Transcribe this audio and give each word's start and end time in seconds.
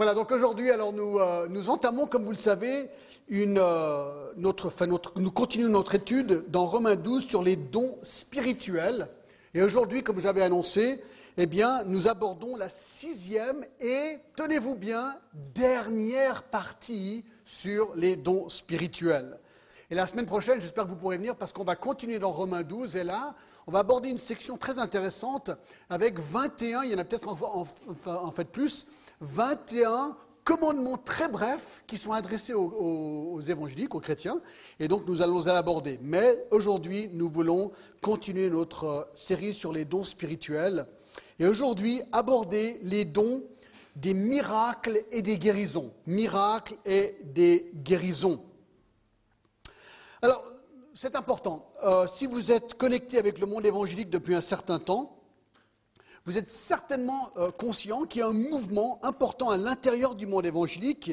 Voilà, 0.00 0.14
donc 0.14 0.30
aujourd'hui, 0.30 0.70
alors 0.70 0.94
nous, 0.94 1.18
euh, 1.18 1.46
nous 1.50 1.68
entamons, 1.68 2.06
comme 2.06 2.24
vous 2.24 2.30
le 2.30 2.38
savez, 2.38 2.88
une, 3.28 3.58
euh, 3.60 4.32
notre, 4.38 4.68
enfin, 4.68 4.86
nous 4.86 5.30
continuons 5.30 5.68
notre 5.68 5.94
étude 5.94 6.44
dans 6.48 6.64
Romains 6.64 6.96
12 6.96 7.26
sur 7.26 7.42
les 7.42 7.54
dons 7.56 7.98
spirituels. 8.02 9.08
Et 9.52 9.60
aujourd'hui, 9.60 10.02
comme 10.02 10.18
j'avais 10.18 10.40
annoncé, 10.40 11.02
eh 11.36 11.44
bien, 11.44 11.84
nous 11.84 12.08
abordons 12.08 12.56
la 12.56 12.70
sixième 12.70 13.62
et, 13.78 14.16
tenez-vous 14.36 14.74
bien, 14.74 15.18
dernière 15.34 16.44
partie 16.44 17.26
sur 17.44 17.94
les 17.94 18.16
dons 18.16 18.48
spirituels. 18.48 19.38
Et 19.90 19.94
la 19.94 20.06
semaine 20.06 20.24
prochaine, 20.24 20.62
j'espère 20.62 20.84
que 20.84 20.88
vous 20.88 20.96
pourrez 20.96 21.18
venir 21.18 21.36
parce 21.36 21.52
qu'on 21.52 21.64
va 21.64 21.76
continuer 21.76 22.18
dans 22.18 22.32
Romains 22.32 22.62
12. 22.62 22.96
Et 22.96 23.04
là, 23.04 23.34
on 23.66 23.70
va 23.70 23.80
aborder 23.80 24.08
une 24.08 24.18
section 24.18 24.56
très 24.56 24.78
intéressante 24.78 25.50
avec 25.90 26.18
21, 26.18 26.84
il 26.84 26.92
y 26.92 26.94
en 26.94 26.98
a 26.98 27.04
peut-être 27.04 27.28
en, 27.28 27.66
en 28.06 28.30
fait 28.30 28.44
plus, 28.44 28.86
21 29.20 30.16
commandements 30.44 30.96
très 30.96 31.28
brefs 31.28 31.84
qui 31.86 31.98
sont 31.98 32.12
adressés 32.12 32.54
aux, 32.54 33.40
évangéliques, 33.40 33.94
aux 33.94 34.00
chrétiens, 34.00 34.40
et 34.78 34.88
donc 34.88 35.06
nous 35.06 35.22
allons 35.22 35.44
l'aborder. 35.44 35.98
Mais 36.02 36.46
aujourd'hui, 36.50 37.08
nous 37.12 37.30
voulons 37.30 37.70
continuer 38.00 38.48
notre 38.48 38.84
euh, 38.84 39.02
série 39.14 39.54
sur 39.54 39.72
les 39.72 39.84
dons 39.84 40.02
spirituels, 40.02 40.86
et 41.38 41.46
aujourd'hui 41.46 42.02
aborder 42.12 42.78
les 42.82 43.04
dons 43.04 43.42
des 43.96 44.14
miracles 44.14 45.02
et 45.10 45.22
des 45.22 45.38
guérisons. 45.38 45.92
Miracles 46.06 46.76
et 46.84 47.16
des 47.24 47.70
guérisons. 47.74 48.42
Alors, 50.22 50.44
c'est 50.94 51.16
important. 51.16 51.70
Euh, 51.84 52.06
si 52.06 52.26
vous 52.26 52.50
êtes 52.50 52.74
connecté 52.74 53.18
avec 53.18 53.38
le 53.38 53.46
monde 53.46 53.66
évangélique 53.66 54.10
depuis 54.10 54.34
un 54.34 54.40
certain 54.40 54.78
temps, 54.78 55.19
vous 56.30 56.38
êtes 56.38 56.48
certainement 56.48 57.32
euh, 57.38 57.50
conscient 57.50 58.04
qu'il 58.04 58.20
y 58.20 58.22
a 58.22 58.28
un 58.28 58.32
mouvement 58.32 59.04
important 59.04 59.50
à 59.50 59.56
l'intérieur 59.56 60.14
du 60.14 60.28
monde 60.28 60.46
évangélique 60.46 61.10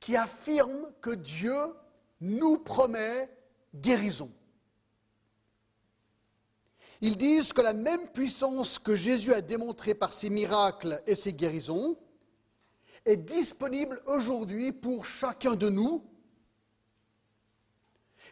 qui 0.00 0.16
affirme 0.16 0.90
que 1.00 1.14
Dieu 1.14 1.54
nous 2.20 2.58
promet 2.58 3.30
guérison. 3.76 4.28
Ils 7.00 7.16
disent 7.16 7.52
que 7.52 7.60
la 7.60 7.74
même 7.74 8.08
puissance 8.08 8.80
que 8.80 8.96
Jésus 8.96 9.32
a 9.32 9.40
démontrée 9.40 9.94
par 9.94 10.12
ses 10.12 10.30
miracles 10.30 11.00
et 11.06 11.14
ses 11.14 11.32
guérisons 11.32 11.96
est 13.04 13.18
disponible 13.18 14.02
aujourd'hui 14.06 14.72
pour 14.72 15.06
chacun 15.06 15.54
de 15.54 15.68
nous 15.68 16.02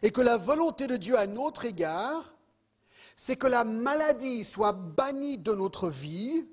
et 0.01 0.11
que 0.11 0.19
la 0.19 0.35
volonté 0.35 0.87
de 0.87 0.97
Dieu 0.97 1.17
à 1.17 1.27
notre 1.27 1.63
égard 1.63 2.35
c'est 3.15 3.35
que 3.35 3.47
la 3.47 3.63
maladie 3.63 4.43
soit 4.43 4.73
bannie 4.73 5.37
de 5.37 5.53
notre 5.53 5.89
vie 5.89 6.47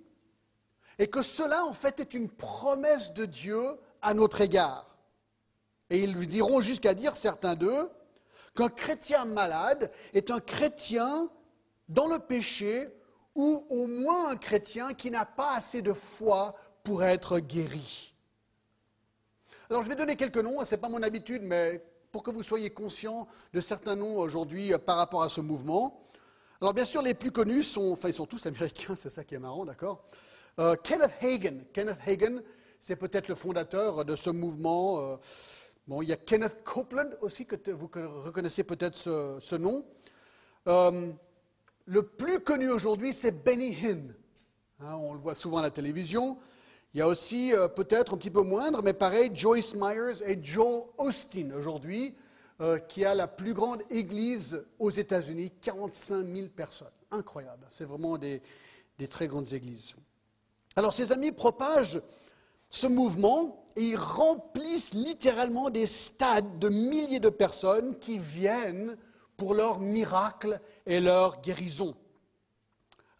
et 0.99 1.09
que 1.09 1.23
cela, 1.23 1.65
en 1.65 1.73
fait, 1.73 2.01
est 2.01 2.15
une 2.15 2.29
promesse 2.29 3.13
de 3.15 3.25
Dieu 3.25 3.61
à 4.03 4.15
notre 4.15 4.41
égard. 4.41 4.99
Et 5.89 6.03
ils 6.03 6.13
lui 6.13 6.27
diront 6.27 6.61
jusqu'à 6.61 6.95
dire, 6.95 7.17
certains 7.17 7.55
d'eux, 7.55 7.91
qu'un 8.55 8.69
chrétien 8.69 9.25
malade 9.25 9.91
est 10.13 10.31
un 10.31 10.41
chrétien 10.41 11.29
dans 11.89 12.07
le 12.07 12.19
péché 12.19 12.89
ou 13.35 13.67
au 13.71 13.87
moins 13.87 14.31
un 14.31 14.37
chrétien 14.37 14.93
qui 14.93 15.11
n'a 15.11 15.25
pas 15.25 15.55
assez 15.55 15.83
de 15.83 15.93
foi 15.93 16.55
pour 16.85 17.03
être 17.05 17.39
guéri. 17.39 18.15
Alors 19.69 19.83
je 19.83 19.89
vais 19.89 19.97
donner 19.97 20.17
quelques 20.17 20.39
noms, 20.39 20.65
ce 20.65 20.75
n'est 20.75 20.81
pas 20.81 20.89
mon 20.89 21.03
habitude, 21.03 21.43
mais 21.43 21.85
pour 22.11 22.23
que 22.23 22.31
vous 22.31 22.43
soyez 22.43 22.71
conscients 22.71 23.27
de 23.53 23.61
certains 23.61 23.97
noms 23.97 24.19
aujourd'hui 24.19 24.73
par 24.85 24.97
rapport 24.97 25.23
à 25.23 25.29
ce 25.29 25.41
mouvement. 25.41 26.03
Alors 26.63 26.75
bien 26.75 26.85
sûr, 26.85 27.01
les 27.01 27.15
plus 27.15 27.31
connus 27.31 27.63
sont, 27.63 27.93
enfin 27.93 28.09
ils 28.09 28.15
sont 28.15 28.27
tous 28.27 28.45
américains, 28.47 28.95
c'est 28.95 29.09
ça 29.09 29.25
qui 29.25 29.35
est 29.35 29.39
marrant, 29.39 29.65
d'accord? 29.65 30.05
Euh, 30.59 30.77
Kenneth 30.77 31.13
Hagen. 31.23 31.65
Kenneth 31.73 31.97
Hagen, 32.07 32.43
c'est 32.79 32.97
peut-être 32.97 33.29
le 33.29 33.35
fondateur 33.35 34.05
de 34.05 34.15
ce 34.15 34.29
mouvement. 34.29 35.01
Euh, 35.01 35.17
bon, 35.89 36.03
il 36.03 36.11
y 36.11 36.13
a 36.13 36.17
Kenneth 36.17 36.63
Copeland 36.63 37.09
aussi, 37.23 37.47
que 37.47 37.71
vous 37.71 37.89
reconnaissez 37.95 38.63
peut-être 38.63 38.97
ce, 38.97 39.57
nom. 39.57 39.87
Euh, 40.69 41.13
le 41.87 42.03
plus 42.03 42.41
connu 42.41 42.69
aujourd'hui, 42.69 43.15
c'est 43.15 43.43
Benny 43.43 43.75
Hinn. 43.83 44.15
Hein, 44.81 44.97
on 44.97 45.15
le 45.15 45.19
voit 45.19 45.35
souvent 45.35 45.59
à 45.59 45.63
la 45.63 45.71
télévision. 45.71 46.37
Il 46.93 46.99
y 46.99 47.03
a 47.03 47.09
aussi, 47.09 47.53
peut-être 47.77 48.15
un 48.15 48.17
petit 48.19 48.31
peu 48.31 48.43
moindre, 48.43 48.83
mais 48.83 48.93
pareil, 48.93 49.31
Joyce 49.33 49.75
Myers 49.77 50.23
et 50.27 50.39
Joel 50.43 50.83
Austin 50.99 51.53
aujourd'hui. 51.57 52.15
Euh, 52.63 52.79
qui 52.79 53.07
a 53.07 53.15
la 53.15 53.27
plus 53.27 53.55
grande 53.55 53.83
église 53.89 54.63
aux 54.79 54.91
États-Unis, 54.91 55.51
45 55.63 56.27
000 56.27 56.49
personnes. 56.49 56.93
Incroyable, 57.11 57.65
c'est 57.71 57.87
vraiment 57.87 58.19
des, 58.19 58.43
très 59.09 59.29
grandes 59.29 59.51
églises. 59.55 59.95
Alors 60.77 60.93
ces 60.93 61.11
amis 61.11 61.33
propagent 61.33 62.03
ce 62.69 62.87
mouvement 62.87 63.65
et 63.77 63.85
ils 63.85 63.97
remplissent 63.97 64.93
littéralement 64.93 65.71
des 65.71 65.87
stades 65.87 66.59
de 66.59 66.69
milliers 66.69 67.19
de 67.19 67.31
personnes 67.31 67.99
qui 67.99 68.19
viennent 68.19 68.95
pour 69.39 69.55
leurs 69.55 69.81
miracles 69.81 70.61
et 70.85 71.01
leurs 71.01 71.41
guérisons. 71.41 71.95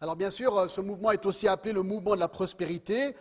Alors 0.01 0.17
bien 0.17 0.29
sûr, 0.29 0.69
ce 0.69 0.81
mouvement 0.81 1.09
est 1.09 1.25
aussi 1.25 1.47
appelé 1.47 1.73
le 1.73 1.81
mouvement 1.81 2.13
de 2.13 2.19
la 2.19 2.27
prospérité. 2.27 3.15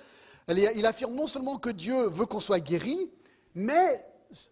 Il 0.49 0.85
affirme 0.85 1.15
non 1.15 1.27
seulement 1.27 1.57
que 1.57 1.71
Dieu 1.71 2.09
veut 2.09 2.27
qu'on 2.27 2.41
soit 2.41 2.61
guéri, 2.61 3.11
mais 3.55 4.05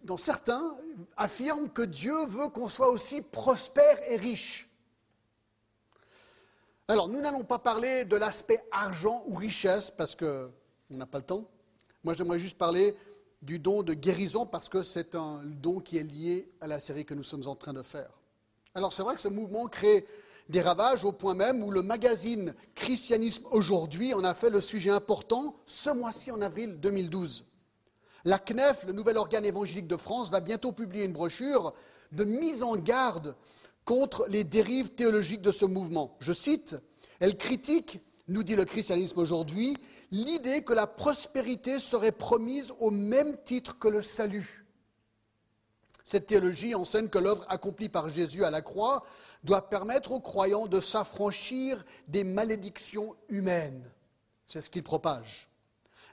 dans 0.03 0.17
certains, 0.17 0.77
affirment 1.17 1.69
que 1.69 1.83
Dieu 1.83 2.27
veut 2.27 2.49
qu'on 2.49 2.69
soit 2.69 2.91
aussi 2.91 3.23
prospère 3.23 3.99
et 4.11 4.17
riche. 4.17 4.69
Alors, 6.89 7.09
nous 7.09 7.21
n'allons 7.21 7.45
pas 7.45 7.59
parler 7.59 8.05
de 8.05 8.17
l'aspect 8.17 8.63
argent 8.71 9.23
ou 9.27 9.35
richesse 9.35 9.91
parce 9.91 10.17
qu'on 10.17 10.51
n'a 10.91 11.07
pas 11.07 11.19
le 11.19 11.25
temps. 11.25 11.45
Moi, 12.03 12.15
j'aimerais 12.15 12.39
juste 12.39 12.57
parler 12.57 12.97
du 13.43 13.59
don 13.59 13.83
de 13.83 13.95
guérison 13.95 14.47
parce 14.47 14.69
que 14.69 14.83
c'est 14.83 15.15
un 15.15 15.43
don 15.45 15.81
qui 15.81 15.99
est 15.99 16.03
lié 16.03 16.51
à 16.61 16.67
la 16.67 16.81
série 16.81 17.05
que 17.05 17.15
nous 17.15 17.23
sommes 17.23 17.47
en 17.47 17.55
train 17.55 17.73
de 17.73 17.83
faire. 17.83 18.11
Alors, 18.75 18.93
c'est 18.93 19.03
vrai 19.03 19.15
que 19.15 19.21
ce 19.21 19.29
mouvement 19.29 19.67
crée 19.67 20.07
des 20.49 20.63
ravages 20.63 21.05
au 21.05 21.13
point 21.13 21.35
même 21.35 21.63
où 21.63 21.71
le 21.71 21.83
magazine 21.83 22.55
Christianisme 22.75 23.45
aujourd'hui 23.51 24.15
en 24.15 24.25
a 24.25 24.33
fait 24.33 24.51
le 24.51 24.61
sujet 24.61 24.91
important 24.91 25.55
ce 25.67 25.91
mois-ci 25.91 26.31
en 26.31 26.41
avril 26.41 26.81
2012. 26.81 27.45
La 28.25 28.39
CNEF, 28.39 28.85
le 28.85 28.93
nouvel 28.93 29.17
organe 29.17 29.45
évangélique 29.45 29.87
de 29.87 29.97
France, 29.97 30.31
va 30.31 30.41
bientôt 30.41 30.73
publier 30.73 31.05
une 31.05 31.13
brochure 31.13 31.73
de 32.13 32.25
mise 32.25 32.63
en 32.63 32.77
garde 32.77 33.37
contre 33.85 34.27
les 34.29 34.45
dérives 34.45 34.91
théologiques 34.91 35.43
de 35.43 35.53
ce 35.53 35.65
mouvement. 35.65 36.17
Je 36.21 36.33
cite, 36.33 36.77
elle 37.21 37.37
critique, 37.37 38.01
nous 38.27 38.43
dit 38.43 38.57
le 38.57 38.65
christianisme 38.65 39.19
aujourd'hui, 39.21 39.77
l'idée 40.11 40.63
que 40.63 40.75
la 40.75 40.87
prospérité 40.87 41.79
serait 41.79 42.13
promise 42.13 42.75
au 42.81 42.91
même 42.91 43.37
titre 43.45 43.79
que 43.79 43.89
le 43.89 44.03
salut. 44.03 44.67
Cette 46.05 46.27
théologie 46.27 46.75
enseigne 46.75 47.09
que 47.09 47.19
l'œuvre 47.19 47.45
accomplie 47.49 47.91
par 47.91 48.09
Jésus 48.09 48.43
à 48.43 48.51
la 48.51 48.63
croix 48.63 49.03
doit 49.45 49.69
permettre 49.69 50.13
aux 50.13 50.21
croyants 50.21 50.67
de 50.67 50.81
s'affranchir 50.81 51.85
des 52.09 52.25
malédictions 52.25 53.15
humaines. 53.29 53.91
C'est 54.47 54.63
ce 54.63 54.71
qu'il 54.71 54.83
propage. 54.83 55.51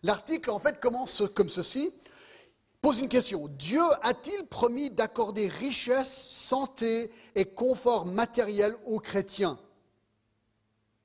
L'article, 0.05 0.51
en 0.51 0.59
fait, 0.59 0.79
commence 0.79 1.23
comme 1.33 1.49
ceci. 1.49 1.91
Pose 2.79 2.99
une 2.99 3.09
question. 3.09 3.47
Dieu 3.47 3.81
a-t-il 4.03 4.45
promis 4.45 4.91
d'accorder 4.91 5.47
richesse, 5.47 6.15
santé 6.15 7.11
et 7.33 7.45
confort 7.45 8.05
matériel 8.05 8.75
aux 8.85 8.99
chrétiens? 8.99 9.57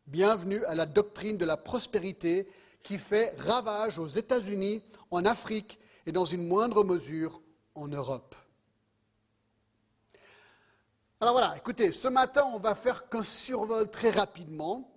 Bienvenue 0.06 0.62
à 0.66 0.74
la 0.74 0.84
doctrine 0.84 1.38
de 1.38 1.46
la 1.46 1.56
prospérité 1.56 2.46
qui 2.82 2.98
fait 2.98 3.34
ravage 3.38 3.98
aux 3.98 4.06
États-Unis, 4.06 4.82
en 5.10 5.24
Afrique 5.24 5.78
et 6.04 6.12
dans 6.12 6.26
une 6.26 6.46
moindre 6.46 6.84
mesure 6.84 7.40
en 7.74 7.88
Europe. 7.88 8.34
Alors 11.22 11.32
voilà, 11.32 11.56
écoutez, 11.56 11.90
ce 11.90 12.08
matin, 12.08 12.44
on 12.52 12.58
va 12.58 12.74
faire 12.74 13.08
qu'un 13.08 13.24
survol 13.24 13.90
très 13.90 14.10
rapidement 14.10 14.92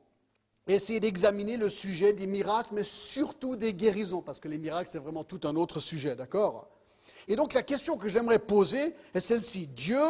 essayer 0.68 1.00
d'examiner 1.00 1.58
le 1.58 1.70
sujet 1.70 2.14
des 2.14 2.28
miracles, 2.28 2.74
mais 2.74 2.84
surtout 2.84 3.56
des 3.56 3.74
guérisons, 3.74 4.22
parce 4.22 4.40
que 4.40 4.48
les 4.48 4.58
miracles, 4.58 4.90
c'est 4.92 5.00
vraiment 5.00 5.24
tout 5.24 5.42
un 5.44 5.56
autre 5.56 5.80
sujet, 5.80 6.16
d'accord? 6.16 6.70
Et 7.28 7.36
donc 7.36 7.54
la 7.54 7.64
question 7.64 7.98
que 7.98 8.08
j'aimerais 8.08 8.40
poser 8.40 8.96
est 9.14 9.20
celle-ci. 9.20 9.68
Dieu 9.68 10.02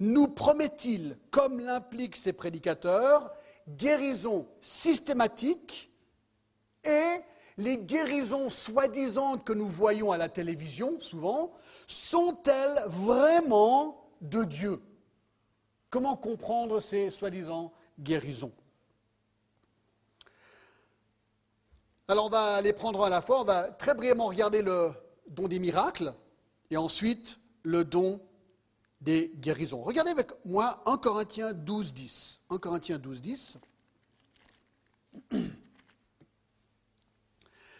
nous 0.00 0.28
promet-il, 0.28 1.18
comme 1.30 1.60
l'impliquent 1.60 2.16
ses 2.16 2.32
prédicateurs, 2.32 3.32
guérisons 3.68 4.46
systématiques 4.60 5.90
et 6.84 7.20
les 7.58 7.78
guérisons 7.78 8.50
soi-disant 8.50 9.36
que 9.36 9.52
nous 9.52 9.68
voyons 9.68 10.10
à 10.12 10.18
la 10.18 10.28
télévision, 10.28 10.98
souvent, 11.00 11.52
sont-elles 11.86 12.84
vraiment 12.86 14.08
de 14.20 14.44
Dieu? 14.44 14.80
Comment 15.90 16.16
comprendre 16.16 16.80
ces 16.80 17.10
soi-disant 17.10 17.72
guérisons? 18.00 18.52
Alors 22.08 22.26
on 22.26 22.30
va 22.30 22.60
les 22.60 22.72
prendre 22.72 23.04
à 23.04 23.08
la 23.08 23.22
fois, 23.22 23.40
on 23.40 23.44
va 23.44 23.70
très 23.70 23.94
brièvement 23.94 24.26
regarder 24.26 24.62
le 24.62 24.92
don 25.28 25.46
des 25.46 25.60
miracles 25.60 26.12
et 26.70 26.76
ensuite 26.76 27.38
le 27.62 27.84
don 27.84 28.20
des 29.00 29.32
guérisons. 29.36 29.82
Regardez 29.82 30.10
avec 30.10 30.30
moi 30.44 30.82
1 30.86 30.96
Corinthiens 30.98 31.52
12, 31.52 31.94
10. 31.94 32.40
1 32.50 32.58
Corinthiens 32.58 32.98
12, 32.98 33.22
10. 33.22 33.58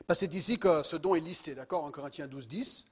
Parce 0.07 0.21
que 0.21 0.27
c'est 0.27 0.35
ici 0.35 0.59
que 0.59 0.83
ce 0.83 0.97
don 0.97 1.15
est 1.15 1.21
listé, 1.21 1.55
d'accord 1.55 1.85
En 1.85 1.91
Corinthiens 1.91 2.29
12, 2.29 2.49
10. 2.49 2.87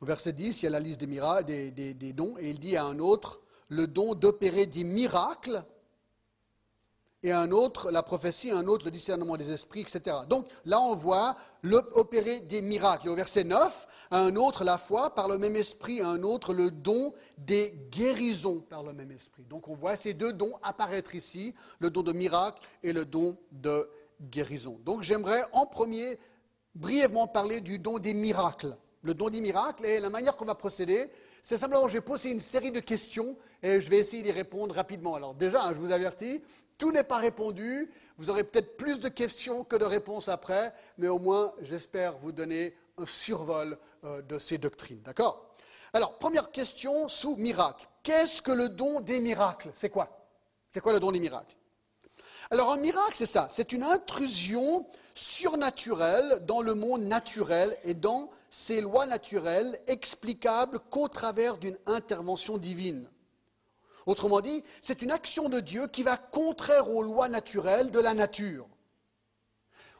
Au 0.00 0.06
verset 0.06 0.32
10, 0.32 0.62
il 0.62 0.64
y 0.64 0.68
a 0.68 0.70
la 0.70 0.80
liste 0.80 1.00
des, 1.00 1.06
miracles, 1.06 1.44
des 1.72 2.12
dons, 2.12 2.36
et 2.38 2.50
il 2.50 2.58
dit 2.58 2.76
à 2.76 2.84
un 2.84 2.98
autre 2.98 3.40
le 3.68 3.86
don 3.86 4.14
d'opérer 4.14 4.66
des 4.66 4.84
miracles 4.84 5.64
et 7.22 7.32
un 7.32 7.50
autre 7.50 7.90
la 7.90 8.02
prophétie, 8.02 8.50
un 8.50 8.66
autre 8.66 8.84
le 8.84 8.90
discernement 8.90 9.36
des 9.36 9.50
esprits, 9.50 9.80
etc. 9.80 10.18
Donc 10.28 10.46
là, 10.64 10.80
on 10.80 10.94
voit 10.94 11.36
opérer 11.94 12.40
des 12.40 12.62
miracles. 12.62 13.08
Et 13.08 13.10
au 13.10 13.16
verset 13.16 13.44
9, 13.44 13.86
un 14.12 14.36
autre 14.36 14.64
la 14.64 14.78
foi 14.78 15.14
par 15.14 15.28
le 15.28 15.38
même 15.38 15.56
esprit, 15.56 16.00
un 16.00 16.22
autre 16.22 16.54
le 16.54 16.70
don 16.70 17.12
des 17.38 17.74
guérisons 17.90 18.60
par 18.60 18.84
le 18.84 18.92
même 18.92 19.10
esprit. 19.10 19.44
Donc 19.44 19.68
on 19.68 19.74
voit 19.74 19.96
ces 19.96 20.14
deux 20.14 20.32
dons 20.32 20.52
apparaître 20.62 21.14
ici, 21.14 21.54
le 21.80 21.90
don 21.90 22.02
de 22.02 22.12
miracle 22.12 22.62
et 22.82 22.92
le 22.92 23.04
don 23.04 23.36
de 23.50 23.88
guérison. 24.20 24.78
Donc 24.84 25.02
j'aimerais 25.02 25.42
en 25.52 25.66
premier 25.66 26.18
brièvement 26.74 27.26
parler 27.26 27.60
du 27.60 27.78
don 27.78 27.98
des 27.98 28.14
miracles. 28.14 28.76
Le 29.02 29.14
don 29.14 29.28
des 29.28 29.40
miracles 29.40 29.86
et 29.86 30.00
la 30.00 30.10
manière 30.10 30.36
qu'on 30.36 30.44
va 30.44 30.54
procéder, 30.54 31.08
c'est 31.42 31.56
simplement, 31.56 31.88
je 31.88 31.94
vais 31.94 32.00
poser 32.00 32.30
une 32.30 32.40
série 32.40 32.72
de 32.72 32.80
questions 32.80 33.36
et 33.62 33.80
je 33.80 33.88
vais 33.90 33.98
essayer 33.98 34.22
d'y 34.22 34.32
répondre 34.32 34.74
rapidement. 34.74 35.14
Alors 35.14 35.34
déjà, 35.34 35.64
hein, 35.64 35.72
je 35.72 35.78
vous 35.78 35.92
avertis, 35.92 36.42
tout 36.78 36.92
n'est 36.92 37.04
pas 37.04 37.18
répondu. 37.18 37.90
Vous 38.16 38.30
aurez 38.30 38.44
peut-être 38.44 38.76
plus 38.76 39.00
de 39.00 39.08
questions 39.08 39.64
que 39.64 39.76
de 39.76 39.84
réponses 39.84 40.28
après, 40.28 40.72
mais 40.96 41.08
au 41.08 41.18
moins, 41.18 41.52
j'espère 41.60 42.16
vous 42.16 42.32
donner 42.32 42.74
un 42.96 43.06
survol 43.06 43.76
euh, 44.04 44.22
de 44.22 44.38
ces 44.38 44.58
doctrines. 44.58 45.02
D'accord? 45.02 45.52
Alors, 45.92 46.18
première 46.18 46.50
question 46.50 47.08
sous 47.08 47.36
miracle. 47.36 47.86
Qu'est-ce 48.02 48.42
que 48.42 48.52
le 48.52 48.68
don 48.68 49.00
des 49.00 49.20
miracles? 49.20 49.70
C'est 49.74 49.90
quoi? 49.90 50.26
C'est 50.70 50.80
quoi 50.80 50.92
le 50.92 51.00
don 51.00 51.12
des 51.12 51.20
miracles? 51.20 51.56
Alors, 52.50 52.72
un 52.72 52.78
miracle, 52.78 53.14
c'est 53.14 53.26
ça. 53.26 53.48
C'est 53.50 53.72
une 53.72 53.82
intrusion 53.82 54.86
surnaturelle 55.14 56.44
dans 56.46 56.62
le 56.62 56.74
monde 56.74 57.02
naturel 57.02 57.76
et 57.84 57.94
dans 57.94 58.30
ses 58.50 58.80
lois 58.80 59.06
naturelles 59.06 59.78
explicables 59.86 60.78
qu'au 60.90 61.08
travers 61.08 61.58
d'une 61.58 61.76
intervention 61.86 62.56
divine. 62.56 63.08
Autrement 64.08 64.40
dit, 64.40 64.64
c'est 64.80 65.02
une 65.02 65.10
action 65.10 65.50
de 65.50 65.60
Dieu 65.60 65.86
qui 65.86 66.02
va 66.02 66.16
contraire 66.16 66.88
aux 66.88 67.02
lois 67.02 67.28
naturelles 67.28 67.90
de 67.90 68.00
la 68.00 68.14
nature. 68.14 68.66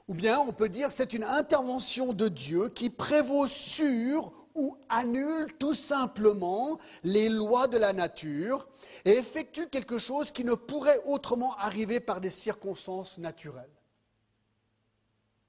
Ou 0.09 0.15
bien 0.15 0.39
on 0.39 0.55
peut 0.55 0.71
dire 0.71 0.91
c'est 0.91 1.13
une 1.13 1.25
intervention 1.25 2.15
de 2.15 2.29
Dieu 2.29 2.71
qui 2.71 2.89
prévaut 2.89 3.47
sur 3.47 4.33
ou 4.55 4.79
annule 4.89 5.53
tout 5.59 5.75
simplement 5.75 6.79
les 7.05 7.29
lois 7.29 7.69
de 7.69 7.77
la 7.77 7.93
nature 7.93 8.67
et 9.05 9.11
effectue 9.11 9.67
quelque 9.67 9.99
chose 9.99 10.31
qui 10.31 10.43
ne 10.43 10.55
pourrait 10.55 11.03
autrement 11.05 11.55
arriver 11.59 12.01
par 12.01 12.23
des 12.23 12.31
circonstances 12.31 13.19
naturelles. 13.19 13.69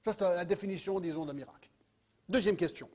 Ça, 0.04 0.12
c'est 0.12 0.20
la 0.20 0.44
définition, 0.44 1.00
disons, 1.00 1.24
d'un 1.24 1.32
miracle. 1.32 1.70
Deuxième 2.28 2.56
question. 2.56 2.90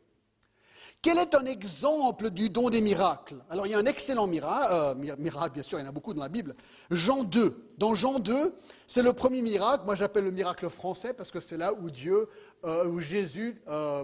Quel 1.06 1.20
est 1.20 1.36
un 1.36 1.46
exemple 1.46 2.32
du 2.32 2.50
don 2.50 2.72
des 2.72 2.82
miracles? 2.82 3.36
Alors 3.52 3.68
il 3.68 3.72
y 3.74 3.76
a 3.76 3.78
un 3.78 3.86
excellent 3.86 4.26
miracle, 4.26 4.68
euh, 4.72 5.16
miracle, 5.20 5.54
bien 5.54 5.62
sûr, 5.62 5.78
il 5.78 5.84
y 5.84 5.86
en 5.86 5.90
a 5.90 5.92
beaucoup 5.92 6.16
dans 6.16 6.24
la 6.24 6.30
Bible. 6.30 6.56
Jean 6.90 7.24
2. 7.24 7.76
Dans 7.78 7.94
Jean 7.94 8.18
2, 8.18 8.52
c'est 8.88 9.04
le 9.04 9.14
premier 9.14 9.44
miracle. 9.44 9.84
Moi 9.86 9.94
j'appelle 9.94 10.24
le 10.24 10.32
miracle 10.32 10.68
français 10.68 11.14
parce 11.14 11.30
que 11.30 11.40
c'est 11.40 11.58
là 11.58 11.74
où 11.74 11.92
Dieu, 11.92 12.28
euh, 12.64 12.88
où 12.88 13.00
Jésus 13.02 13.62
euh, 13.68 14.04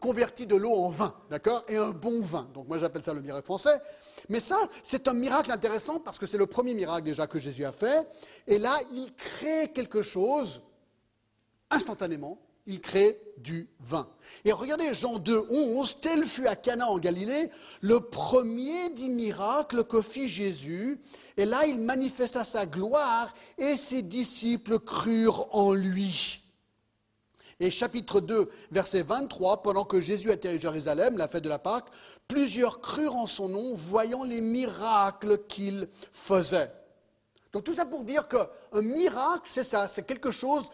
convertit 0.00 0.46
de 0.46 0.56
l'eau 0.56 0.72
en 0.72 0.88
vin, 0.88 1.14
d'accord? 1.30 1.64
Et 1.68 1.76
un 1.76 1.90
bon 1.90 2.20
vin. 2.20 2.50
Donc 2.54 2.66
moi 2.66 2.76
j'appelle 2.76 3.04
ça 3.04 3.14
le 3.14 3.22
miracle 3.22 3.44
français. 3.44 3.80
Mais 4.28 4.40
ça, 4.40 4.58
c'est 4.82 5.06
un 5.06 5.14
miracle 5.14 5.52
intéressant 5.52 6.00
parce 6.00 6.18
que 6.18 6.26
c'est 6.26 6.38
le 6.38 6.46
premier 6.46 6.74
miracle 6.74 7.04
déjà 7.04 7.28
que 7.28 7.38
Jésus 7.38 7.64
a 7.64 7.70
fait. 7.70 8.04
Et 8.48 8.58
là, 8.58 8.76
il 8.92 9.14
crée 9.14 9.70
quelque 9.72 10.02
chose 10.02 10.60
instantanément 11.70 12.36
il 12.66 12.80
crée 12.80 13.18
du 13.38 13.68
vin. 13.80 14.08
Et 14.44 14.52
regardez 14.52 14.94
Jean 14.94 15.18
2, 15.18 15.46
11, 15.50 16.00
tel 16.00 16.24
fut 16.24 16.46
à 16.46 16.54
Cana 16.54 16.88
en 16.88 16.98
Galilée 16.98 17.50
le 17.80 18.00
premier 18.00 18.90
des 18.90 19.08
miracles 19.08 19.84
que 19.84 20.00
fit 20.00 20.28
Jésus. 20.28 21.00
Et 21.36 21.44
là, 21.44 21.66
il 21.66 21.80
manifesta 21.80 22.44
sa 22.44 22.66
gloire 22.66 23.32
et 23.58 23.76
ses 23.76 24.02
disciples 24.02 24.78
crurent 24.78 25.48
en 25.52 25.72
lui. 25.72 26.40
Et 27.58 27.70
chapitre 27.70 28.20
2, 28.20 28.50
verset 28.72 29.02
23, 29.02 29.62
pendant 29.62 29.84
que 29.84 30.00
Jésus 30.00 30.30
était 30.30 30.48
à 30.48 30.58
Jérusalem, 30.58 31.16
la 31.16 31.28
fête 31.28 31.44
de 31.44 31.48
la 31.48 31.60
Pâque, 31.60 31.86
plusieurs 32.26 32.80
crurent 32.80 33.16
en 33.16 33.26
son 33.26 33.48
nom, 33.48 33.74
voyant 33.74 34.24
les 34.24 34.40
miracles 34.40 35.38
qu'il 35.46 35.88
faisait. 36.10 36.70
Donc 37.52 37.64
tout 37.64 37.72
ça 37.72 37.84
pour 37.84 38.04
dire 38.04 38.26
qu'un 38.28 38.82
miracle, 38.82 39.44
c'est 39.44 39.64
ça, 39.64 39.86
c'est 39.86 40.06
quelque 40.06 40.30
chose 40.30 40.64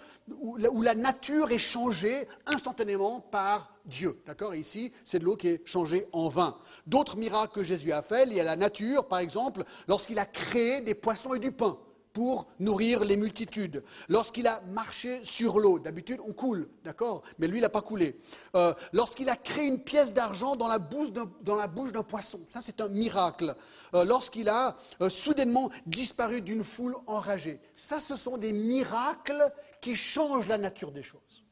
où 0.40 0.82
la 0.82 0.94
nature 0.94 1.50
est 1.50 1.58
changée 1.58 2.26
instantanément 2.46 3.20
par 3.20 3.72
Dieu. 3.84 4.20
D'accord? 4.26 4.54
Ici, 4.54 4.92
c'est 5.04 5.18
de 5.18 5.24
l'eau 5.24 5.36
qui 5.36 5.48
est 5.48 5.66
changée 5.66 6.06
en 6.12 6.28
vin. 6.28 6.56
D'autres 6.86 7.16
miracles 7.16 7.54
que 7.54 7.64
Jésus 7.64 7.92
a 7.92 8.02
faits, 8.02 8.28
il 8.30 8.36
y 8.36 8.40
a 8.40 8.44
la 8.44 8.56
nature, 8.56 9.08
par 9.08 9.18
exemple, 9.18 9.64
lorsqu'il 9.88 10.18
a 10.18 10.26
créé 10.26 10.80
des 10.80 10.94
poissons 10.94 11.34
et 11.34 11.38
du 11.38 11.52
pain 11.52 11.78
pour 12.18 12.48
nourrir 12.58 13.04
les 13.04 13.16
multitudes. 13.16 13.84
Lorsqu'il 14.08 14.48
a 14.48 14.60
marché 14.62 15.24
sur 15.24 15.60
l'eau, 15.60 15.78
d'habitude 15.78 16.18
on 16.26 16.32
coule, 16.32 16.68
d'accord 16.82 17.22
Mais 17.38 17.46
lui, 17.46 17.58
il 17.58 17.60
n'a 17.60 17.68
pas 17.68 17.80
coulé. 17.80 18.18
Euh, 18.56 18.74
lorsqu'il 18.92 19.28
a 19.28 19.36
créé 19.36 19.68
une 19.68 19.84
pièce 19.84 20.12
d'argent 20.12 20.56
dans 20.56 20.66
la 20.66 20.80
bouche 20.80 21.12
d'un 21.12 22.02
poisson, 22.02 22.40
ça 22.48 22.60
c'est 22.60 22.80
un 22.80 22.88
miracle. 22.88 23.54
Euh, 23.94 24.04
lorsqu'il 24.04 24.48
a 24.48 24.76
euh, 25.00 25.08
soudainement 25.08 25.70
disparu 25.86 26.40
d'une 26.40 26.64
foule 26.64 26.96
enragée, 27.06 27.60
ça 27.76 28.00
ce 28.00 28.16
sont 28.16 28.36
des 28.36 28.52
miracles 28.52 29.52
qui 29.80 29.94
changent 29.94 30.48
la 30.48 30.58
nature 30.58 30.90
des 30.90 31.04
choses. 31.04 31.44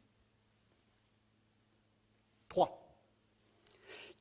Trois. 2.48 2.92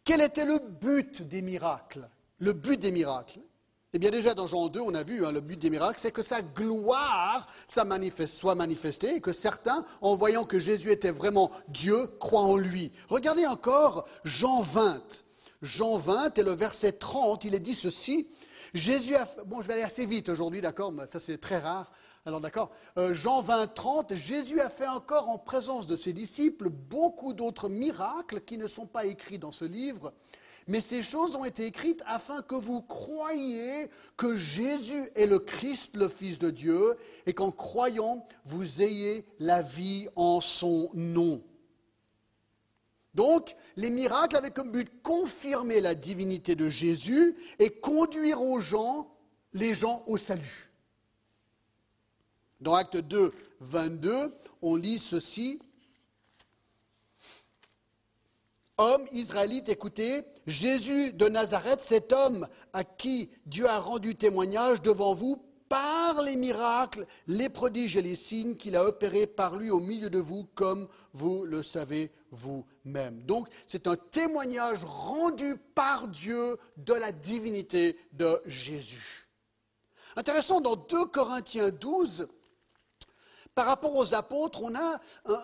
Quel 0.04 0.22
était 0.22 0.46
le 0.46 0.60
but 0.80 1.24
des 1.24 1.42
miracles? 1.42 2.08
Le 2.38 2.54
but 2.54 2.80
des 2.80 2.92
miracles 2.92 3.40
eh 3.96 3.98
bien 3.98 4.12
déjà 4.12 4.34
dans 4.34 4.46
Jean 4.46 4.68
2, 4.68 4.82
on 4.82 4.94
a 4.94 5.04
vu 5.04 5.26
hein, 5.26 5.32
le 5.32 5.40
but 5.40 5.58
des 5.58 5.70
miracles, 5.70 6.02
c'est 6.02 6.12
que 6.12 6.22
sa 6.22 6.42
gloire 6.42 7.48
soit 7.66 7.86
manifestée 7.86 9.16
et 9.16 9.22
que 9.22 9.32
certains, 9.32 9.86
en 10.02 10.18
voyant 10.18 10.44
que 10.44 10.60
Jésus 10.60 10.92
était 10.92 11.12
vraiment 11.12 11.50
Dieu, 11.70 11.96
croient 12.20 12.42
en 12.42 12.58
lui. 12.58 12.92
Regardez 13.08 13.46
encore 13.46 14.06
Jean 14.26 14.62
20. 14.64 15.02
Jean 15.62 15.98
20 15.98 16.38
et 16.38 16.44
le 16.44 16.52
verset 16.52 16.92
30, 16.92 17.46
il 17.46 17.56
est 17.56 17.62
dit 17.62 17.74
ceci. 17.74 18.28
Jésus 18.74 19.16
a... 19.16 19.26
Bon, 19.46 19.62
je 19.62 19.68
vais 19.68 19.76
aller 19.76 19.84
assez 19.84 20.06
vite 20.06 20.28
aujourd'hui, 20.28 20.60
d'accord, 20.60 20.92
mais 20.92 21.08
ça 21.08 21.22
c'est 21.22 21.38
très 21.38 21.60
rare. 21.60 21.90
Alors 22.26 22.42
d'accord, 22.42 22.72
euh, 22.98 23.14
Jean 23.14 23.44
20, 23.44 23.68
30, 23.68 24.14
Jésus 24.16 24.60
a 24.60 24.70
fait 24.70 24.88
encore 24.88 25.30
en 25.30 25.38
présence 25.38 25.88
de 25.88 25.96
ses 25.96 26.12
disciples 26.12 26.70
beaucoup 26.70 27.32
d'autres 27.32 27.70
miracles 27.70 28.42
qui 28.42 28.58
ne 28.58 28.68
sont 28.68 28.88
pas 28.88 29.06
écrits 29.06 29.40
dans 29.40 29.52
ce 29.52 29.64
livre 29.64 30.12
mais 30.68 30.82
ces 30.82 31.04
choses 31.04 31.36
ont 31.36 31.46
été 31.46 31.66
écrites 31.66 32.02
afin 32.08 32.42
que 32.42 32.56
vous 32.56 32.82
croyiez 32.82 33.88
que 34.18 34.36
Jésus 34.36 35.10
est 35.16 35.28
le 35.28 35.38
Christ, 35.38 35.96
le 35.96 36.10
Fils 36.10 36.40
de 36.40 36.50
Dieu, 36.50 36.98
et 37.28 37.34
qu'en 37.34 37.52
croyant, 37.52 38.26
vous 38.46 38.82
ayez 38.82 39.26
la 39.40 39.62
vie 39.62 40.08
en 40.16 40.42
son 40.42 40.90
nom. 40.94 41.44
Donc, 43.14 43.56
les 43.78 43.92
miracles 43.92 44.36
avaient 44.36 44.52
comme 44.52 44.72
but 44.72 45.02
confirmer 45.04 45.82
la 45.82 45.96
divinité 45.96 46.56
de 46.56 46.70
Jésus 46.70 47.36
et 47.60 47.70
conduire 47.70 48.42
aux 48.42 48.60
gens, 48.60 49.08
les 49.54 49.74
gens 49.74 50.04
au 50.08 50.18
salut. 50.18 50.72
Dans 52.60 52.74
Acte 52.74 52.98
2, 52.98 53.34
22, 53.60 54.34
on 54.64 54.76
lit 54.76 55.00
ceci. 55.00 55.60
Homme 58.78 59.08
israélite, 59.14 59.70
écoutez, 59.70 60.26
Jésus 60.48 61.12
de 61.14 61.28
Nazareth, 61.28 61.82
cet 61.82 62.14
homme 62.14 62.48
à 62.74 62.84
qui 62.84 63.30
Dieu 63.46 63.68
a 63.68 63.80
rendu 63.80 64.16
témoignage 64.16 64.82
devant 64.82 65.14
vous 65.14 65.42
par 65.70 66.22
les 66.22 66.36
miracles, 66.36 67.08
les 67.28 67.50
prodiges 67.50 67.96
et 67.96 68.02
les 68.02 68.16
signes 68.16 68.56
qu'il 68.56 68.76
a 68.76 68.86
opérés 68.86 69.26
par 69.26 69.58
lui 69.58 69.72
au 69.72 69.80
milieu 69.80 70.10
de 70.10 70.20
vous, 70.20 70.46
comme 70.54 70.88
vous 71.14 71.44
le 71.46 71.64
savez 71.64 72.12
vous-même. 72.30 73.22
Donc, 73.24 73.48
c'est 73.66 73.88
un 73.88 73.96
témoignage 73.96 74.84
rendu 74.84 75.56
par 75.74 76.08
Dieu 76.08 76.58
de 76.78 76.94
la 76.94 77.12
divinité 77.12 77.98
de 78.14 78.40
Jésus. 78.46 79.28
Intéressant, 80.16 80.62
dans 80.62 80.76
2 80.76 81.06
Corinthiens 81.06 81.72
12, 81.72 82.28
par 83.56 83.66
rapport 83.66 83.96
aux 83.96 84.14
apôtres, 84.14 84.62
on 84.62 84.76
a 84.76 85.00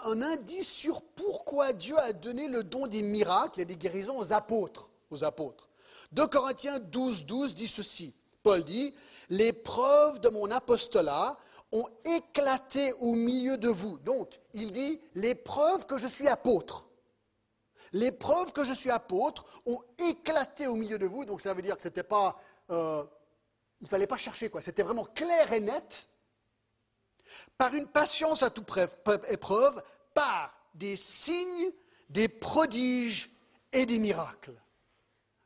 un, 0.05 0.22
indice 0.22 0.70
sur 0.70 1.01
pourquoi 1.01 1.74
Dieu 1.74 1.98
a 1.98 2.13
donné 2.13 2.48
le 2.50 2.63
don 2.63 2.88
des 2.88 3.01
miracles 3.01 3.62
et 3.62 3.65
des 3.65 3.77
guérisons 3.77 4.20
aux 4.20 4.34
apôtres. 4.34 4.90
Aux 5.11 5.23
apôtres. 5.23 5.69
2 6.13 6.27
Corinthiens 6.27 6.79
12, 6.79 7.25
12 7.25 7.55
dit 7.55 7.67
ceci. 7.67 8.15
Paul 8.43 8.63
dit, 8.63 8.93
les 9.29 9.53
preuves 9.53 10.19
de 10.19 10.29
mon 10.29 10.49
apostolat 10.49 11.37
ont 11.71 11.87
éclaté 12.05 12.91
au 12.93 13.13
milieu 13.13 13.57
de 13.57 13.69
vous. 13.69 13.97
Donc, 13.99 14.39
il 14.53 14.71
dit, 14.71 14.99
les 15.15 15.35
preuves 15.35 15.85
que 15.85 15.97
je 15.97 16.07
suis 16.07 16.27
apôtre. 16.27 16.87
Les 17.93 18.11
preuves 18.11 18.51
que 18.51 18.63
je 18.63 18.73
suis 18.73 18.89
apôtre 18.89 19.45
ont 19.65 19.81
éclaté 19.99 20.67
au 20.67 20.75
milieu 20.75 20.97
de 20.97 21.05
vous. 21.05 21.25
Donc, 21.25 21.41
ça 21.41 21.53
veut 21.53 21.61
dire 21.61 21.75
que 21.75 21.83
c'était 21.83 22.03
pas, 22.03 22.39
euh, 22.69 23.03
il 23.81 23.87
fallait 23.87 24.07
pas 24.07 24.17
chercher 24.17 24.49
quoi. 24.49 24.61
C'était 24.61 24.83
vraiment 24.83 25.05
clair 25.05 25.51
et 25.53 25.59
net 25.59 26.07
par 27.57 27.73
une 27.73 27.87
patience 27.87 28.43
à 28.43 28.49
toute 28.49 28.69
épreuve, 29.29 29.83
par 30.13 30.61
des 30.73 30.95
signes, 30.95 31.71
des 32.09 32.27
prodiges 32.27 33.29
et 33.71 33.85
des 33.85 33.99
miracles. 33.99 34.60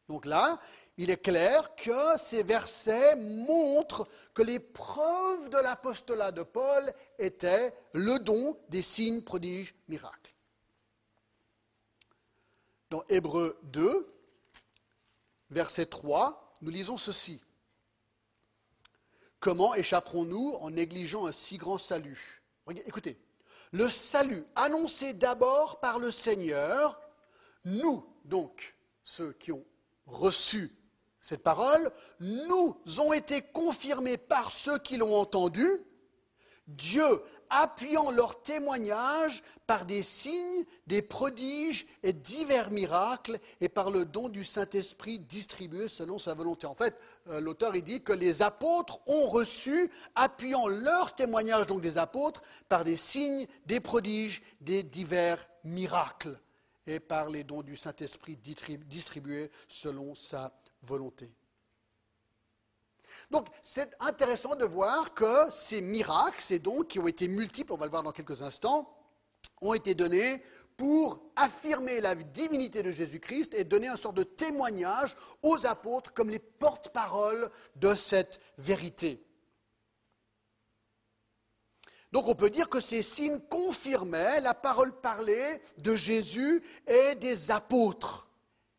Donc 0.07 0.25
là, 0.25 0.59
il 0.97 1.09
est 1.09 1.21
clair 1.21 1.75
que 1.75 2.17
ces 2.17 2.43
versets 2.43 3.15
montrent 3.15 4.07
que 4.33 4.43
les 4.43 4.59
preuves 4.59 5.49
de 5.49 5.57
l'apostolat 5.57 6.31
de 6.31 6.43
Paul 6.43 6.93
étaient 7.17 7.73
le 7.93 8.19
don 8.19 8.57
des 8.69 8.81
signes, 8.81 9.23
prodiges, 9.23 9.75
miracles. 9.87 10.33
Dans 12.91 13.03
Hébreu 13.09 13.59
2, 13.63 14.13
verset 15.49 15.87
3, 15.87 16.53
nous 16.61 16.69
lisons 16.69 16.97
ceci. 16.97 17.41
Comment 19.39 19.75
échapperons-nous 19.75 20.53
en 20.61 20.69
négligeant 20.69 21.25
un 21.25 21.31
si 21.31 21.57
grand 21.57 21.77
salut? 21.77 22.41
Écoutez, 22.85 23.17
le 23.71 23.89
salut 23.89 24.43
annoncé 24.55 25.13
d'abord 25.13 25.79
par 25.79 25.99
le 25.99 26.11
Seigneur, 26.11 27.01
nous, 27.65 28.07
donc, 28.23 28.75
ceux 29.03 29.33
qui 29.33 29.51
ont 29.51 29.65
reçu 30.05 30.71
cette 31.19 31.43
parole, 31.43 31.91
nous 32.19 32.77
ont 32.99 33.11
été 33.11 33.41
confirmés 33.41 34.17
par 34.17 34.51
ceux 34.51 34.77
qui 34.77 34.97
l'ont 34.97 35.15
entendu, 35.15 35.67
Dieu 36.67 37.03
appuyant 37.49 38.11
leur 38.11 38.41
témoignage 38.41 39.43
par 39.67 39.85
des 39.85 40.03
signes, 40.03 40.65
des 40.87 41.01
prodiges 41.01 41.87
et 42.03 42.13
divers 42.13 42.71
miracles 42.71 43.39
et 43.61 43.69
par 43.69 43.91
le 43.91 44.05
don 44.05 44.29
du 44.29 44.43
Saint-Esprit 44.43 45.19
distribué 45.19 45.87
selon 45.87 46.19
sa 46.19 46.33
volonté. 46.33 46.67
En 46.67 46.75
fait, 46.75 46.95
euh, 47.29 47.39
l'auteur 47.39 47.73
dit 47.73 48.01
que 48.01 48.13
les 48.13 48.41
apôtres 48.41 48.99
ont 49.07 49.27
reçu, 49.27 49.89
appuyant 50.15 50.67
leur 50.67 51.15
témoignage 51.15 51.67
donc 51.67 51.81
des 51.81 51.97
apôtres, 51.97 52.43
par 52.69 52.83
des 52.83 52.97
signes, 52.97 53.47
des 53.65 53.79
prodiges, 53.79 54.41
des 54.61 54.83
divers 54.83 55.47
miracles 55.63 56.39
et 56.85 56.99
par 56.99 57.29
les 57.29 57.43
dons 57.43 57.63
du 57.63 57.75
Saint-Esprit 57.75 58.37
distribués 58.37 59.49
selon 59.67 60.15
sa 60.15 60.51
volonté. 60.81 61.33
Donc 63.31 63.47
c'est 63.61 63.95
intéressant 63.99 64.55
de 64.55 64.65
voir 64.65 65.13
que 65.13 65.49
ces 65.49 65.81
miracles, 65.81 66.41
ces 66.41 66.59
dons 66.59 66.83
qui 66.83 66.99
ont 66.99 67.07
été 67.07 67.27
multiples, 67.27 67.73
on 67.73 67.77
va 67.77 67.85
le 67.85 67.91
voir 67.91 68.03
dans 68.03 68.11
quelques 68.11 68.41
instants, 68.41 68.87
ont 69.61 69.73
été 69.73 69.95
donnés 69.95 70.41
pour 70.77 71.31
affirmer 71.35 72.01
la 72.01 72.15
divinité 72.15 72.83
de 72.83 72.91
Jésus-Christ 72.91 73.53
et 73.53 73.63
donner 73.63 73.87
un 73.87 73.95
sort 73.95 74.13
de 74.13 74.23
témoignage 74.23 75.15
aux 75.41 75.65
apôtres 75.65 76.13
comme 76.13 76.29
les 76.29 76.39
porte-paroles 76.39 77.49
de 77.77 77.95
cette 77.95 78.41
vérité. 78.57 79.24
Donc 82.15 82.29
on 82.29 82.33
peut 82.35 82.49
dire 82.49 82.69
que 82.69 82.79
ces 82.79 83.01
signes 83.01 83.41
confirmaient 83.49 84.39
la 84.39 84.53
parole 84.53 84.93
parlée 85.01 85.61
de 85.79 85.97
Jésus 85.97 86.63
et 86.87 87.15
des 87.15 87.51
apôtres 87.51 88.29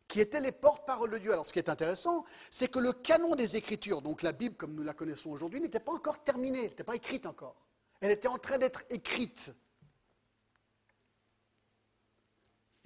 qui 0.08 0.22
étaient 0.22 0.40
les 0.40 0.52
porte-paroles 0.52 1.10
de 1.10 1.18
Dieu. 1.18 1.32
Alors 1.34 1.44
ce 1.44 1.52
qui 1.52 1.58
est 1.58 1.68
intéressant, 1.68 2.24
c'est 2.50 2.68
que 2.68 2.78
le 2.78 2.94
canon 2.94 3.34
des 3.34 3.56
Écritures, 3.56 4.00
donc 4.00 4.22
la 4.22 4.32
Bible 4.32 4.56
comme 4.56 4.72
nous 4.72 4.82
la 4.82 4.94
connaissons 4.94 5.28
aujourd'hui, 5.28 5.60
n'était 5.60 5.80
pas 5.80 5.92
encore 5.92 6.24
terminée, 6.24 6.62
n'était 6.62 6.82
pas 6.82 6.96
écrite 6.96 7.26
encore. 7.26 7.56
Elle 8.00 8.10
était 8.10 8.26
en 8.26 8.38
train 8.38 8.56
d'être 8.56 8.84
écrite. 8.88 9.54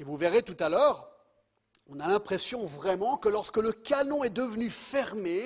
Et 0.01 0.03
vous 0.03 0.17
verrez 0.17 0.43
tout 0.43 0.57
à 0.59 0.69
l'heure, 0.69 1.13
on 1.91 2.01
a 2.01 2.09
l'impression 2.09 2.67
vraiment 2.67 3.19
que 3.19 3.29
lorsque 3.29 3.59
le 3.59 3.71
canon 3.71 4.25
est 4.25 4.31
devenu 4.31 4.69
fermé, 4.69 5.45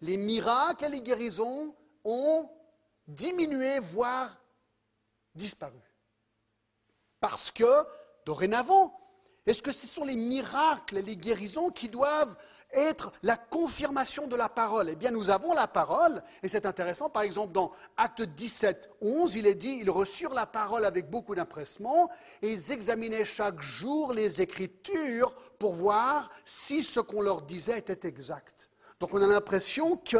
les 0.00 0.16
miracles 0.16 0.86
et 0.86 0.88
les 0.88 1.02
guérisons 1.02 1.76
ont 2.04 2.48
diminué, 3.14 3.78
voire 3.78 4.36
disparu. 5.34 5.80
Parce 7.20 7.50
que, 7.50 7.64
dorénavant, 8.24 8.96
est-ce 9.46 9.62
que 9.62 9.72
ce 9.72 9.86
sont 9.86 10.04
les 10.04 10.16
miracles 10.16 11.00
les 11.00 11.16
guérisons 11.16 11.70
qui 11.70 11.88
doivent 11.88 12.36
être 12.72 13.12
la 13.22 13.36
confirmation 13.36 14.26
de 14.28 14.36
la 14.36 14.48
parole? 14.48 14.90
Eh 14.90 14.96
bien, 14.96 15.10
nous 15.10 15.30
avons 15.30 15.54
la 15.54 15.66
parole, 15.66 16.22
et 16.42 16.48
c'est 16.48 16.66
intéressant, 16.66 17.10
par 17.10 17.22
exemple, 17.22 17.52
dans 17.52 17.72
Acte 17.96 18.22
17, 18.22 18.90
11, 19.00 19.34
il 19.34 19.46
est 19.46 19.54
dit, 19.54 19.78
ils 19.80 19.90
reçurent 19.90 20.34
la 20.34 20.46
parole 20.46 20.84
avec 20.84 21.10
beaucoup 21.10 21.34
d'empressement, 21.34 22.10
et 22.42 22.52
ils 22.52 22.70
examinaient 22.70 23.24
chaque 23.24 23.60
jour 23.60 24.12
les 24.12 24.40
Écritures 24.40 25.34
pour 25.58 25.74
voir 25.74 26.30
si 26.44 26.82
ce 26.82 27.00
qu'on 27.00 27.22
leur 27.22 27.42
disait 27.42 27.78
était 27.78 28.06
exact. 28.06 28.70
Donc 29.00 29.14
on 29.14 29.22
a 29.22 29.26
l'impression 29.26 29.96
que 29.96 30.18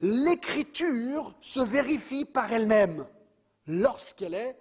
l'Écriture 0.00 1.34
se 1.40 1.60
vérifie 1.60 2.24
par 2.24 2.52
elle-même 2.52 3.06
lorsqu'elle 3.66 4.34
est 4.34 4.58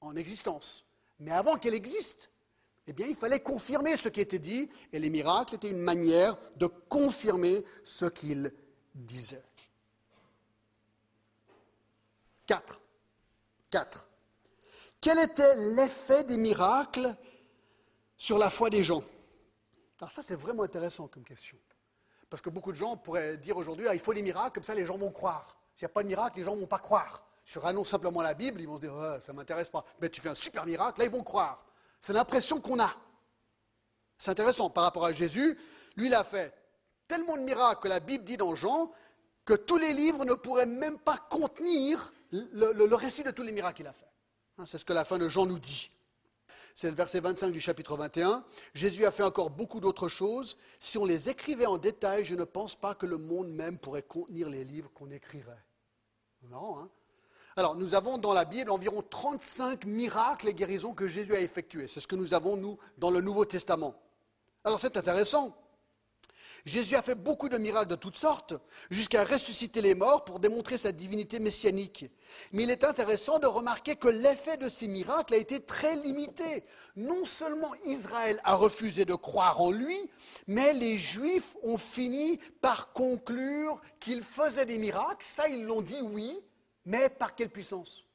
en 0.00 0.16
existence. 0.16 0.84
Mais 1.18 1.30
avant 1.30 1.56
qu'elle 1.56 1.74
existe, 1.74 2.30
eh 2.86 2.92
bien, 2.92 3.06
il 3.06 3.14
fallait 3.14 3.40
confirmer 3.40 3.96
ce 3.96 4.08
qui 4.08 4.20
était 4.20 4.38
dit, 4.38 4.68
et 4.92 4.98
les 4.98 5.10
miracles 5.10 5.54
étaient 5.54 5.70
une 5.70 5.78
manière 5.78 6.36
de 6.56 6.66
confirmer 6.66 7.64
ce 7.84 8.06
qu'il 8.06 8.52
disait. 8.94 9.44
Quatre. 12.46 12.80
Quatre. 13.70 14.08
Quel 15.00 15.18
était 15.18 15.56
l'effet 15.74 16.24
des 16.24 16.36
miracles 16.36 17.14
sur 18.18 18.36
la 18.36 18.50
foi 18.50 18.68
des 18.68 18.84
gens? 18.84 19.02
Alors 19.98 20.10
ça, 20.10 20.22
c'est 20.22 20.34
vraiment 20.34 20.64
intéressant 20.64 21.06
comme 21.06 21.24
question. 21.24 21.56
Parce 22.32 22.40
que 22.40 22.48
beaucoup 22.48 22.72
de 22.72 22.78
gens 22.78 22.96
pourraient 22.96 23.36
dire 23.36 23.58
aujourd'hui, 23.58 23.86
ah, 23.86 23.92
il 23.92 24.00
faut 24.00 24.14
des 24.14 24.22
miracles, 24.22 24.52
comme 24.54 24.62
ça 24.62 24.74
les 24.74 24.86
gens 24.86 24.96
vont 24.96 25.10
croire. 25.10 25.58
S'il 25.74 25.84
n'y 25.84 25.90
a 25.90 25.92
pas 25.92 26.02
de 26.02 26.08
miracle, 26.08 26.38
les 26.38 26.44
gens 26.46 26.54
ne 26.56 26.62
vont 26.62 26.66
pas 26.66 26.78
croire. 26.78 27.22
Sur 27.44 27.66
annonce 27.66 27.90
simplement 27.90 28.22
la 28.22 28.32
Bible, 28.32 28.58
ils 28.58 28.66
vont 28.66 28.76
se 28.76 28.80
dire, 28.80 28.94
ça 29.20 29.32
ne 29.32 29.36
m'intéresse 29.36 29.68
pas. 29.68 29.84
Mais 30.00 30.08
tu 30.08 30.22
fais 30.22 30.30
un 30.30 30.34
super 30.34 30.64
miracle, 30.64 30.98
là 30.98 31.04
ils 31.04 31.12
vont 31.12 31.22
croire. 31.22 31.62
C'est 32.00 32.14
l'impression 32.14 32.58
qu'on 32.58 32.80
a. 32.80 32.90
C'est 34.16 34.30
intéressant 34.30 34.70
par 34.70 34.84
rapport 34.84 35.04
à 35.04 35.12
Jésus. 35.12 35.58
Lui, 35.94 36.06
il 36.06 36.14
a 36.14 36.24
fait 36.24 36.54
tellement 37.06 37.36
de 37.36 37.42
miracles 37.42 37.82
que 37.82 37.88
la 37.88 38.00
Bible 38.00 38.24
dit 38.24 38.38
dans 38.38 38.54
Jean 38.54 38.90
que 39.44 39.52
tous 39.52 39.76
les 39.76 39.92
livres 39.92 40.24
ne 40.24 40.32
pourraient 40.32 40.64
même 40.64 41.00
pas 41.00 41.18
contenir 41.28 42.14
le, 42.30 42.94
récit 42.94 43.24
de 43.24 43.30
tous 43.30 43.42
les 43.42 43.52
miracles 43.52 43.76
qu'il 43.76 43.86
a 43.86 43.92
fait. 43.92 44.10
Hein, 44.56 44.64
c'est 44.64 44.78
ce 44.78 44.86
que 44.86 44.94
la 44.94 45.04
fin 45.04 45.18
de 45.18 45.28
Jean 45.28 45.44
nous 45.44 45.58
dit. 45.58 45.90
C'est 46.74 46.88
le 46.88 46.96
verset 46.96 47.20
25 47.20 47.50
du 47.50 47.60
chapitre 47.60 47.96
21. 47.96 48.44
Jésus 48.74 49.04
a 49.04 49.10
fait 49.10 49.22
encore 49.22 49.50
beaucoup 49.50 49.80
d'autres 49.80 50.08
choses. 50.08 50.56
Si 50.78 50.98
on 50.98 51.04
les 51.04 51.28
écrivait 51.28 51.66
en 51.66 51.76
détail, 51.76 52.24
je 52.24 52.34
ne 52.34 52.44
pense 52.44 52.74
pas 52.74 52.94
que 52.94 53.06
le 53.06 53.18
monde 53.18 53.52
même 53.52 53.78
pourrait 53.78 54.02
contenir 54.02 54.48
les 54.48 54.64
livres 54.64 54.90
qu'on 54.92 55.10
écrirait. 55.10 55.64
marrant, 56.48 56.80
hein? 56.80 56.90
Alors, 57.56 57.76
nous 57.76 57.94
avons 57.94 58.16
dans 58.16 58.32
la 58.32 58.46
Bible 58.46 58.70
environ 58.70 59.02
35 59.02 59.84
miracles 59.84 60.48
et 60.48 60.54
guérisons 60.54 60.94
que 60.94 61.06
Jésus 61.06 61.34
a 61.34 61.40
effectués. 61.40 61.86
C'est 61.86 62.00
ce 62.00 62.06
que 62.06 62.16
nous 62.16 62.32
avons, 62.32 62.56
nous, 62.56 62.78
dans 62.96 63.10
le 63.10 63.20
Nouveau 63.20 63.44
Testament. 63.44 63.94
Alors, 64.64 64.80
c'est 64.80 64.96
intéressant. 64.96 65.54
Jésus 66.64 66.94
a 66.94 67.02
fait 67.02 67.16
beaucoup 67.16 67.48
de 67.48 67.58
miracles 67.58 67.90
de 67.90 67.96
toutes 67.96 68.16
sortes, 68.16 68.54
jusqu'à 68.90 69.24
ressusciter 69.24 69.82
les 69.82 69.96
morts 69.96 70.24
pour 70.24 70.38
démontrer 70.38 70.78
sa 70.78 70.92
divinité 70.92 71.40
messianique. 71.40 72.08
Mais 72.52 72.62
il 72.62 72.70
est 72.70 72.84
intéressant 72.84 73.40
de 73.40 73.48
remarquer 73.48 73.96
que 73.96 74.08
l'effet 74.08 74.56
de 74.56 74.68
ces 74.68 74.86
miracles 74.86 75.34
a 75.34 75.38
été 75.38 75.60
très 75.60 75.96
limité. 75.96 76.64
Non 76.94 77.24
seulement 77.24 77.74
Israël 77.86 78.40
a 78.44 78.54
refusé 78.54 79.04
de 79.04 79.14
croire 79.14 79.60
en 79.60 79.72
lui, 79.72 79.98
mais 80.46 80.72
les 80.72 80.98
Juifs 80.98 81.56
ont 81.64 81.78
fini 81.78 82.38
par 82.60 82.92
conclure 82.92 83.80
qu'il 83.98 84.22
faisait 84.22 84.66
des 84.66 84.78
miracles. 84.78 85.24
Ça, 85.26 85.48
ils 85.48 85.64
l'ont 85.64 85.82
dit 85.82 86.00
oui, 86.00 86.40
mais 86.84 87.08
par 87.08 87.34
quelle 87.34 87.50
puissance? 87.50 88.06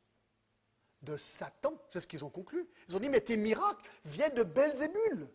De 1.02 1.18
Satan, 1.18 1.74
c'est 1.90 2.00
ce 2.00 2.08
qu'ils 2.08 2.26
ont 2.26 2.30
conclu. 2.30 2.66
Ils 2.88 2.96
ont 2.96 3.00
dit, 3.00 3.10
mais 3.10 3.22
tes 3.22 3.38
miracles 3.38 3.86
viennent 4.04 4.34
de 4.34 4.44
Belzébul. 4.44 5.30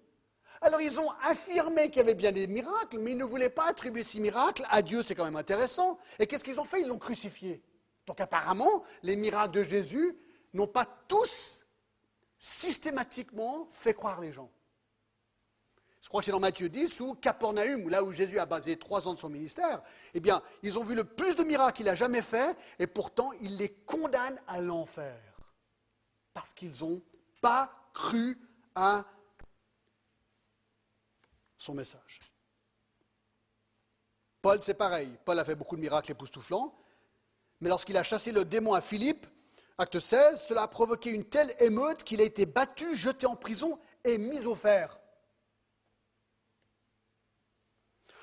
Alors 0.62 0.80
ils 0.80 1.00
ont 1.00 1.10
affirmé 1.22 1.88
qu'il 1.88 1.98
y 1.98 2.00
avait 2.00 2.14
bien 2.14 2.32
des 2.32 2.46
miracles, 2.46 2.98
mais 2.98 3.10
ils 3.10 3.16
ne 3.18 3.24
voulaient 3.24 3.50
pas 3.50 3.68
attribuer 3.68 4.04
ces 4.04 4.20
miracles 4.20 4.64
à 4.70 4.80
Dieu, 4.80 5.02
c'est 5.02 5.14
quand 5.14 5.24
même 5.24 5.36
intéressant. 5.36 5.98
Et 6.18 6.26
qu'est-ce 6.26 6.44
qu'ils 6.44 6.60
ont 6.60 6.64
fait? 6.64 6.80
Ils 6.80 6.86
l'ont 6.86 6.98
crucifié. 6.98 7.60
Donc 8.06 8.20
apparemment, 8.20 8.84
les 9.02 9.16
miracles 9.16 9.54
de 9.54 9.62
Jésus 9.64 10.16
n'ont 10.54 10.68
pas 10.68 10.86
tous 11.08 11.64
systématiquement 12.38 13.66
fait 13.70 13.94
croire 13.94 14.20
les 14.20 14.32
gens. 14.32 14.50
Je 16.00 16.08
crois 16.08 16.20
que 16.20 16.24
c'est 16.24 16.32
dans 16.32 16.40
Matthieu 16.40 16.68
10 16.68 17.00
ou 17.00 17.14
Capernaum, 17.14 17.88
là 17.88 18.02
où 18.02 18.10
Jésus 18.10 18.40
a 18.40 18.46
basé 18.46 18.76
trois 18.76 19.06
ans 19.06 19.14
de 19.14 19.20
son 19.20 19.28
ministère. 19.28 19.82
Eh 20.14 20.20
bien, 20.20 20.42
ils 20.64 20.76
ont 20.76 20.84
vu 20.84 20.96
le 20.96 21.04
plus 21.04 21.36
de 21.36 21.44
miracles 21.44 21.76
qu'il 21.76 21.88
a 21.88 21.94
jamais 21.94 22.22
fait, 22.22 22.56
et 22.80 22.88
pourtant, 22.88 23.30
il 23.40 23.56
les 23.56 23.68
condamne 23.68 24.40
à 24.48 24.60
l'enfer. 24.60 25.16
Parce 26.34 26.54
qu'ils 26.54 26.72
n'ont 26.80 27.00
pas 27.40 27.70
cru 27.94 28.36
à 28.74 29.04
son 31.62 31.74
message. 31.74 32.18
Paul, 34.40 34.58
c'est 34.62 34.74
pareil. 34.74 35.08
Paul 35.24 35.38
a 35.38 35.44
fait 35.44 35.54
beaucoup 35.54 35.76
de 35.76 35.80
miracles 35.80 36.10
époustouflants, 36.10 36.74
mais 37.60 37.68
lorsqu'il 37.68 37.96
a 37.96 38.02
chassé 38.02 38.32
le 38.32 38.44
démon 38.44 38.74
à 38.74 38.80
Philippe, 38.80 39.24
acte 39.78 40.00
16, 40.00 40.42
cela 40.48 40.62
a 40.62 40.68
provoqué 40.68 41.10
une 41.10 41.24
telle 41.24 41.54
émeute 41.60 42.02
qu'il 42.02 42.20
a 42.20 42.24
été 42.24 42.46
battu, 42.46 42.96
jeté 42.96 43.26
en 43.26 43.36
prison 43.36 43.78
et 44.02 44.18
mis 44.18 44.44
au 44.44 44.56
fer. 44.56 44.98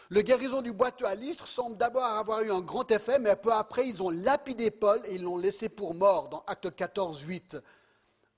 Le 0.09 0.21
guérison 0.21 0.61
du 0.61 0.73
boiteux 0.73 1.05
à 1.05 1.15
l'Istre 1.15 1.47
semble 1.47 1.77
d'abord 1.77 2.03
avoir 2.03 2.41
eu 2.41 2.51
un 2.51 2.61
grand 2.61 2.89
effet, 2.91 3.19
mais 3.19 3.35
peu 3.35 3.53
après, 3.53 3.87
ils 3.87 4.03
ont 4.03 4.09
lapidé 4.09 4.71
Paul 4.71 4.99
et 5.05 5.15
ils 5.15 5.23
l'ont 5.23 5.37
laissé 5.37 5.69
pour 5.69 5.93
mort 5.93 6.27
dans 6.27 6.43
Acte 6.47 6.75
14, 6.75 7.21
8. 7.21 7.57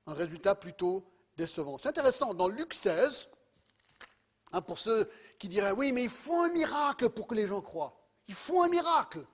un 0.06 0.14
résultat 0.14 0.54
plutôt 0.54 1.04
décevant. 1.38 1.78
C'est 1.80 1.90
intéressant, 1.90 2.34
dans 2.34 2.50
Luc 2.50 2.74
16, 2.74 3.30
hein, 4.52 4.62
pour 4.62 4.78
ceux 4.78 5.10
qui 5.40 5.48
diraient 5.48 5.72
oui, 5.72 5.92
mais 5.92 6.04
il 6.04 6.10
faut 6.10 6.40
un 6.42 6.50
miracle 6.50 7.10
pour 7.10 7.28
que 7.28 7.36
les 7.36 7.48
gens 7.48 7.62
croient. 7.62 7.98
Il 8.28 8.34
faut 8.34 8.62
un 8.64 8.70
miracle. 8.70 9.26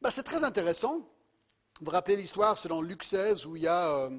Ben, 0.00 0.10
c'est 0.10 0.22
très 0.22 0.44
intéressant. 0.44 0.98
Vous 1.80 1.86
vous 1.86 1.90
rappelez 1.90 2.16
l'histoire, 2.16 2.58
c'est 2.58 2.68
dans 2.68 2.82
Luc 2.82 3.02
16 3.02 3.46
où 3.46 3.56
il 3.56 3.62
y 3.62 3.68
a 3.68 3.90
euh, 3.90 4.18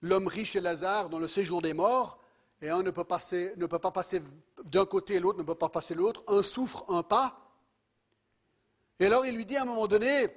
l'homme 0.00 0.26
riche 0.26 0.56
et 0.56 0.60
Lazare 0.60 1.08
dans 1.08 1.18
le 1.18 1.28
séjour 1.28 1.62
des 1.62 1.72
morts, 1.72 2.20
et 2.60 2.70
un 2.70 2.82
ne 2.82 2.90
peut, 2.90 3.04
passer, 3.04 3.52
ne 3.56 3.66
peut 3.66 3.78
pas 3.78 3.90
passer 3.90 4.22
d'un 4.64 4.86
côté 4.86 5.14
et 5.14 5.20
l'autre 5.20 5.38
ne 5.38 5.44
peut 5.44 5.54
pas 5.54 5.68
passer 5.68 5.94
l'autre, 5.94 6.24
un 6.28 6.42
souffre, 6.42 6.84
un 6.88 7.02
pas. 7.02 7.46
Et 8.98 9.06
alors 9.06 9.26
il 9.26 9.36
lui 9.36 9.44
dit 9.44 9.56
à 9.56 9.62
un 9.62 9.66
moment 9.66 9.86
donné, 9.86 10.28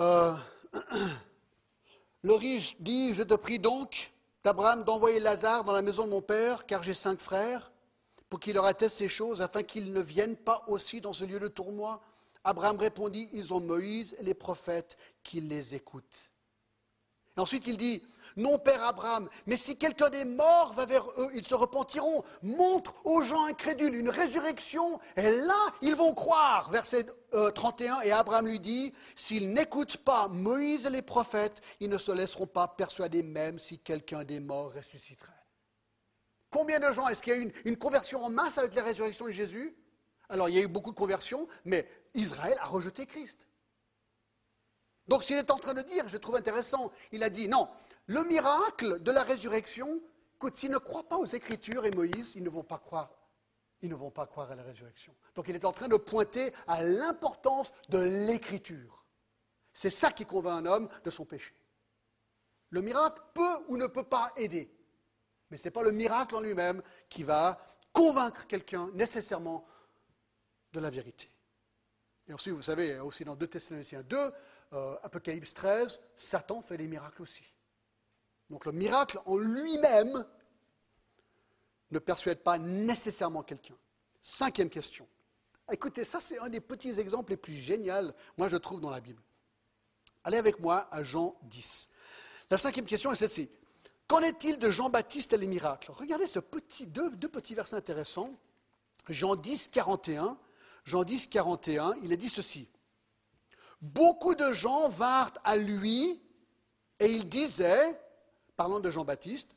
euh, 0.00 0.36
le 2.22 2.34
riche 2.34 2.76
dit, 2.80 3.14
je 3.14 3.22
te 3.22 3.34
prie 3.34 3.58
donc 3.58 4.12
d'Abraham 4.46 4.84
d'envoyer 4.84 5.18
Lazare 5.18 5.64
dans 5.64 5.72
la 5.72 5.82
maison 5.82 6.04
de 6.04 6.10
mon 6.10 6.22
père, 6.22 6.66
car 6.66 6.84
j'ai 6.84 6.94
cinq 6.94 7.18
frères, 7.18 7.72
pour 8.30 8.38
qu'il 8.38 8.54
leur 8.54 8.64
atteste 8.64 8.94
ces 8.94 9.08
choses, 9.08 9.42
afin 9.42 9.64
qu'ils 9.64 9.92
ne 9.92 10.00
viennent 10.00 10.36
pas 10.36 10.62
aussi 10.68 11.00
dans 11.00 11.12
ce 11.12 11.24
lieu 11.24 11.40
de 11.40 11.48
tournoi. 11.48 12.00
Abraham 12.44 12.76
répondit, 12.76 13.28
ils 13.32 13.52
ont 13.52 13.58
Moïse 13.58 14.14
et 14.20 14.22
les 14.22 14.34
prophètes, 14.34 14.98
qu'ils 15.24 15.48
les 15.48 15.74
écoutent. 15.74 16.32
Ensuite 17.36 17.66
il 17.66 17.76
dit, 17.76 18.04
non 18.36 18.58
Père 18.58 18.84
Abraham, 18.84 19.28
mais 19.46 19.56
si 19.56 19.76
quelqu'un 19.76 20.10
des 20.10 20.24
morts 20.24 20.72
va 20.74 20.86
vers 20.86 21.04
eux, 21.18 21.30
ils 21.34 21.46
se 21.46 21.54
repentiront. 21.54 22.22
Montre 22.42 22.94
aux 23.04 23.22
gens 23.22 23.44
incrédules 23.46 23.94
une 23.94 24.10
résurrection, 24.10 25.00
et 25.16 25.30
là 25.30 25.66
ils 25.82 25.94
vont 25.94 26.14
croire. 26.14 26.70
Verset 26.70 27.06
31, 27.54 27.96
euh, 27.96 28.00
et 28.02 28.12
Abraham 28.12 28.46
lui 28.46 28.60
dit, 28.60 28.94
s'ils 29.14 29.52
n'écoutent 29.52 29.98
pas 29.98 30.28
Moïse 30.28 30.86
et 30.86 30.90
les 30.90 31.02
prophètes, 31.02 31.62
ils 31.80 31.90
ne 31.90 31.98
se 31.98 32.12
laisseront 32.12 32.46
pas 32.46 32.68
persuader 32.68 33.22
même 33.22 33.58
si 33.58 33.78
quelqu'un 33.78 34.24
des 34.24 34.40
morts 34.40 34.72
ressusciterait. 34.74 35.32
Combien 36.50 36.78
de 36.78 36.92
gens, 36.92 37.08
est-ce 37.08 37.22
qu'il 37.22 37.32
y 37.32 37.36
a 37.36 37.38
eu 37.38 37.52
une, 37.64 37.76
conversion 37.76 38.24
en 38.24 38.30
masse 38.30 38.58
avec 38.58 38.74
la 38.74 38.82
résurrection 38.82 39.26
de 39.26 39.32
Jésus? 39.32 39.76
Alors 40.28 40.48
il 40.48 40.54
y 40.54 40.58
a 40.58 40.62
eu 40.62 40.68
beaucoup 40.68 40.90
de 40.90 40.96
conversions, 40.96 41.46
mais 41.64 41.86
Israël 42.14 42.56
a 42.60 42.66
rejeté 42.66 43.06
Christ. 43.06 43.48
Donc 45.08 45.22
s'il 45.22 45.36
est 45.36 45.50
en 45.50 45.58
train 45.58 45.74
de 45.74 45.82
dire, 45.82 46.08
je 46.08 46.16
trouve 46.16 46.36
intéressant, 46.36 46.90
il 47.12 47.22
a 47.22 47.30
dit 47.30 47.48
non, 47.48 47.68
le 48.06 48.24
miracle 48.24 49.02
de 49.02 49.10
la 49.10 49.22
résurrection, 49.22 50.00
écoute, 50.36 50.56
s'ils 50.56 50.70
ne 50.70 50.78
croient 50.78 51.08
pas 51.08 51.16
aux 51.16 51.26
Écritures 51.26 51.84
et 51.84 51.90
Moïse, 51.90 52.34
ils 52.36 52.42
ne 52.42 52.50
vont 52.50 52.62
pas 52.62 52.78
croire. 52.78 53.10
À 53.82 54.54
la 54.56 54.62
résurrection. 54.64 55.14
Donc 55.36 55.46
il 55.46 55.54
est 55.54 55.64
en 55.64 55.70
train 55.70 55.86
de 55.86 55.96
pointer 55.96 56.52
à 56.66 56.82
l'importance 56.82 57.72
de 57.88 57.98
l'Écriture. 57.98 59.06
C'est 59.72 59.90
ça 59.90 60.10
qui 60.10 60.26
convainc 60.26 60.66
un 60.66 60.66
homme 60.66 60.88
de 61.04 61.10
son 61.10 61.24
péché. 61.24 61.54
Le 62.70 62.80
miracle 62.80 63.22
peut 63.32 63.64
ou 63.68 63.76
ne 63.76 63.86
peut 63.86 64.02
pas 64.02 64.32
aider, 64.36 64.68
mais 65.50 65.56
ce 65.56 65.64
n'est 65.64 65.70
pas 65.70 65.84
le 65.84 65.92
miracle 65.92 66.34
en 66.34 66.40
lui-même 66.40 66.82
qui 67.08 67.22
va 67.22 67.58
convaincre 67.92 68.46
quelqu'un 68.48 68.90
nécessairement 68.94 69.64
de 70.72 70.80
la 70.80 70.90
vérité. 70.90 71.30
Et 72.26 72.32
ensuite, 72.32 72.54
vous 72.54 72.62
savez, 72.62 72.98
aussi 72.98 73.24
dans 73.24 73.36
2 73.36 73.46
Thessaloniciens 73.46 74.02
2, 74.02 74.16
euh, 74.72 74.96
Apocalypse 75.04 75.54
13, 75.54 76.00
Satan 76.16 76.60
fait 76.60 76.76
des 76.76 76.88
miracles 76.88 77.22
aussi. 77.22 77.44
Donc 78.50 78.64
le 78.64 78.72
miracle 78.72 79.20
en 79.26 79.36
lui-même 79.36 80.24
ne 81.90 81.98
persuade 81.98 82.38
pas 82.38 82.58
nécessairement 82.58 83.42
quelqu'un. 83.42 83.76
Cinquième 84.20 84.70
question. 84.70 85.06
Écoutez, 85.70 86.04
ça 86.04 86.20
c'est 86.20 86.38
un 86.38 86.48
des 86.48 86.60
petits 86.60 86.98
exemples 86.98 87.30
les 87.30 87.36
plus 87.36 87.54
géniaux, 87.54 88.12
moi 88.36 88.48
je 88.48 88.56
trouve, 88.56 88.80
dans 88.80 88.90
la 88.90 89.00
Bible. 89.00 89.22
Allez 90.24 90.38
avec 90.38 90.60
moi 90.60 90.88
à 90.90 91.02
Jean 91.02 91.36
10. 91.42 91.90
La 92.50 92.58
cinquième 92.58 92.86
question 92.86 93.12
est 93.12 93.16
celle-ci. 93.16 93.48
Qu'en 94.06 94.20
est-il 94.20 94.58
de 94.58 94.70
Jean-Baptiste 94.70 95.32
et 95.32 95.36
les 95.36 95.48
miracles? 95.48 95.90
Regardez 95.90 96.28
ce 96.28 96.38
petit, 96.38 96.86
deux, 96.86 97.10
deux 97.10 97.28
petits 97.28 97.54
versets 97.54 97.76
intéressants. 97.76 98.32
Jean 99.08 99.34
10, 99.34 99.68
41. 99.68 100.38
Jean 100.84 101.02
10, 101.02 101.26
41, 101.26 101.94
il 102.02 102.12
est 102.12 102.16
dit 102.16 102.28
ceci. 102.28 102.68
Beaucoup 103.82 104.36
de 104.36 104.52
gens 104.52 104.88
vinrent 104.88 105.32
à 105.42 105.56
lui 105.56 106.22
et 107.00 107.06
il 107.06 107.28
disait, 107.28 108.00
parlant 108.56 108.80
de 108.80 108.90
Jean-Baptiste, 108.90 109.54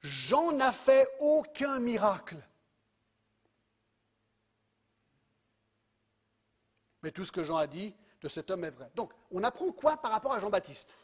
Jean 0.00 0.52
n'a 0.52 0.72
fait 0.72 1.06
aucun 1.20 1.80
miracle. 1.80 2.36
Mais 7.02 7.10
tout 7.10 7.24
ce 7.24 7.32
que 7.32 7.44
Jean 7.44 7.56
a 7.56 7.66
dit 7.66 7.94
de 8.20 8.28
cet 8.28 8.50
homme 8.50 8.64
est 8.64 8.70
vrai. 8.70 8.90
Donc, 8.94 9.12
on 9.30 9.42
apprend 9.42 9.70
quoi 9.72 9.96
par 9.96 10.10
rapport 10.10 10.32
à 10.32 10.40
Jean-Baptiste? 10.40 10.94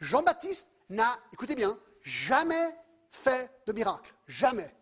Jean-Baptiste 0.00 0.68
n'a, 0.90 1.16
écoutez 1.32 1.54
bien, 1.54 1.78
jamais 2.02 2.76
fait 3.10 3.50
de 3.66 3.72
miracle. 3.72 4.12
Jamais. 4.26 4.74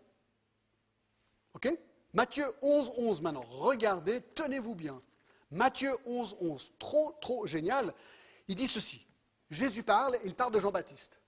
OK? 1.55 1.69
Matthieu 2.13 2.45
11, 2.63 2.93
11 2.97 3.23
maintenant. 3.23 3.45
Regardez, 3.49 4.23
tenez-vous 4.35 4.75
bien. 4.75 5.01
Matthieu 5.51 5.91
11, 6.07 6.37
11, 6.41 6.73
trop, 6.79 7.13
trop 7.21 7.47
génial. 7.47 7.93
Il 8.49 8.55
dit 8.55 8.69
ceci. 8.69 9.07
Jésus 9.51 9.83
parle, 9.83 10.17
il 10.25 10.35
parle 10.35 10.53
de 10.53 10.61
Jean-Baptiste. 10.61 11.20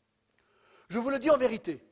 Je 0.92 0.98
vous 0.98 1.08
le 1.08 1.18
dis 1.18 1.30
en 1.30 1.38
vérité, 1.38 1.82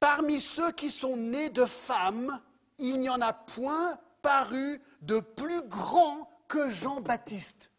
parmi 0.00 0.40
ceux 0.40 0.72
qui 0.72 0.90
sont 0.90 1.16
nés 1.16 1.48
de 1.50 1.64
femmes, 1.64 2.42
il 2.78 3.00
n'y 3.00 3.08
en 3.08 3.20
a 3.20 3.32
point 3.32 3.96
paru 4.20 4.82
de 5.02 5.20
plus 5.20 5.62
grand 5.68 6.28
que 6.48 6.68
Jean-Baptiste. 6.70 7.70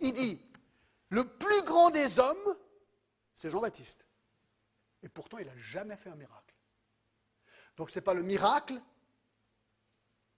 Il 0.00 0.12
dit, 0.12 0.42
le 1.10 1.22
plus 1.22 1.62
grand 1.62 1.90
des 1.90 2.18
hommes, 2.18 2.56
c'est 3.32 3.48
Jean-Baptiste. 3.48 4.08
Et 5.04 5.08
pourtant, 5.08 5.38
il 5.38 5.46
n'a 5.46 5.56
jamais 5.56 5.96
fait 5.96 6.10
un 6.10 6.16
miracle. 6.16 6.56
Donc 7.76 7.90
ce 7.90 8.00
n'est 8.00 8.04
pas 8.04 8.14
le 8.14 8.24
miracle 8.24 8.74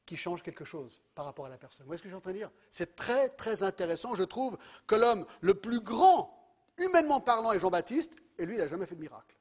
qui 0.05 0.19
change 0.19 0.43
quelque 0.43 0.67
chose 0.67 1.01
par 1.15 1.25
rapport 1.25 1.47
à 1.47 1.49
la 1.49 1.57
personne. 1.57 1.85
Vous 1.87 1.89
voyez 1.89 1.97
ce 1.97 2.03
que 2.03 2.11
je 2.11 2.15
suis 2.15 2.19
en 2.19 2.21
train 2.21 2.33
de 2.33 2.37
dire? 2.37 2.51
C'est 2.69 2.97
très, 2.97 3.31
très 3.31 3.63
intéressant. 3.63 4.15
Je 4.15 4.25
trouve 4.25 4.59
que 4.87 4.95
l'homme 4.95 5.25
le 5.41 5.55
plus 5.55 5.81
grand, 5.81 6.37
humainement 6.81 7.21
parlant, 7.21 7.53
est 7.53 7.59
Jean-Baptiste, 7.59 8.13
et 8.39 8.47
lui, 8.47 8.55
il 8.55 8.59
n'a 8.59 8.67
jamais 8.67 8.87
fait 8.87 8.95
de 8.95 9.01
miracle. 9.01 9.37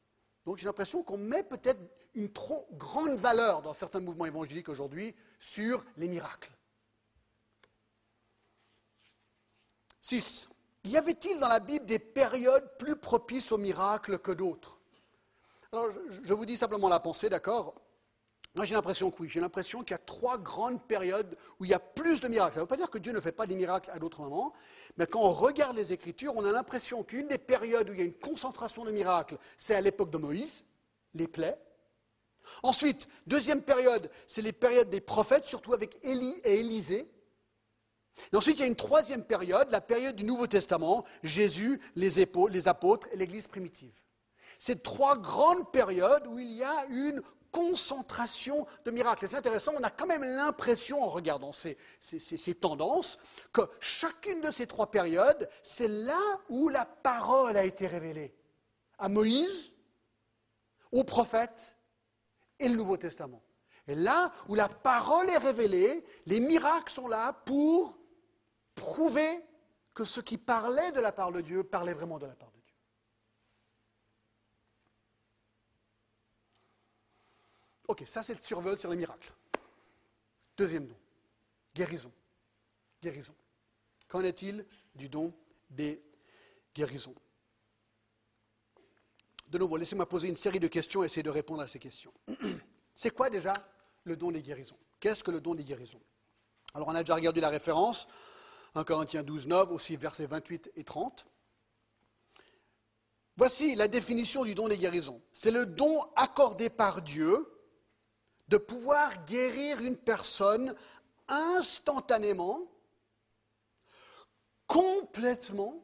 Donc 0.45 0.57
j'ai 0.57 0.65
l'impression 0.65 1.03
qu'on 1.03 1.17
met 1.17 1.43
peut-être 1.43 1.79
une 2.15 2.31
trop 2.31 2.67
grande 2.73 3.15
valeur 3.15 3.61
dans 3.61 3.73
certains 3.73 3.99
mouvements 3.99 4.25
évangéliques 4.25 4.69
aujourd'hui 4.69 5.15
sur 5.39 5.85
les 5.97 6.07
miracles. 6.07 6.51
6. 10.01 10.49
Y 10.85 10.97
avait-il 10.97 11.39
dans 11.39 11.49
la 11.49 11.59
Bible 11.59 11.85
des 11.85 11.99
périodes 11.99 12.77
plus 12.77 12.95
propices 12.95 13.51
aux 13.51 13.57
miracles 13.57 14.19
que 14.19 14.31
d'autres? 14.31 14.79
Alors, 15.71 15.89
je 16.23 16.33
vous 16.33 16.45
dis 16.45 16.57
simplement 16.57 16.89
la 16.89 16.99
pensée, 16.99 17.29
d'accord? 17.29 17.75
Moi, 18.55 18.65
j'ai 18.65 18.73
l'impression 18.73 19.11
que 19.11 19.21
oui. 19.21 19.29
J'ai 19.29 19.39
l'impression 19.39 19.83
qu'il 19.83 19.91
y 19.91 19.95
a 19.95 19.99
trois 19.99 20.37
grandes 20.37 20.81
périodes 20.87 21.37
où 21.59 21.65
il 21.65 21.71
y 21.71 21.73
a 21.73 21.79
plus 21.79 22.19
de 22.19 22.27
miracles. 22.27 22.55
Ça 22.55 22.59
ne 22.59 22.63
veut 22.63 22.67
pas 22.67 22.77
dire 22.77 22.89
que 22.89 22.97
Dieu 22.97 23.11
ne 23.11 23.19
fait 23.19 23.31
pas 23.31 23.45
des 23.45 23.55
miracles 23.55 23.91
à 23.91 23.99
d'autres 23.99 24.21
moments, 24.21 24.53
mais 24.97 25.05
quand 25.05 25.21
on 25.21 25.29
regarde 25.29 25.75
les 25.75 25.93
Écritures, 25.93 26.33
on 26.35 26.43
a 26.43 26.51
l'impression 26.51 27.03
qu'une 27.03 27.27
des 27.27 27.37
périodes 27.37 27.89
où 27.89 27.93
il 27.93 27.99
y 27.99 28.01
a 28.01 28.05
une 28.05 28.13
concentration 28.13 28.83
de 28.83 28.91
miracles, 28.91 29.37
c'est 29.57 29.75
à 29.75 29.81
l'époque 29.81 30.09
de 30.09 30.17
Moïse, 30.17 30.63
les 31.13 31.27
plaies. 31.27 31.57
Ensuite, 32.63 33.07
deuxième 33.27 33.61
période, 33.61 34.09
c'est 34.27 34.41
les 34.41 34.53
périodes 34.53 34.89
des 34.89 35.01
prophètes, 35.01 35.45
surtout 35.45 35.73
avec 35.73 36.03
Élie 36.03 36.41
et 36.43 36.59
Élisée. 36.59 37.07
Ensuite, 38.33 38.57
il 38.57 38.61
y 38.61 38.63
a 38.63 38.67
une 38.67 38.75
troisième 38.75 39.23
période, 39.23 39.69
la 39.69 39.81
période 39.81 40.15
du 40.15 40.23
Nouveau 40.23 40.47
Testament, 40.47 41.05
Jésus, 41.21 41.79
les, 41.95 42.09
les 42.49 42.67
apôtres 42.67 43.07
et 43.11 43.15
l'Église 43.15 43.47
primitive. 43.47 43.95
C'est 44.57 44.81
trois 44.81 45.17
grandes 45.17 45.71
périodes 45.71 46.25
où 46.27 46.39
il 46.39 46.51
y 46.51 46.63
a 46.63 46.85
une 46.87 47.21
concentration 47.51 48.65
de 48.85 48.91
miracles. 48.91 49.27
c'est 49.27 49.37
intéressant, 49.37 49.73
on 49.77 49.83
a 49.83 49.89
quand 49.89 50.07
même 50.07 50.23
l'impression, 50.23 51.01
en 51.01 51.09
regardant 51.09 51.51
ces, 51.51 51.77
tendances, 52.59 53.19
que 53.53 53.61
chacune 53.79 54.41
de 54.41 54.51
ces 54.51 54.67
trois 54.67 54.91
périodes, 54.91 55.49
c'est 55.63 55.87
là 55.87 56.19
où 56.49 56.69
la 56.69 56.85
parole 56.85 57.57
a 57.57 57.63
été 57.63 57.87
révélée. 57.87 58.35
À 58.97 59.09
Moïse, 59.09 59.75
aux 60.91 61.03
prophètes 61.03 61.77
et 62.59 62.67
le 62.67 62.75
Nouveau 62.75 62.97
Testament. 62.97 63.41
Et 63.87 63.95
là 63.95 64.31
où 64.47 64.55
la 64.55 64.69
parole 64.69 65.29
est 65.29 65.37
révélée, 65.37 66.03
les 66.25 66.39
miracles 66.39 66.91
sont 66.91 67.07
là 67.07 67.33
pour 67.45 67.97
prouver 68.75 69.29
que 69.93 70.05
ce 70.05 70.21
qui 70.21 70.37
parlait 70.37 70.91
de 70.91 70.99
la 70.99 71.11
part 71.11 71.31
de 71.31 71.41
Dieu 71.41 71.63
parlait 71.63 71.93
vraiment 71.93 72.19
de 72.19 72.25
la 72.25 72.35
part 72.35 72.51
de 72.51 72.53
Dieu. 72.53 72.58
Ok, 77.89 78.03
ça 78.05 78.21
c'est 78.21 78.35
le 78.35 78.41
survol 78.41 78.77
sur 78.77 78.91
les 78.91 78.95
miracles. 78.95 79.33
Deuxième 80.55 80.85
don, 80.85 80.95
guérison. 81.73 82.11
Guérison. 83.01 83.33
Qu'en 84.07 84.23
est-il 84.23 84.63
du 84.93 85.09
don 85.09 85.33
des 85.71 85.99
guérisons? 86.75 87.15
De 89.47 89.57
nouveau, 89.57 89.75
laissez-moi 89.75 90.07
poser 90.07 90.27
une 90.27 90.37
série 90.37 90.59
de 90.59 90.67
questions 90.67 91.01
et 91.01 91.07
essayer 91.07 91.23
de 91.23 91.31
répondre 91.31 91.63
à 91.63 91.67
ces 91.67 91.79
questions. 91.79 92.13
C'est 92.93 93.09
quoi 93.09 93.31
déjà 93.31 93.67
le 94.03 94.15
don 94.15 94.29
des 94.29 94.43
guérisons? 94.43 94.77
Qu'est-ce 94.99 95.23
que 95.23 95.31
le 95.31 95.41
don 95.41 95.55
des 95.55 95.63
guérisons? 95.63 96.01
Alors 96.75 96.89
on 96.89 96.95
a 96.95 97.01
déjà 97.01 97.15
regardé 97.15 97.41
la 97.41 97.49
référence. 97.49 98.09
1 98.75 98.83
Corinthiens 98.83 99.23
12, 99.23 99.47
9, 99.47 99.71
aussi 99.71 99.95
versets 99.95 100.27
28 100.27 100.73
et 100.75 100.83
30. 100.83 101.25
Voici 103.35 103.73
la 103.73 103.87
définition 103.87 104.43
du 104.43 104.53
don 104.53 104.67
des 104.67 104.77
guérisons. 104.77 105.19
C'est 105.31 105.49
le 105.49 105.65
don 105.65 106.05
accordé 106.15 106.69
par 106.69 107.01
Dieu 107.01 107.35
de 108.49 108.57
pouvoir 108.57 109.25
guérir 109.25 109.79
une 109.81 109.97
personne 109.97 110.73
instantanément, 111.27 112.59
complètement 114.67 115.81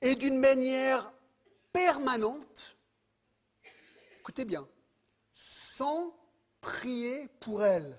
et 0.00 0.14
d'une 0.16 0.38
manière 0.38 1.10
permanente, 1.72 2.76
écoutez 4.18 4.44
bien, 4.44 4.68
sans 5.32 6.14
prier 6.60 7.28
pour 7.40 7.64
elle. 7.64 7.98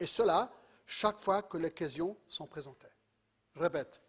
Et 0.00 0.06
cela 0.06 0.50
chaque 0.86 1.18
fois 1.18 1.42
que 1.42 1.58
l'occasion 1.58 2.16
s'en 2.28 2.46
présentait. 2.46 2.92
Je 3.54 3.60
répète, 3.60 4.00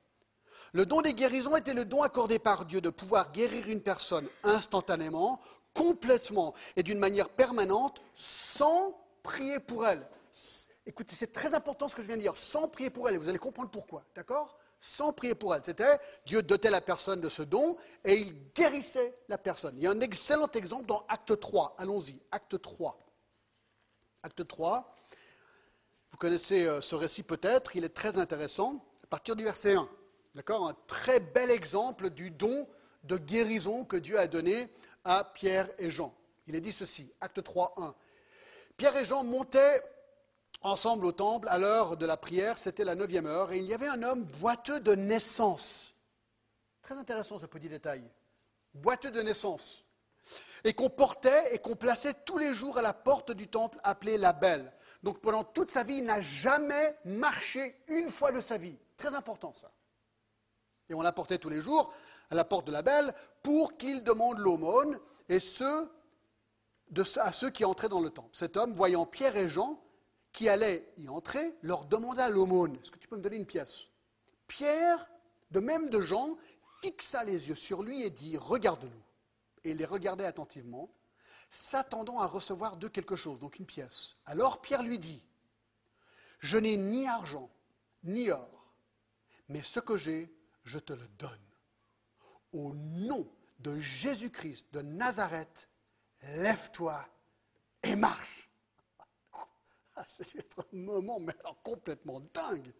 le 0.74 0.86
don 0.86 1.02
des 1.02 1.14
guérisons 1.14 1.58
était 1.58 1.74
le 1.74 1.86
don 1.86 2.02
accordé 2.04 2.40
par 2.40 2.66
Dieu 2.66 2.80
de 2.80 2.90
pouvoir 2.90 3.32
guérir 3.32 3.68
une 3.68 3.82
personne 3.82 4.28
instantanément, 4.44 5.42
complètement 5.74 6.54
et 6.76 6.84
d'une 6.84 7.00
manière 7.00 7.30
permanente, 7.30 8.02
sans 8.14 8.98
prier 9.24 9.60
pour 9.60 9.88
elle. 9.88 10.06
Écoutez, 10.86 11.16
c'est 11.16 11.32
très 11.32 11.54
important 11.54 11.88
ce 11.88 11.96
que 11.96 12.02
je 12.02 12.08
viens 12.08 12.18
de 12.18 12.22
dire, 12.22 12.36
sans 12.36 12.68
prier 12.68 12.90
pour 12.90 13.08
elle, 13.08 13.16
et 13.16 13.18
vous 13.18 13.30
allez 13.30 13.40
comprendre 13.40 13.70
pourquoi, 13.70 14.04
d'accord? 14.16 14.58
Sans 14.80 15.14
prier 15.14 15.34
pour 15.34 15.56
elle. 15.56 15.64
C'était 15.64 15.98
Dieu 16.26 16.42
dotait 16.42 16.70
la 16.70 16.82
personne 16.82 17.22
de 17.22 17.30
ce 17.30 17.42
don 17.42 17.78
et 18.04 18.16
il 18.16 18.52
guérissait 18.54 19.18
la 19.30 19.38
personne. 19.38 19.76
Il 19.78 19.84
y 19.84 19.88
a 19.88 19.92
un 19.92 20.02
excellent 20.02 20.52
exemple 20.52 20.88
dans 20.88 21.06
Acte 21.08 21.40
3. 21.40 21.76
Allons-y, 21.78 22.20
Acte 22.32 22.62
3. 22.62 23.00
Acte 24.24 24.46
3. 24.46 24.98
Vous 26.12 26.18
connaissez 26.18 26.66
euh, 26.66 26.82
ce 26.82 26.96
récit 26.96 27.24
peut-être, 27.24 27.76
il 27.78 27.86
est 27.86 27.94
très 27.94 28.18
intéressant, 28.18 28.86
à 29.04 29.08
partir 29.08 29.38
du 29.38 29.44
verset 29.46 29.76
1. 29.76 29.88
D'accord? 30.36 30.68
Un 30.68 30.76
très 30.86 31.22
bel 31.22 31.50
exemple 31.50 32.10
du 32.10 32.30
don 32.30 32.68
de 33.06 33.18
guérison 33.18 33.86
que 33.86 33.98
Dieu 33.98 34.20
a 34.20 34.28
donné 34.28 34.70
à 35.04 35.24
Pierre 35.24 35.70
et 35.78 35.90
Jean. 35.90 36.14
Il 36.48 36.56
est 36.56 36.62
dit 36.62 36.72
ceci, 36.72 37.12
acte 37.22 37.44
3, 37.44 37.74
1. 37.78 37.96
Pierre 38.78 38.96
et 38.98 39.06
Jean 39.06 39.24
montaient 39.24 39.82
ensemble 40.62 41.06
au 41.06 41.12
temple 41.12 41.48
à 41.50 41.58
l'heure 41.58 41.98
de 41.98 42.06
la 42.06 42.18
prière, 42.18 42.58
c'était 42.58 42.86
la 42.86 42.96
neuvième 42.96 43.26
heure, 43.26 43.52
et 43.52 43.58
il 43.58 43.66
y 43.66 43.74
avait 43.74 43.88
un 43.88 44.02
homme 44.04 44.24
boiteux 44.24 44.80
de 44.80 44.96
naissance. 44.96 45.94
Très 46.82 46.96
intéressant 46.96 47.40
ce 47.40 47.46
petit 47.46 47.70
détail. 47.70 48.04
Boiteux 48.74 49.12
de 49.12 49.22
naissance. 49.22 49.86
Et 50.64 50.74
qu'on 50.74 50.90
portait 50.90 51.54
et 51.54 51.60
qu'on 51.60 51.76
plaçait 51.76 52.14
tous 52.26 52.38
les 52.38 52.56
jours 52.56 52.78
à 52.78 52.82
la 52.82 52.94
porte 52.94 53.32
du 53.32 53.48
temple 53.48 53.78
appelé 53.84 54.18
la 54.18 54.34
Belle. 54.34 54.72
Donc 55.04 55.20
pendant 55.20 55.44
toute 55.44 55.70
sa 55.70 55.84
vie, 55.84 55.96
il 55.96 56.06
n'a 56.06 56.22
jamais 56.22 56.98
marché 57.04 57.76
une 57.88 58.10
fois 58.10 58.32
de 58.32 58.40
sa 58.40 58.58
vie. 58.58 58.78
Très 58.98 59.14
important 59.14 59.54
ça. 59.54 59.72
Et 60.90 60.94
on 60.94 61.02
l'apportait 61.02 61.38
tous 61.38 61.50
les 61.50 61.62
jours 61.62 61.94
à 62.34 62.36
la 62.36 62.44
porte 62.44 62.66
de 62.66 62.72
la 62.72 62.82
belle 62.82 63.14
pour 63.44 63.78
qu'il 63.78 64.04
demande 64.04 64.40
l'aumône 64.40 65.00
et 65.30 65.38
à 65.38 67.32
ceux 67.32 67.50
qui 67.52 67.64
entraient 67.64 67.90
dans 67.90 68.02
le 68.02 68.10
temple. 68.10 68.30
Cet 68.32 68.58
homme, 68.58 68.74
voyant 68.74 69.06
Pierre 69.06 69.38
et 69.38 69.48
Jean 69.48 69.80
qui 70.32 70.50
allaient 70.50 70.92
y 70.98 71.08
entrer, 71.10 71.56
leur 71.62 71.86
demanda 71.86 72.28
l'aumône. 72.30 72.76
Est-ce 72.78 72.90
que 72.90 72.98
tu 72.98 73.08
peux 73.08 73.18
me 73.18 73.22
donner 73.22 73.38
une 73.38 73.46
pièce? 73.46 73.90
Pierre, 74.48 75.12
de 75.52 75.60
même 75.60 75.92
de 75.92 76.02
Jean, 76.02 76.36
fixa 76.82 77.24
les 77.24 77.50
yeux 77.50 77.56
sur 77.56 77.84
lui 77.84 78.02
et 78.02 78.10
dit 78.10 78.36
Regarde-nous. 78.36 79.04
Et 79.64 79.72
il 79.72 79.78
les 79.78 79.86
regardait 79.86 80.26
attentivement, 80.26 80.90
s'attendant 81.52 82.20
à 82.20 82.26
recevoir 82.26 82.78
de 82.78 82.88
quelque 82.88 83.16
chose, 83.16 83.40
donc 83.40 83.60
une 83.60 83.68
pièce. 83.68 84.18
Alors 84.26 84.62
Pierre 84.64 84.82
lui 84.82 84.98
dit 84.98 85.24
Je 86.40 86.58
n'ai 86.58 86.78
ni 86.78 87.08
argent, 87.08 87.52
ni 88.04 88.32
or, 88.32 88.74
mais 89.50 89.62
ce 89.62 89.80
que 89.80 89.98
j'ai, 89.98 90.36
je 90.64 90.80
te 90.80 90.94
le 90.94 91.08
donne. 91.20 91.43
Au 92.54 92.72
nom 92.74 93.28
de 93.60 93.80
Jésus-Christ 93.80 94.68
de 94.74 94.82
Nazareth, 94.82 95.70
lève-toi 96.22 97.06
et 97.84 97.96
marche. 97.96 98.50
Ah, 99.96 100.04
c'est 100.08 100.58
un 100.58 100.76
moment 100.76 101.20
complètement 101.62 102.20
dingue. 102.34 102.74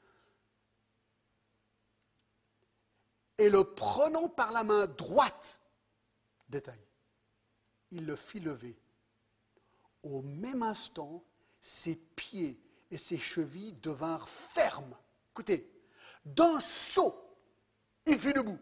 Et 3.38 3.52
le 3.52 3.64
prenant 3.76 4.30
par 4.30 4.52
la 4.52 4.64
main 4.64 4.88
droite, 4.88 5.60
détail, 6.50 6.80
il 7.92 8.08
le 8.08 8.16
fit 8.16 8.40
lever. 8.40 8.76
Au 10.02 10.24
même 10.24 10.64
instant, 10.64 11.24
ses 11.62 11.96
pieds 11.96 12.60
et 12.90 12.98
ses 12.98 13.20
chevilles 13.20 13.74
devinrent 13.74 14.28
fermes. 14.28 14.98
Écoutez, 15.32 15.72
d'un 16.26 16.60
saut, 16.62 17.38
il 18.08 18.18
fut 18.18 18.34
debout. 18.34 18.60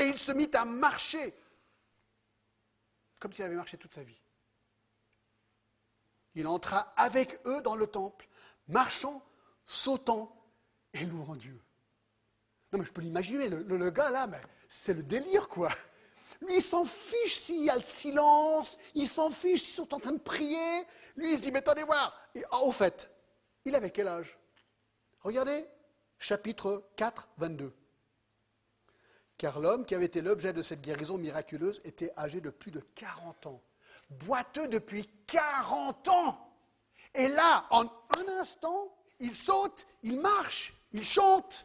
Et 0.00 0.04
il 0.04 0.18
se 0.18 0.32
mit 0.32 0.50
à 0.54 0.64
marcher, 0.64 1.34
comme 3.18 3.32
s'il 3.32 3.44
avait 3.44 3.54
marché 3.54 3.76
toute 3.76 3.92
sa 3.92 4.02
vie. 4.02 4.18
Il 6.34 6.46
entra 6.46 6.92
avec 6.96 7.38
eux 7.44 7.60
dans 7.60 7.76
le 7.76 7.86
temple, 7.86 8.26
marchant, 8.68 9.22
sautant 9.66 10.34
et 10.94 11.04
louant 11.04 11.36
Dieu. 11.36 11.60
Non, 12.72 12.78
mais 12.78 12.86
je 12.86 12.92
peux 12.92 13.02
l'imaginer, 13.02 13.48
le, 13.48 13.90
gars 13.90 14.10
là, 14.10 14.26
mais 14.26 14.40
c'est 14.68 14.94
le 14.94 15.02
délire, 15.02 15.48
quoi. 15.48 15.68
Lui, 16.40 16.56
il 16.56 16.62
s'en 16.62 16.86
fiche 16.86 17.36
s'il 17.36 17.64
y 17.64 17.68
a 17.68 17.76
le 17.76 17.82
silence, 17.82 18.78
il 18.94 19.06
s'en 19.06 19.30
fiche 19.30 19.62
s'ils 19.64 19.74
sont 19.74 19.92
en 19.92 20.00
train 20.00 20.12
de 20.12 20.18
prier. 20.18 20.86
Lui, 21.16 21.32
il 21.32 21.36
se 21.36 21.42
dit, 21.42 21.50
mais 21.50 21.58
attendez 21.58 21.82
voir. 21.82 22.18
Et 22.34 22.42
ah, 22.50 22.60
au 22.60 22.72
fait, 22.72 23.10
il 23.66 23.74
avait 23.74 23.90
quel 23.90 24.08
âge? 24.08 24.38
Regardez, 25.20 25.62
chapitre 26.18 26.88
4, 26.96 27.28
22. 27.36 27.74
Car 29.40 29.58
l'homme 29.58 29.86
qui 29.86 29.94
avait 29.94 30.04
été 30.04 30.20
l'objet 30.20 30.52
de 30.52 30.62
cette 30.62 30.82
guérison 30.82 31.16
miraculeuse 31.16 31.80
était 31.84 32.12
âgé 32.18 32.42
de 32.42 32.50
plus 32.50 32.70
de 32.70 32.80
40 32.94 33.46
ans, 33.46 33.62
boiteux 34.10 34.68
depuis 34.68 35.08
40 35.28 36.08
ans. 36.08 36.54
Et 37.14 37.26
là, 37.26 37.64
en 37.70 37.84
un 37.84 38.28
instant, 38.38 38.94
il 39.18 39.34
saute, 39.34 39.86
il 40.02 40.20
marche, 40.20 40.74
il 40.92 41.02
chante 41.02 41.64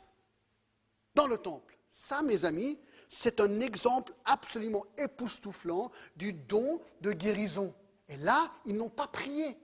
dans 1.16 1.28
le 1.28 1.38
temple. 1.38 1.78
Ça, 1.90 2.22
mes 2.22 2.46
amis, 2.46 2.80
c'est 3.10 3.42
un 3.42 3.60
exemple 3.60 4.14
absolument 4.24 4.86
époustouflant 4.98 5.92
du 6.16 6.32
don 6.32 6.80
de 7.02 7.12
guérison. 7.12 7.76
Et 8.08 8.16
là, 8.16 8.50
ils 8.66 8.78
n'ont 8.78 8.90
pas 8.90 9.10
prié. 9.10 9.58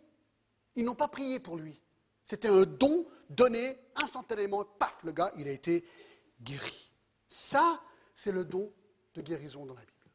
Ils 0.75 0.83
n'ont 0.83 0.95
pas 0.95 1.07
prié 1.07 1.39
pour 1.39 1.55
lui. 1.55 1.81
C'était 2.25 2.49
un 2.49 2.65
don 2.65 3.05
donné 3.29 3.73
instantanément. 3.95 4.65
Paf, 4.65 5.01
le 5.05 5.13
gars, 5.13 5.31
il 5.37 5.47
a 5.47 5.51
été 5.51 5.85
guéri. 6.41 6.91
Ça, 7.29 7.79
c'est 8.21 8.31
le 8.31 8.45
don 8.45 8.71
de 9.15 9.21
guérison 9.23 9.65
dans 9.65 9.73
la 9.73 9.81
Bible. 9.81 10.11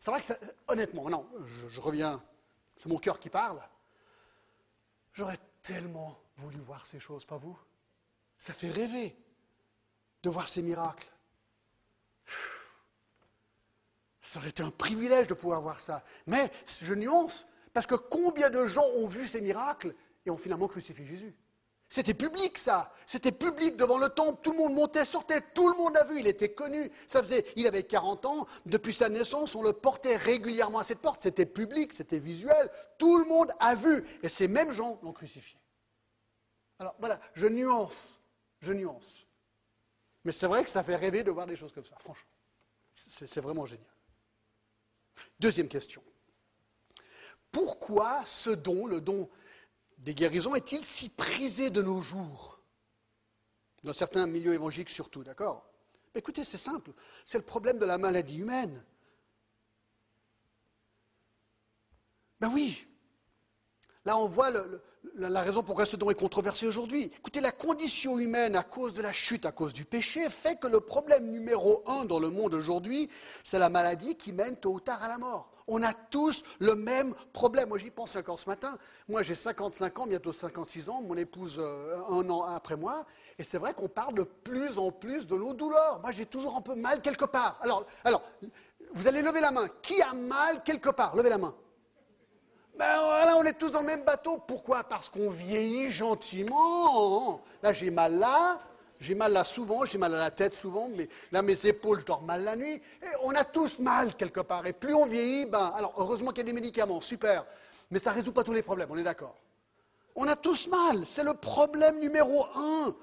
C'est 0.00 0.10
vrai 0.10 0.20
que, 0.20 0.32
honnêtement, 0.68 1.10
non, 1.10 1.28
je, 1.68 1.78
reviens, 1.80 2.24
c'est 2.74 2.88
mon 2.88 2.96
cœur 2.96 3.20
qui 3.20 3.28
parle. 3.28 3.60
J'aurais 5.12 5.38
tellement 5.60 6.18
voulu 6.36 6.56
voir 6.60 6.86
ces 6.86 6.98
choses, 6.98 7.26
pas 7.26 7.36
vous? 7.36 7.58
Ça 8.38 8.54
fait 8.54 8.70
rêver 8.70 9.14
de 10.22 10.30
voir 10.30 10.48
ces 10.48 10.62
miracles. 10.62 11.12
Ça 14.18 14.38
aurait 14.38 14.48
été 14.48 14.62
un 14.62 14.70
privilège 14.70 15.26
de 15.26 15.34
pouvoir 15.34 15.60
voir 15.60 15.78
ça. 15.78 16.02
Mais 16.26 16.50
je 16.66 16.94
nuance, 16.94 17.48
parce 17.74 17.86
que 17.86 17.96
combien 17.96 18.48
de 18.48 18.66
gens 18.66 18.86
ont 18.96 19.08
vu 19.08 19.28
ces 19.28 19.42
miracles 19.42 19.94
et 20.24 20.30
ont 20.30 20.38
finalement 20.38 20.68
crucifié 20.68 21.04
Jésus? 21.04 21.36
C'était 21.88 22.14
public 22.14 22.58
ça, 22.58 22.92
c'était 23.06 23.32
public 23.32 23.76
devant 23.76 23.96
le 23.96 24.10
temple, 24.10 24.40
tout 24.42 24.52
le 24.52 24.58
monde 24.58 24.74
montait, 24.74 25.06
sortait, 25.06 25.40
tout 25.54 25.68
le 25.70 25.76
monde 25.76 25.96
a 25.96 26.04
vu, 26.04 26.20
il 26.20 26.26
était 26.26 26.52
connu. 26.52 26.90
Ça 27.06 27.20
faisait, 27.20 27.46
il 27.56 27.66
avait 27.66 27.82
40 27.82 28.26
ans, 28.26 28.46
depuis 28.66 28.92
sa 28.92 29.08
naissance, 29.08 29.54
on 29.54 29.62
le 29.62 29.72
portait 29.72 30.16
régulièrement 30.16 30.80
à 30.80 30.84
cette 30.84 31.00
porte, 31.00 31.22
c'était 31.22 31.46
public, 31.46 31.94
c'était 31.94 32.18
visuel, 32.18 32.70
tout 32.98 33.16
le 33.18 33.24
monde 33.24 33.52
a 33.58 33.74
vu 33.74 34.04
et 34.22 34.28
ces 34.28 34.48
mêmes 34.48 34.70
gens 34.72 34.98
l'ont 35.02 35.14
crucifié. 35.14 35.58
Alors 36.78 36.94
voilà, 36.98 37.18
je 37.32 37.46
nuance, 37.46 38.20
je 38.60 38.74
nuance. 38.74 39.24
Mais 40.24 40.32
c'est 40.32 40.46
vrai 40.46 40.62
que 40.64 40.70
ça 40.70 40.82
fait 40.82 40.96
rêver 40.96 41.24
de 41.24 41.30
voir 41.30 41.46
des 41.46 41.56
choses 41.56 41.72
comme 41.72 41.86
ça, 41.86 41.96
franchement. 41.98 42.30
C'est 42.94 43.40
vraiment 43.40 43.64
génial. 43.64 43.86
Deuxième 45.40 45.68
question 45.68 46.02
pourquoi 47.52 48.22
ce 48.24 48.50
don, 48.50 48.86
le 48.86 49.00
don 49.00 49.28
des 49.98 50.14
guérisons, 50.14 50.54
est-il 50.54 50.84
si 50.84 51.10
prisé 51.10 51.70
de 51.70 51.82
nos 51.82 52.00
jours? 52.00 52.60
Dans 53.82 53.92
certains 53.92 54.26
milieux 54.26 54.54
évangéliques 54.54 54.90
surtout, 54.90 55.22
d'accord? 55.22 55.68
Écoutez, 56.14 56.44
c'est 56.44 56.58
simple, 56.58 56.92
c'est 57.24 57.38
le 57.38 57.44
problème 57.44 57.78
de 57.78 57.84
la 57.84 57.98
maladie 57.98 58.38
humaine. 58.38 58.84
Ben 62.40 62.50
oui, 62.52 62.86
Là, 64.04 64.16
on 64.16 64.28
voit 64.28 64.50
la 65.16 65.42
raison 65.42 65.62
pourquoi 65.62 65.86
ce 65.86 65.96
don 65.96 66.10
est 66.10 66.14
controversé 66.14 66.66
aujourd'hui. 66.66 67.10
Écoutez, 67.18 67.40
la 67.40 67.50
condition 67.50 68.18
humaine, 68.18 68.56
à 68.56 68.62
cause 68.62 68.94
de 68.94 69.02
la 69.02 69.12
chute, 69.12 69.44
à 69.44 69.52
cause 69.52 69.72
du 69.72 69.84
péché, 69.84 70.28
fait 70.30 70.58
que 70.58 70.66
le 70.66 70.80
problème 70.80 71.26
numéro 71.26 71.82
un 71.86 72.04
dans 72.04 72.20
le 72.20 72.30
monde 72.30 72.54
aujourd'hui, 72.54 73.10
c'est 73.42 73.58
la 73.58 73.68
maladie 73.68 74.16
qui 74.16 74.32
mène 74.32 74.56
tôt 74.56 74.74
ou 74.74 74.80
tard 74.80 75.02
à 75.02 75.08
la 75.08 75.18
mort. 75.18 75.52
On 75.70 75.82
a 75.82 75.92
tous 75.92 76.44
le 76.60 76.74
même 76.74 77.14
problème. 77.34 77.68
Moi, 77.68 77.76
j'y 77.76 77.90
pense 77.90 78.16
encore 78.16 78.40
ce 78.40 78.48
matin. 78.48 78.78
Moi, 79.06 79.22
j'ai 79.22 79.34
55 79.34 79.98
ans, 79.98 80.06
bientôt 80.06 80.32
56 80.32 80.88
ans. 80.88 81.02
Mon 81.02 81.14
épouse, 81.14 81.58
euh, 81.58 81.98
un 82.08 82.28
an 82.30 82.44
après 82.44 82.76
moi. 82.76 83.04
Et 83.38 83.44
c'est 83.44 83.58
vrai 83.58 83.74
qu'on 83.74 83.88
parle 83.88 84.14
de 84.14 84.22
plus 84.22 84.78
en 84.78 84.90
plus 84.90 85.26
de 85.26 85.36
nos 85.36 85.52
douleurs. 85.52 86.00
Moi, 86.02 86.12
j'ai 86.12 86.24
toujours 86.24 86.56
un 86.56 86.62
peu 86.62 86.74
mal 86.74 87.02
quelque 87.02 87.26
part. 87.26 87.58
Alors, 87.60 87.84
alors, 88.04 88.22
vous 88.94 89.06
allez 89.08 89.20
lever 89.20 89.40
la 89.40 89.50
main. 89.50 89.68
Qui 89.82 90.00
a 90.00 90.14
mal 90.14 90.62
quelque 90.64 90.88
part? 90.88 91.14
Levez 91.14 91.28
la 91.28 91.38
main. 91.38 91.54
Ben 92.78 93.34
on 93.36 93.44
est 93.44 93.58
tous 93.58 93.70
dans 93.70 93.80
le 93.80 93.86
même 93.86 94.04
bateau. 94.04 94.38
Pourquoi? 94.46 94.84
Parce 94.84 95.08
qu'on 95.08 95.30
vieillit 95.30 95.90
gentiment. 95.90 97.40
Là, 97.62 97.72
j'ai 97.72 97.90
mal 97.90 98.18
là, 98.18 98.58
j'ai 99.00 99.14
mal 99.14 99.32
là 99.32 99.44
souvent, 99.44 99.84
j'ai 99.84 99.98
mal 99.98 100.14
à 100.14 100.18
la 100.18 100.30
tête 100.30 100.54
souvent, 100.54 100.88
mais 100.96 101.08
là, 101.32 101.42
mes 101.42 101.66
épaules, 101.66 102.00
je 102.00 102.04
dors 102.04 102.22
mal 102.22 102.44
la 102.44 102.56
nuit. 102.56 102.80
On 103.22 103.34
a 103.34 103.44
tous 103.44 103.78
mal 103.78 104.14
quelque 104.14 104.40
part. 104.40 104.66
Et 104.66 104.72
plus 104.72 104.94
on 104.94 105.06
vieillit, 105.06 105.46
ben, 105.46 105.72
alors 105.76 105.92
heureusement 105.96 106.30
qu'il 106.30 106.38
y 106.38 106.40
a 106.42 106.44
des 106.44 106.52
médicaments, 106.52 107.00
super. 107.00 107.44
Mais 107.90 107.98
ça 107.98 108.10
ne 108.10 108.16
résout 108.16 108.32
pas 108.32 108.44
tous 108.44 108.52
les 108.52 108.62
problèmes, 108.62 108.88
on 108.90 108.98
est 108.98 109.02
d'accord. 109.02 109.36
On 110.14 110.26
a 110.26 110.36
tous 110.36 110.66
mal. 110.68 111.06
C'est 111.06 111.24
le 111.24 111.34
problème 111.34 112.00
numéro 112.00 112.44
un. 112.56 112.94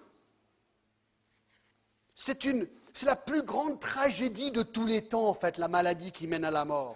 C'est 2.14 2.46
c'est 2.94 3.06
la 3.06 3.18
plus 3.18 3.42
grande 3.42 3.80
tragédie 3.82 4.52
de 4.52 4.62
tous 4.62 4.86
les 4.86 5.02
temps, 5.02 5.28
en 5.28 5.34
fait, 5.34 5.58
la 5.58 5.68
maladie 5.68 6.14
qui 6.14 6.28
mène 6.28 6.46
à 6.46 6.52
la 6.52 6.64
mort. 6.64 6.96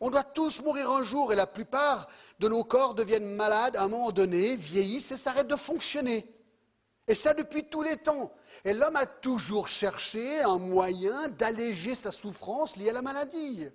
On 0.00 0.10
doit 0.10 0.24
tous 0.24 0.62
mourir 0.62 0.90
un 0.90 1.02
jour 1.02 1.32
et 1.32 1.36
la 1.36 1.46
plupart 1.46 2.08
de 2.38 2.48
nos 2.48 2.64
corps 2.64 2.94
deviennent 2.94 3.34
malades 3.34 3.76
à 3.76 3.82
un 3.82 3.88
moment 3.88 4.10
donné, 4.10 4.56
vieillissent 4.56 5.12
et 5.12 5.16
s'arrêtent 5.16 5.48
de 5.48 5.56
fonctionner. 5.56 6.26
Et 7.08 7.14
ça 7.14 7.34
depuis 7.34 7.68
tous 7.68 7.82
les 7.82 7.96
temps. 7.96 8.30
Et 8.64 8.72
l'homme 8.72 8.96
a 8.96 9.06
toujours 9.06 9.68
cherché 9.68 10.42
un 10.42 10.58
moyen 10.58 11.28
d'alléger 11.28 11.94
sa 11.94 12.12
souffrance 12.12 12.76
liée 12.76 12.90
à 12.90 12.94
la 12.94 13.02
maladie. 13.02 13.68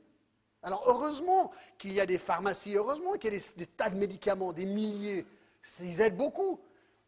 Alors 0.63 0.83
heureusement 0.85 1.51
qu'il 1.77 1.93
y 1.93 2.01
a 2.01 2.05
des 2.05 2.17
pharmacies, 2.17 2.75
heureusement 2.75 3.13
qu'il 3.13 3.33
y 3.33 3.37
a 3.37 3.39
des, 3.57 3.65
tas 3.67 3.89
de 3.89 3.97
médicaments, 3.97 4.53
des 4.53 4.65
milliers. 4.65 5.25
Ils 5.79 6.01
aident 6.01 6.17
beaucoup. 6.17 6.59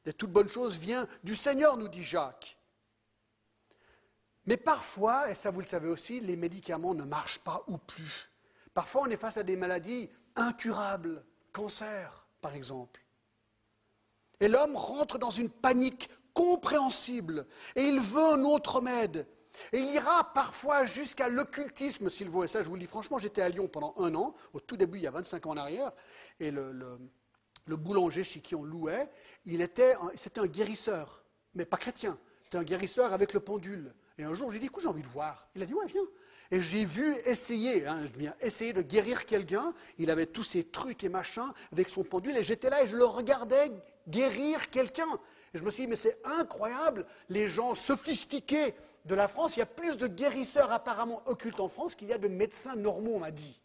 Et 0.05 0.13
toute 0.13 0.31
bonne 0.31 0.49
chose 0.49 0.77
vient 0.77 1.07
du 1.23 1.35
Seigneur, 1.35 1.77
nous 1.77 1.87
dit 1.87 2.03
Jacques. 2.03 2.57
Mais 4.45 4.57
parfois, 4.57 5.29
et 5.29 5.35
ça 5.35 5.51
vous 5.51 5.61
le 5.61 5.65
savez 5.65 5.87
aussi, 5.87 6.19
les 6.19 6.35
médicaments 6.35 6.93
ne 6.93 7.05
marchent 7.05 7.39
pas 7.39 7.63
ou 7.67 7.77
plus. 7.77 8.32
Parfois, 8.73 9.03
on 9.03 9.09
est 9.09 9.17
face 9.17 9.37
à 9.37 9.43
des 9.43 9.55
maladies 9.55 10.09
incurables, 10.35 11.23
cancer 11.51 12.27
par 12.41 12.55
exemple. 12.55 13.01
Et 14.39 14.47
l'homme 14.47 14.75
rentre 14.75 15.17
dans 15.17 15.29
une 15.29 15.49
panique 15.49 16.09
compréhensible 16.33 17.45
et 17.75 17.83
il 17.83 17.99
veut 17.99 18.33
un 18.33 18.43
autre 18.43 18.77
remède. 18.77 19.27
Et 19.71 19.79
il 19.79 19.93
ira 19.93 20.33
parfois 20.33 20.85
jusqu'à 20.85 21.29
l'occultisme 21.29 22.09
s'il 22.09 22.29
veut. 22.29 22.45
Et 22.45 22.47
ça, 22.47 22.63
je 22.63 22.67
vous 22.67 22.75
le 22.75 22.81
dis 22.81 22.87
franchement, 22.87 23.19
j'étais 23.19 23.41
à 23.41 23.49
Lyon 23.49 23.67
pendant 23.67 23.93
un 23.97 24.13
an, 24.15 24.33
au 24.51 24.59
tout 24.59 24.75
début, 24.75 24.97
il 24.97 25.03
y 25.03 25.07
a 25.07 25.11
25 25.11 25.45
ans 25.45 25.51
en 25.51 25.57
arrière, 25.57 25.91
et 26.39 26.51
le, 26.51 26.99
boulanger 27.67 28.23
chez 28.23 28.41
qui 28.41 28.55
on 28.55 28.63
louait, 28.63 29.09
il 29.45 29.61
était, 29.61 29.95
c'était 30.15 30.41
un 30.41 30.47
guérisseur, 30.47 31.23
mais 31.53 31.65
pas 31.65 31.77
chrétien. 31.77 32.17
C'était 32.53 32.61
un 32.61 32.65
guérisseur 32.65 33.13
avec 33.13 33.33
le 33.33 33.39
pendule. 33.39 33.91
Et 34.19 34.23
un 34.25 34.35
jour, 34.35 34.51
j'ai 34.51 34.59
dit, 34.59 34.67
écoute, 34.67 34.83
j'ai 34.83 34.87
envie 34.87 35.01
de 35.01 35.07
voir. 35.07 35.49
Il 35.55 35.63
a 35.63 35.65
dit, 35.65 35.73
ouais, 35.73 35.87
viens. 35.87 36.05
Et 36.51 36.61
j'ai 36.61 36.85
vu 36.85 37.15
essayer, 37.25 37.87
hein, 37.87 38.05
essayer 38.41 38.73
de 38.73 38.83
guérir 38.83 39.25
quelqu'un. 39.25 39.73
Il 39.97 40.11
avait 40.11 40.27
tous 40.27 40.43
ces 40.43 40.63
trucs 40.63 41.03
et 41.03 41.09
machins 41.09 41.51
avec 41.71 41.89
son 41.89 42.03
pendule. 42.03 42.37
Et 42.37 42.43
j'étais 42.43 42.69
là 42.69 42.83
et 42.83 42.87
je 42.87 42.95
le 42.95 43.05
regardais 43.05 43.71
guérir 44.07 44.69
quelqu'un. 44.69 45.07
Et 45.55 45.57
je 45.57 45.63
me 45.63 45.71
suis 45.71 45.85
dit, 45.85 45.89
mais 45.89 45.95
c'est 45.95 46.19
incroyable, 46.25 47.07
les 47.27 47.47
gens 47.47 47.73
sophistiqués 47.73 48.75
de 49.05 49.15
la 49.15 49.27
France, 49.27 49.55
il 49.55 49.61
y 49.61 49.63
a 49.63 49.65
plus 49.65 49.97
de 49.97 50.05
guérisseurs 50.05 50.71
apparemment 50.71 51.23
occultes 51.25 51.59
en 51.59 51.69
France 51.69 51.95
qu'il 51.95 52.09
y 52.09 52.13
a 52.13 52.19
de 52.19 52.27
médecins 52.27 52.75
normaux, 52.75 53.15
on 53.15 53.19
m'a 53.19 53.31
dit. 53.31 53.63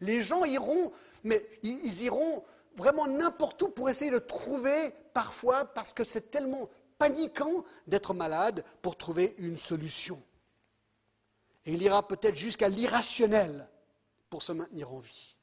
Les 0.00 0.20
gens 0.20 0.44
iront, 0.44 0.90
mais 1.22 1.46
ils 1.62 2.02
iront 2.02 2.42
vraiment 2.74 3.06
n'importe 3.06 3.62
où 3.62 3.68
pour 3.68 3.88
essayer 3.88 4.10
de 4.10 4.18
trouver, 4.18 4.92
parfois, 5.14 5.64
parce 5.64 5.92
que 5.92 6.02
c'est 6.02 6.32
tellement 6.32 6.68
paniquant 7.02 7.64
d'être 7.88 8.14
malade, 8.14 8.64
pour 8.80 8.96
trouver 8.96 9.34
une 9.38 9.56
solution. 9.56 10.22
Et 11.66 11.72
il 11.72 11.82
ira 11.82 12.06
peut-être 12.06 12.36
jusqu'à 12.36 12.68
l'irrationnel 12.68 13.68
pour 14.30 14.40
se 14.40 14.52
maintenir 14.52 14.92
en 14.92 15.00
vie. 15.00 15.34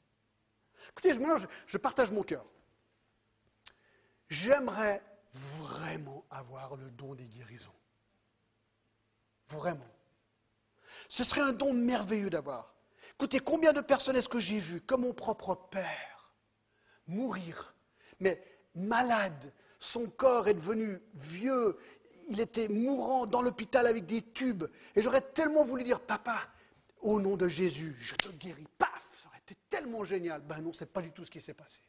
Écoutez, 0.90 1.14
je, 1.14 1.48
je 1.68 1.78
partage 1.78 2.12
mon 2.12 2.24
cœur. 2.24 2.46
J'aimerais 4.30 5.04
vraiment 5.34 6.24
avoir 6.30 6.78
le 6.78 6.90
don 6.92 7.14
des 7.14 7.26
guérisons. 7.26 7.76
Vraiment. 9.50 9.92
Ce 11.10 11.26
serait 11.26 11.42
un 11.42 11.52
don 11.52 11.74
merveilleux 11.74 12.30
d'avoir. 12.30 12.74
Écoutez, 13.16 13.42
combien 13.42 13.74
de 13.74 13.82
personnes 13.82 14.16
est-ce 14.16 14.30
que 14.30 14.40
j'ai 14.40 14.60
vu, 14.60 14.80
comme 14.80 15.02
mon 15.02 15.14
propre 15.14 15.56
père, 15.56 16.34
mourir, 17.06 17.76
mais 18.22 18.42
malade, 18.76 19.52
son 19.80 20.08
corps 20.10 20.48
est 20.48 20.54
devenu 20.54 21.00
vieux, 21.16 21.78
il 22.28 22.40
était 22.40 22.68
mourant 22.68 23.26
dans 23.26 23.42
l'hôpital 23.42 23.88
avec 23.88 24.06
des 24.06 24.22
tubes. 24.22 24.66
Et 24.96 25.02
j'aurais 25.02 25.22
tellement 25.22 25.66
voulu 25.66 25.84
dire, 25.84 26.00
papa, 26.00 26.38
au 27.02 27.20
nom 27.20 27.38
de 27.38 27.48
Jésus, 27.48 27.96
je 28.00 28.16
te 28.16 28.30
guéris. 28.30 28.68
Paf, 28.78 29.20
ça 29.24 29.30
aurait 29.30 29.40
été 29.40 29.56
tellement 29.70 30.04
génial. 30.04 30.42
Ben 30.42 30.62
non, 30.62 30.74
c'est 30.74 30.92
pas 30.92 31.02
du 31.02 31.12
tout 31.12 31.26
ce 31.26 31.32
qui 31.32 31.42
s'est 31.42 31.54
passé. 31.54 31.82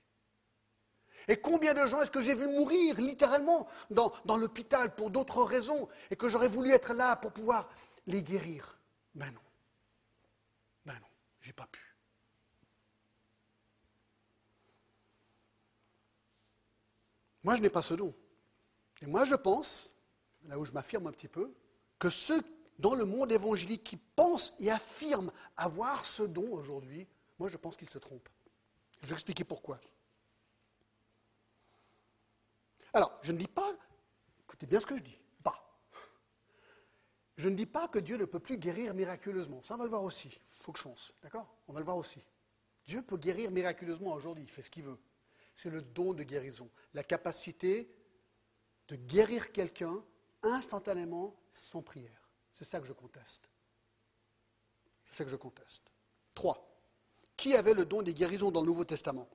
Et 1.29 1.37
combien 1.37 1.74
de 1.74 1.87
gens 1.87 2.00
est-ce 2.00 2.11
que 2.11 2.22
j'ai 2.22 2.35
vu 2.35 2.46
mourir 2.46 2.98
littéralement 2.98 3.68
dans, 3.90 4.12
dans 4.24 4.37
l'hôpital 4.37 4.94
pour 4.94 5.11
d'autres 5.11 5.42
raisons 5.42 5.88
et 6.11 6.16
que 6.16 6.29
j'aurais 6.29 6.48
voulu 6.48 6.70
être 6.70 6.94
là 6.94 7.16
pour 7.16 7.33
pouvoir 7.33 7.68
les 8.07 8.22
guérir? 8.22 8.79
Ben 9.14 9.31
non. 9.31 9.40
Ben 10.87 10.94
non, 10.94 11.09
j'ai 11.40 11.53
pas 11.53 11.66
pu. 11.66 11.89
Moi, 17.44 17.57
je 17.57 17.62
n'ai 17.62 17.70
pas 17.70 17.83
ce 17.83 17.94
don. 17.94 18.14
Et 19.03 19.07
moi, 19.07 19.24
je 19.24 19.35
pense 19.35 20.00
là 20.44 20.59
où 20.59 20.64
je 20.64 20.72
m'affirme 20.72 21.07
un 21.07 21.12
petit 21.12 21.29
peu, 21.29 21.53
que 21.98 22.11
ceux 22.11 22.42
dans 22.79 22.94
le 22.94 23.05
monde 23.05 23.31
évangélique 23.31 23.85
qui 23.85 23.96
pensent 23.96 24.55
et 24.61 24.70
affirment 24.70 25.31
avoir 25.57 26.05
ce 26.05 26.22
don 26.22 26.50
aujourd'hui, 26.53 27.07
moi 27.38 27.48
je 27.48 27.57
pense 27.57 27.76
qu'ils 27.76 27.90
se 27.90 27.98
trompent. 27.98 28.29
Je 29.03 29.09
vais 29.09 29.14
expliquer 29.14 29.44
pourquoi. 29.44 29.79
Alors, 32.92 33.16
je 33.22 33.33
ne 33.33 33.38
dis 33.38 33.46
pas, 33.46 33.70
écoutez 34.44 34.66
bien 34.66 34.81
ce 34.81 34.87
que 34.87 34.96
je 34.96 35.03
dis, 35.03 35.16
pas. 35.42 35.79
Je 37.37 37.48
ne 37.48 37.55
dis 37.55 37.66
pas 37.66 37.87
que 37.88 37.98
Dieu 37.98 38.16
ne 38.16 38.24
peut 38.24 38.40
plus 38.40 38.59
guérir 38.59 38.94
miraculeusement. 38.94 39.62
Ça, 39.62 39.74
on 39.74 39.79
va 39.79 39.85
le 39.85 39.90
voir 39.90 40.03
aussi. 40.03 40.29
Il 40.29 40.40
faut 40.44 40.72
que 40.72 40.79
je 40.79 40.83
fonce. 40.83 41.14
D'accord? 41.22 41.55
On 41.68 41.72
va 41.72 41.79
le 41.79 41.85
voir 41.85 41.96
aussi. 41.96 42.20
Dieu 42.87 43.03
peut 43.03 43.16
guérir 43.16 43.50
miraculeusement 43.50 44.12
aujourd'hui. 44.14 44.44
Il 44.44 44.50
fait 44.50 44.62
ce 44.62 44.70
qu'il 44.70 44.83
veut. 44.83 44.98
C'est 45.62 45.68
le 45.68 45.83
don 45.83 46.14
de 46.14 46.23
guérison. 46.23 46.70
La 46.94 47.05
capacité 47.05 47.94
de 48.88 48.96
guérir 48.96 49.53
quelqu'un 49.53 50.03
instantanément 50.42 51.37
sans 51.53 51.83
prière. 51.83 52.31
C'est 52.51 52.64
ça 52.64 52.81
que 52.81 52.87
je 52.87 52.94
conteste. 52.94 53.42
C'est 55.05 55.16
ça 55.16 55.25
que 55.25 55.31
je 55.31 55.37
conteste. 55.37 55.83
Trois. 56.35 56.83
Qui 57.37 57.57
avait 57.57 57.75
le 57.75 57.85
don 57.85 58.01
des 58.01 58.14
guérisons 58.14 58.51
dans 58.51 58.62
le 58.62 58.68
Nouveau 58.68 58.85
Testament? 58.85 59.29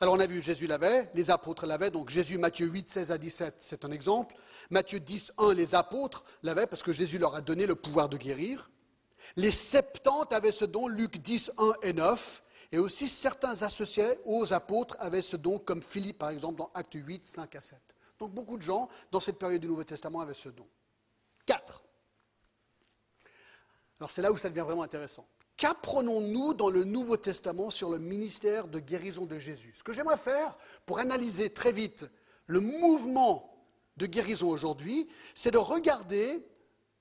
Alors 0.00 0.14
on 0.14 0.18
a 0.18 0.26
vu 0.26 0.42
Jésus 0.42 0.66
l'avait, 0.66 1.08
les 1.14 1.30
apôtres 1.30 1.66
l'avaient, 1.66 1.92
donc 1.92 2.10
Jésus 2.10 2.36
Matthieu 2.36 2.66
8, 2.66 2.90
16 2.90 3.12
à 3.12 3.18
17, 3.18 3.54
c'est 3.58 3.84
un 3.84 3.92
exemple. 3.92 4.34
Matthieu 4.70 4.98
10, 4.98 5.34
1, 5.38 5.54
les 5.54 5.76
apôtres 5.76 6.24
l'avaient 6.42 6.66
parce 6.66 6.82
que 6.82 6.90
Jésus 6.90 7.18
leur 7.18 7.36
a 7.36 7.42
donné 7.42 7.66
le 7.66 7.76
pouvoir 7.76 8.08
de 8.08 8.16
guérir. 8.16 8.72
Les 9.36 9.52
septante 9.52 10.32
avaient 10.32 10.50
ce 10.50 10.64
don, 10.64 10.88
Luc 10.88 11.18
10, 11.18 11.52
1 11.58 11.74
et 11.84 11.92
9. 11.92 12.43
Et 12.74 12.78
aussi 12.78 13.06
certains 13.06 13.62
associés 13.62 14.18
aux 14.24 14.52
apôtres 14.52 14.96
avaient 14.98 15.22
ce 15.22 15.36
don, 15.36 15.60
comme 15.60 15.80
Philippe 15.80 16.18
par 16.18 16.30
exemple 16.30 16.56
dans 16.56 16.72
Acte 16.74 16.94
8, 16.94 17.24
5 17.24 17.54
à 17.54 17.60
7. 17.60 17.78
Donc 18.18 18.32
beaucoup 18.32 18.56
de 18.56 18.62
gens, 18.62 18.88
dans 19.12 19.20
cette 19.20 19.38
période 19.38 19.60
du 19.60 19.68
Nouveau 19.68 19.84
Testament, 19.84 20.18
avaient 20.18 20.34
ce 20.34 20.48
don. 20.48 20.66
Quatre. 21.46 21.84
Alors 24.00 24.10
c'est 24.10 24.22
là 24.22 24.32
où 24.32 24.36
ça 24.36 24.48
devient 24.48 24.64
vraiment 24.66 24.82
intéressant. 24.82 25.24
Qu'apprenons-nous 25.56 26.54
dans 26.54 26.68
le 26.68 26.82
Nouveau 26.82 27.16
Testament 27.16 27.70
sur 27.70 27.90
le 27.90 28.00
ministère 28.00 28.66
de 28.66 28.80
guérison 28.80 29.24
de 29.24 29.38
Jésus? 29.38 29.72
Ce 29.78 29.84
que 29.84 29.92
j'aimerais 29.92 30.16
faire 30.16 30.58
pour 30.84 30.98
analyser 30.98 31.50
très 31.50 31.70
vite 31.70 32.04
le 32.46 32.58
mouvement 32.58 33.56
de 33.98 34.06
guérison 34.06 34.48
aujourd'hui, 34.48 35.08
c'est 35.36 35.52
de 35.52 35.58
regarder 35.58 36.44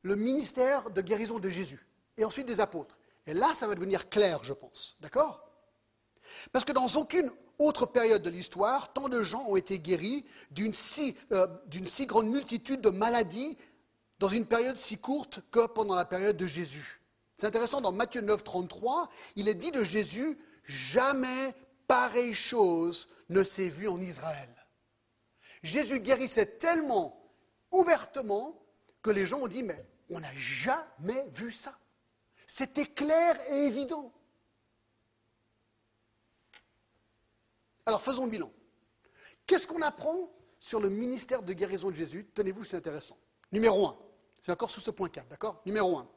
le 0.03 0.15
ministère 0.15 0.91
de 0.91 1.01
guérison 1.01 1.39
de 1.39 1.49
Jésus 1.49 1.83
et 2.17 2.25
ensuite 2.25 2.45
des 2.45 2.59
apôtres. 2.59 2.95
Et 3.25 3.33
là, 3.33 3.55
ça 3.55 3.65
va 3.65 3.73
devenir 3.73 4.07
clair, 4.07 4.43
je 4.43 4.53
pense. 4.53 4.97
D'accord? 5.01 5.49
Parce 6.51 6.65
que 6.65 6.71
dans 6.71 6.87
aucune 6.87 7.31
autre 7.59 7.85
période 7.85 8.23
de 8.23 8.29
l'histoire, 8.29 8.93
tant 8.93 9.09
de 9.09 9.23
gens 9.23 9.45
ont 9.47 9.55
été 9.55 9.79
guéris 9.79 10.25
d'une 10.51 10.73
si, 10.73 11.15
euh, 11.31 11.47
si, 11.85 12.05
grande 12.05 12.27
multitude 12.27 12.81
de 12.81 12.89
maladies 12.89 13.57
dans 14.19 14.27
une 14.27 14.45
période 14.45 14.77
si 14.77 14.97
courte 14.97 15.41
que 15.51 15.67
pendant 15.67 15.95
la 15.95 16.05
période 16.05 16.37
de 16.37 16.47
Jésus. 16.47 17.01
C'est 17.37 17.47
intéressant, 17.47 17.81
dans 17.81 17.91
Matthieu 17.91 18.21
9, 18.21 18.43
33, 18.43 19.09
il 19.35 19.47
est 19.49 19.55
dit 19.55 19.71
de 19.71 19.83
Jésus, 19.83 20.37
jamais 20.63 21.53
pareille 21.87 22.33
chose 22.33 23.09
ne 23.29 23.43
s'est 23.43 23.69
vue 23.69 23.87
en 23.87 23.99
Israël. 23.99 24.49
Jésus 25.61 25.99
guérissait 25.99 26.57
tellement 26.57 27.19
ouvertement 27.71 28.61
que 29.01 29.11
les 29.11 29.25
gens 29.25 29.39
ont 29.39 29.47
dit, 29.47 29.63
mais 29.63 29.85
on 30.09 30.19
n'a 30.19 30.33
jamais 30.35 31.27
vu 31.31 31.51
ça. 31.51 31.73
C'était 32.47 32.85
clair 32.85 33.35
et 33.49 33.65
évident. 33.65 34.13
Alors 37.85 38.01
faisons 38.01 38.25
le 38.25 38.31
bilan. 38.31 38.51
Qu'est-ce 39.45 39.67
qu'on 39.67 39.81
apprend 39.81 40.31
sur 40.59 40.79
le 40.79 40.89
ministère 40.89 41.43
de 41.43 41.53
guérison 41.53 41.91
de 41.91 41.95
Jésus? 41.95 42.29
Tenez-vous, 42.33 42.63
c'est 42.63 42.77
intéressant. 42.77 43.17
Numéro 43.51 43.85
un, 43.87 43.97
c'est 44.41 44.51
encore 44.51 44.71
sous 44.71 44.79
ce 44.79 44.91
point 44.91 45.09
4, 45.09 45.27
d'accord? 45.27 45.61
Numéro 45.65 45.97
un. 45.97 46.09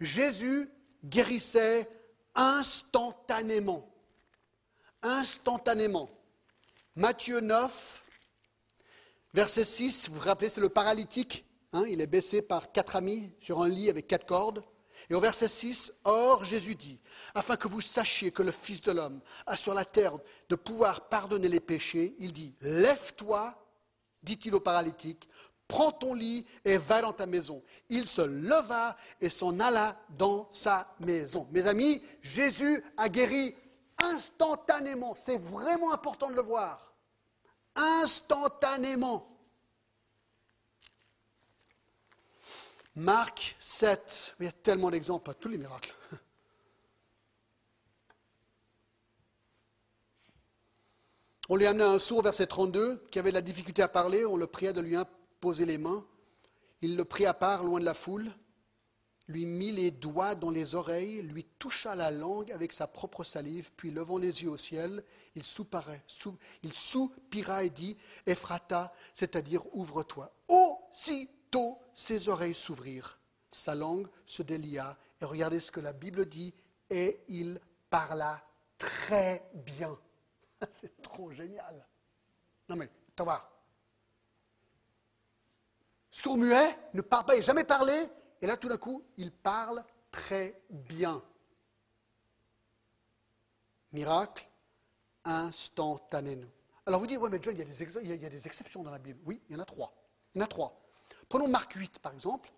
Jésus 0.00 0.68
guérissait 1.04 1.88
instantanément. 2.34 3.92
Instantanément. 5.02 6.08
Matthieu 6.94 7.40
9, 7.40 8.02
verset 9.34 9.64
6, 9.64 10.08
vous 10.08 10.16
vous 10.16 10.20
rappelez, 10.20 10.48
c'est 10.48 10.60
le 10.60 10.68
paralytique. 10.68 11.44
Hein, 11.72 11.84
il 11.88 12.00
est 12.00 12.06
baissé 12.06 12.40
par 12.40 12.72
quatre 12.72 12.96
amis 12.96 13.32
sur 13.40 13.60
un 13.60 13.68
lit 13.68 13.90
avec 13.90 14.06
quatre 14.06 14.26
cordes. 14.26 14.64
Et 15.08 15.14
au 15.14 15.20
verset 15.20 15.48
6, 15.48 15.92
Or 16.04 16.44
Jésus 16.44 16.74
dit, 16.74 16.98
afin 17.34 17.56
que 17.56 17.68
vous 17.68 17.80
sachiez 17.80 18.32
que 18.32 18.42
le 18.42 18.50
Fils 18.50 18.80
de 18.82 18.92
l'homme 18.92 19.20
a 19.46 19.56
sur 19.56 19.74
la 19.74 19.84
terre 19.84 20.16
de 20.48 20.56
pouvoir 20.56 21.08
pardonner 21.08 21.48
les 21.48 21.60
péchés, 21.60 22.16
il 22.18 22.32
dit, 22.32 22.54
Lève-toi, 22.60 23.54
dit-il 24.22 24.54
au 24.54 24.60
paralytique, 24.60 25.28
prends 25.68 25.92
ton 25.92 26.14
lit 26.14 26.46
et 26.64 26.76
va 26.76 27.02
dans 27.02 27.12
ta 27.12 27.26
maison. 27.26 27.62
Il 27.88 28.06
se 28.06 28.22
leva 28.22 28.96
et 29.20 29.30
s'en 29.30 29.58
alla 29.60 29.96
dans 30.10 30.48
sa 30.52 30.88
maison. 31.00 31.46
Mes 31.52 31.66
amis, 31.66 32.02
Jésus 32.22 32.82
a 32.96 33.08
guéri 33.08 33.54
instantanément. 33.98 35.14
C'est 35.14 35.38
vraiment 35.38 35.92
important 35.92 36.30
de 36.30 36.36
le 36.36 36.42
voir. 36.42 36.94
Instantanément. 37.74 39.24
Marc 42.96 43.56
7, 43.60 44.36
il 44.40 44.46
y 44.46 44.48
a 44.48 44.52
tellement 44.52 44.90
d'exemples, 44.90 45.24
pas 45.24 45.34
tous 45.34 45.48
les 45.48 45.58
miracles. 45.58 45.94
On 51.50 51.56
lui 51.56 51.66
amenait 51.66 51.84
un 51.84 51.98
sourd, 51.98 52.22
verset 52.22 52.46
32, 52.46 53.06
qui 53.10 53.18
avait 53.18 53.30
de 53.30 53.34
la 53.34 53.42
difficulté 53.42 53.82
à 53.82 53.88
parler, 53.88 54.24
on 54.26 54.36
le 54.36 54.48
pria 54.48 54.72
de 54.72 54.80
lui 54.80 54.96
imposer 54.96 55.64
les 55.64 55.78
mains. 55.78 56.04
Il 56.80 56.96
le 56.96 57.04
prit 57.04 57.24
à 57.24 57.34
part, 57.34 57.62
loin 57.62 57.78
de 57.78 57.84
la 57.84 57.94
foule, 57.94 58.32
lui 59.28 59.46
mit 59.46 59.70
les 59.70 59.92
doigts 59.92 60.34
dans 60.34 60.50
les 60.50 60.74
oreilles, 60.74 61.22
lui 61.22 61.44
toucha 61.44 61.94
la 61.94 62.10
langue 62.10 62.50
avec 62.50 62.72
sa 62.72 62.88
propre 62.88 63.22
salive, 63.22 63.70
puis 63.76 63.92
levant 63.92 64.18
les 64.18 64.42
yeux 64.42 64.50
au 64.50 64.56
ciel, 64.56 65.04
il, 65.36 65.42
il 66.62 66.72
soupira 66.72 67.62
et 67.62 67.70
dit, 67.70 67.96
Ephrata, 68.26 68.92
c'est-à-dire 69.14 69.62
ouvre-toi. 69.76 70.32
Ses 71.94 72.28
oreilles 72.28 72.54
s'ouvrirent, 72.54 73.18
sa 73.50 73.74
langue 73.74 74.06
se 74.26 74.42
délia, 74.42 74.98
et 75.20 75.24
regardez 75.24 75.60
ce 75.60 75.70
que 75.70 75.80
la 75.80 75.94
Bible 75.94 76.26
dit, 76.26 76.54
et 76.90 77.24
il 77.28 77.58
parla 77.88 78.42
très 78.76 79.48
bien. 79.54 79.98
C'est 80.70 81.00
trop 81.00 81.30
génial. 81.30 81.86
Non 82.68 82.76
mais, 82.76 82.90
t'en 83.14 83.24
voir. 83.24 83.50
Sourd-muet, 86.10 86.76
ne 86.92 87.00
parle 87.00 87.24
pas, 87.24 87.36
il 87.36 87.42
jamais 87.42 87.64
parlé, 87.64 87.94
et 88.42 88.46
là 88.46 88.58
tout 88.58 88.68
d'un 88.68 88.76
coup, 88.76 89.02
il 89.16 89.32
parle 89.32 89.82
très 90.10 90.62
bien. 90.68 91.22
Miracle 93.92 94.46
instantanément. 95.24 96.48
Alors 96.84 97.00
vous 97.00 97.06
dites, 97.06 97.18
oui, 97.18 97.30
mais 97.30 97.40
John, 97.42 97.54
il 97.56 98.08
y 98.08 98.26
a 98.26 98.28
des 98.28 98.46
exceptions 98.46 98.82
dans 98.82 98.90
la 98.90 98.98
Bible. 98.98 99.18
Oui, 99.24 99.42
il 99.48 99.56
y 99.56 99.58
en 99.58 99.62
a 99.62 99.64
trois. 99.64 99.94
Il 100.34 100.38
y 100.38 100.42
en 100.42 100.44
a 100.44 100.48
trois. 100.48 100.85
Prenons 101.28 101.48
Marc 101.48 101.72
8, 101.72 101.98
par 101.98 102.12
exemple, 102.12 102.52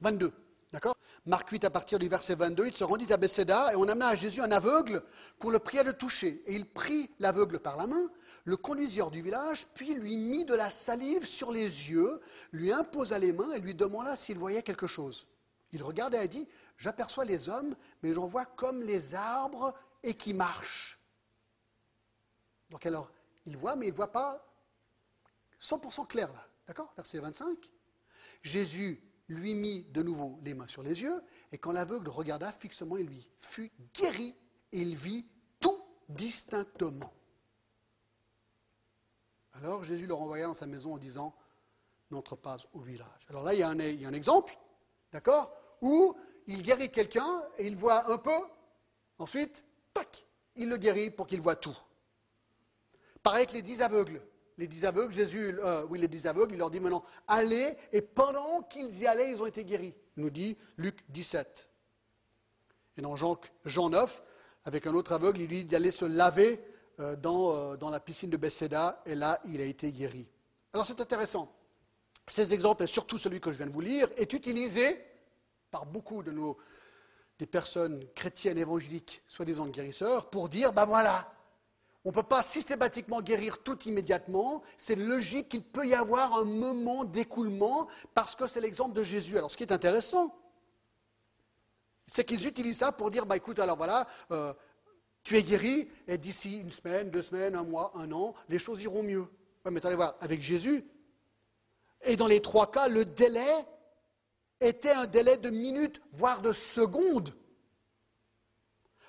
22. 0.00 0.32
D'accord 0.72 0.96
Marc 1.26 1.50
8, 1.50 1.64
à 1.64 1.70
partir 1.70 2.00
du 2.00 2.08
verset 2.08 2.34
22, 2.34 2.66
il 2.66 2.74
se 2.74 2.82
rendit 2.82 3.12
à 3.12 3.16
Bethséda 3.16 3.72
et 3.72 3.76
on 3.76 3.88
amena 3.88 4.08
à 4.08 4.14
Jésus 4.16 4.40
un 4.40 4.50
aveugle 4.50 5.02
qu'on 5.38 5.50
le 5.50 5.60
pria 5.60 5.84
de 5.84 5.92
toucher. 5.92 6.42
Et 6.46 6.54
il 6.56 6.68
prit 6.68 7.08
l'aveugle 7.20 7.60
par 7.60 7.76
la 7.76 7.86
main, 7.86 8.10
le 8.44 8.56
conduisit 8.56 9.00
hors 9.00 9.12
du 9.12 9.22
village, 9.22 9.68
puis 9.74 9.94
lui 9.94 10.16
mit 10.16 10.44
de 10.44 10.54
la 10.54 10.70
salive 10.70 11.24
sur 11.24 11.52
les 11.52 11.62
yeux, 11.62 12.20
lui 12.50 12.72
imposa 12.72 13.20
les 13.20 13.32
mains 13.32 13.52
et 13.52 13.60
lui 13.60 13.74
demanda 13.74 14.16
s'il 14.16 14.36
voyait 14.36 14.64
quelque 14.64 14.88
chose. 14.88 15.28
Il 15.70 15.82
regarda 15.82 16.24
et 16.24 16.28
dit 16.28 16.48
J'aperçois 16.76 17.24
les 17.24 17.48
hommes, 17.48 17.76
mais 18.02 18.12
j'en 18.12 18.26
vois 18.26 18.44
comme 18.44 18.82
les 18.82 19.14
arbres 19.14 19.72
et 20.02 20.14
qui 20.14 20.34
marchent. 20.34 20.98
Donc 22.70 22.84
alors, 22.84 23.12
il 23.46 23.56
voit, 23.56 23.76
mais 23.76 23.86
il 23.86 23.92
ne 23.92 23.96
voit 23.96 24.10
pas 24.10 24.44
100% 25.60 26.08
clair 26.08 26.32
là. 26.32 26.48
D'accord 26.66 26.92
Verset 26.96 27.18
25. 27.18 27.70
Jésus 28.44 29.02
lui 29.28 29.54
mit 29.54 29.84
de 29.86 30.02
nouveau 30.02 30.38
les 30.42 30.54
mains 30.54 30.66
sur 30.66 30.82
les 30.82 31.00
yeux, 31.00 31.22
et 31.50 31.58
quand 31.58 31.72
l'aveugle 31.72 32.08
regarda 32.10 32.52
fixement, 32.52 32.98
il 32.98 33.06
lui 33.06 33.30
fut 33.38 33.72
guéri, 33.94 34.34
et 34.70 34.80
il 34.82 34.94
vit 34.94 35.26
tout 35.58 35.82
distinctement. 36.10 37.12
Alors 39.54 39.82
Jésus 39.82 40.06
le 40.06 40.14
renvoya 40.14 40.46
dans 40.46 40.54
sa 40.54 40.66
maison 40.66 40.94
en 40.94 40.98
disant, 40.98 41.34
n'entre 42.10 42.36
pas 42.36 42.58
au 42.74 42.80
village. 42.80 43.26
Alors 43.30 43.44
là, 43.44 43.54
il 43.54 43.60
y 43.60 43.62
a 43.62 43.68
un, 43.68 44.12
exemple, 44.12 44.56
d'accord, 45.10 45.52
où 45.80 46.14
il 46.46 46.62
guérit 46.62 46.90
quelqu'un 46.90 47.42
et 47.56 47.66
il 47.66 47.74
voit 47.74 48.12
un 48.12 48.18
peu, 48.18 48.36
ensuite, 49.18 49.64
tac, 49.94 50.26
il 50.56 50.68
le 50.68 50.76
guérit 50.76 51.10
pour 51.10 51.26
qu'il 51.26 51.40
voit 51.40 51.56
tout. 51.56 51.76
Pareil 53.22 53.46
que 53.46 53.54
les 53.54 53.62
dix 53.62 53.80
aveugles 53.80 54.20
les 54.58 54.68
dix 54.68 54.84
aveugles, 54.84 55.12
Jésus, 55.12 55.58
euh, 55.60 55.84
oui, 55.88 55.98
les 55.98 56.08
dix 56.08 56.26
aveugles, 56.26 56.54
il 56.54 56.58
leur 56.58 56.70
dit 56.70 56.80
maintenant, 56.80 57.04
allez, 57.26 57.76
et 57.92 58.02
pendant 58.02 58.62
qu'ils 58.62 58.98
y 58.98 59.06
allaient, 59.06 59.30
ils 59.30 59.42
ont 59.42 59.46
été 59.46 59.64
guéris, 59.64 59.94
nous 60.16 60.30
dit 60.30 60.56
Luc 60.76 60.98
17. 61.08 61.70
Et 62.96 63.02
dans 63.02 63.16
Jean, 63.16 63.38
Jean 63.64 63.90
9, 63.90 64.22
avec 64.64 64.86
un 64.86 64.94
autre 64.94 65.12
aveugle, 65.12 65.40
il 65.40 65.48
lui 65.48 65.64
dit 65.64 65.64
d'aller 65.64 65.90
se 65.90 66.04
laver 66.04 66.60
euh, 67.00 67.16
dans, 67.16 67.54
euh, 67.54 67.76
dans, 67.76 67.90
la 67.90 68.00
piscine 68.00 68.30
de 68.30 68.36
Bethséda, 68.36 69.02
et 69.06 69.14
là, 69.14 69.40
il 69.46 69.60
a 69.60 69.64
été 69.64 69.92
guéri. 69.92 70.28
Alors 70.72 70.86
c'est 70.86 71.00
intéressant. 71.00 71.52
Ces 72.26 72.54
exemples, 72.54 72.84
et 72.84 72.86
surtout 72.86 73.18
celui 73.18 73.40
que 73.40 73.50
je 73.52 73.58
viens 73.58 73.66
de 73.66 73.72
vous 73.72 73.80
lire, 73.80 74.08
est 74.16 74.32
utilisé 74.32 74.98
par 75.70 75.86
beaucoup 75.86 76.22
de 76.22 76.30
nos 76.30 76.56
des 77.38 77.46
personnes 77.46 78.06
chrétiennes 78.14 78.58
évangéliques, 78.58 79.22
soi-disant 79.26 79.66
guérisseurs, 79.66 80.30
pour 80.30 80.48
dire, 80.48 80.72
ben 80.72 80.84
voilà, 80.84 81.33
on 82.04 82.10
ne 82.10 82.14
peut 82.14 82.22
pas 82.22 82.42
systématiquement 82.42 83.22
guérir 83.22 83.62
tout 83.62 83.78
immédiatement. 83.84 84.62
C'est 84.76 84.94
logique 84.94 85.48
qu'il 85.48 85.62
peut 85.62 85.86
y 85.86 85.94
avoir 85.94 86.34
un 86.38 86.44
moment 86.44 87.04
d'écoulement 87.04 87.88
parce 88.12 88.34
que 88.34 88.46
c'est 88.46 88.60
l'exemple 88.60 88.94
de 88.94 89.02
Jésus. 89.02 89.38
Alors 89.38 89.50
ce 89.50 89.56
qui 89.56 89.62
est 89.62 89.72
intéressant, 89.72 90.34
c'est 92.06 92.24
qu'ils 92.24 92.46
utilisent 92.46 92.78
ça 92.78 92.92
pour 92.92 93.10
dire, 93.10 93.24
bah 93.24 93.36
écoute, 93.36 93.58
alors 93.58 93.78
voilà, 93.78 94.06
euh, 94.30 94.52
tu 95.22 95.38
es 95.38 95.42
guéri 95.42 95.90
et 96.06 96.18
d'ici 96.18 96.58
une 96.58 96.70
semaine, 96.70 97.10
deux 97.10 97.22
semaines, 97.22 97.54
un 97.54 97.62
mois, 97.62 97.90
un 97.94 98.12
an, 98.12 98.34
les 98.50 98.58
choses 98.58 98.82
iront 98.82 99.02
mieux. 99.02 99.26
mais 99.70 99.84
allez 99.86 99.96
voir, 99.96 100.14
avec 100.20 100.42
Jésus, 100.42 100.84
et 102.02 102.16
dans 102.16 102.26
les 102.26 102.42
trois 102.42 102.70
cas, 102.70 102.88
le 102.88 103.06
délai 103.06 103.64
était 104.60 104.90
un 104.90 105.06
délai 105.06 105.38
de 105.38 105.48
minutes, 105.48 106.02
voire 106.12 106.42
de 106.42 106.52
secondes. 106.52 107.34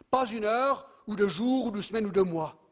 Pas 0.09 0.25
une 0.27 0.45
heure, 0.45 0.89
ou 1.07 1.17
de 1.17 1.27
jours, 1.27 1.65
ou 1.65 1.71
de 1.71 1.81
semaines, 1.81 2.05
ou 2.05 2.11
de 2.11 2.21
mois. 2.21 2.64